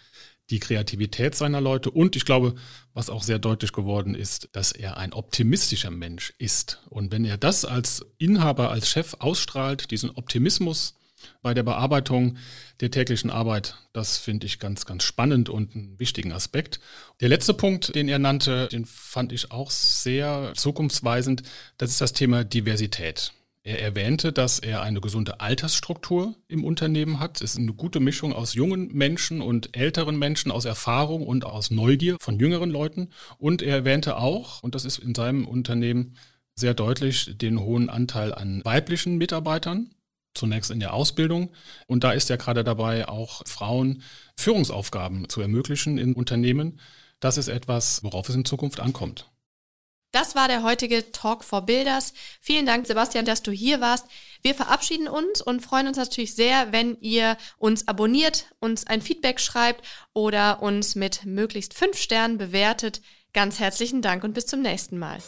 die 0.50 0.60
Kreativität 0.60 1.34
seiner 1.34 1.60
Leute 1.60 1.90
und 1.90 2.16
ich 2.16 2.24
glaube, 2.24 2.54
was 2.94 3.10
auch 3.10 3.22
sehr 3.22 3.38
deutlich 3.38 3.72
geworden 3.72 4.14
ist, 4.14 4.48
dass 4.52 4.72
er 4.72 4.96
ein 4.96 5.12
optimistischer 5.12 5.90
Mensch 5.90 6.32
ist. 6.38 6.80
Und 6.88 7.12
wenn 7.12 7.24
er 7.24 7.36
das 7.36 7.64
als 7.64 8.06
Inhaber, 8.16 8.70
als 8.70 8.88
Chef 8.88 9.14
ausstrahlt, 9.18 9.90
diesen 9.90 10.10
Optimismus 10.10 10.97
bei 11.42 11.54
der 11.54 11.62
Bearbeitung 11.62 12.36
der 12.80 12.90
täglichen 12.90 13.30
Arbeit, 13.30 13.76
das 13.92 14.18
finde 14.18 14.46
ich 14.46 14.58
ganz, 14.58 14.86
ganz 14.86 15.02
spannend 15.02 15.48
und 15.48 15.74
einen 15.74 15.98
wichtigen 15.98 16.32
Aspekt. 16.32 16.80
Der 17.20 17.28
letzte 17.28 17.54
Punkt, 17.54 17.94
den 17.94 18.08
er 18.08 18.18
nannte, 18.18 18.68
den 18.68 18.84
fand 18.84 19.32
ich 19.32 19.50
auch 19.50 19.70
sehr 19.70 20.52
zukunftsweisend, 20.54 21.42
das 21.76 21.90
ist 21.90 22.00
das 22.00 22.12
Thema 22.12 22.44
Diversität. 22.44 23.32
Er 23.68 23.82
erwähnte, 23.82 24.32
dass 24.32 24.60
er 24.60 24.80
eine 24.80 25.02
gesunde 25.02 25.40
Altersstruktur 25.40 26.34
im 26.48 26.64
Unternehmen 26.64 27.20
hat. 27.20 27.42
Es 27.42 27.52
ist 27.52 27.58
eine 27.58 27.74
gute 27.74 28.00
Mischung 28.00 28.32
aus 28.32 28.54
jungen 28.54 28.94
Menschen 28.94 29.42
und 29.42 29.76
älteren 29.76 30.18
Menschen, 30.18 30.50
aus 30.50 30.64
Erfahrung 30.64 31.26
und 31.26 31.44
aus 31.44 31.70
Neugier 31.70 32.16
von 32.18 32.38
jüngeren 32.38 32.70
Leuten. 32.70 33.10
Und 33.36 33.60
er 33.60 33.76
erwähnte 33.76 34.16
auch, 34.16 34.62
und 34.62 34.74
das 34.74 34.86
ist 34.86 34.98
in 34.98 35.14
seinem 35.14 35.46
Unternehmen 35.46 36.16
sehr 36.54 36.72
deutlich, 36.72 37.36
den 37.36 37.60
hohen 37.60 37.90
Anteil 37.90 38.32
an 38.32 38.64
weiblichen 38.64 39.18
Mitarbeitern, 39.18 39.90
zunächst 40.34 40.70
in 40.70 40.80
der 40.80 40.94
Ausbildung. 40.94 41.50
Und 41.86 42.04
da 42.04 42.12
ist 42.12 42.30
er 42.30 42.36
gerade 42.36 42.64
dabei, 42.64 43.08
auch 43.08 43.42
Frauen 43.46 44.02
Führungsaufgaben 44.36 45.28
zu 45.28 45.40
ermöglichen 45.40 45.98
in 45.98 46.14
Unternehmen. 46.14 46.80
Das 47.20 47.36
ist 47.36 47.48
etwas, 47.48 48.02
worauf 48.04 48.28
es 48.28 48.34
in 48.34 48.44
Zukunft 48.44 48.80
ankommt. 48.80 49.30
Das 50.10 50.34
war 50.34 50.48
der 50.48 50.62
heutige 50.62 51.12
Talk 51.12 51.44
for 51.44 51.62
Builders. 51.62 52.14
Vielen 52.40 52.64
Dank, 52.64 52.86
Sebastian, 52.86 53.26
dass 53.26 53.42
du 53.42 53.50
hier 53.50 53.80
warst. 53.80 54.06
Wir 54.40 54.54
verabschieden 54.54 55.06
uns 55.06 55.42
und 55.42 55.60
freuen 55.60 55.86
uns 55.86 55.98
natürlich 55.98 56.34
sehr, 56.34 56.72
wenn 56.72 56.96
ihr 57.00 57.36
uns 57.58 57.88
abonniert, 57.88 58.46
uns 58.58 58.86
ein 58.86 59.02
Feedback 59.02 59.38
schreibt 59.38 59.84
oder 60.14 60.62
uns 60.62 60.94
mit 60.94 61.26
möglichst 61.26 61.74
fünf 61.74 61.98
Sternen 61.98 62.38
bewertet. 62.38 63.02
Ganz 63.34 63.60
herzlichen 63.60 64.00
Dank 64.00 64.24
und 64.24 64.32
bis 64.32 64.46
zum 64.46 64.62
nächsten 64.62 64.98
Mal. 64.98 65.18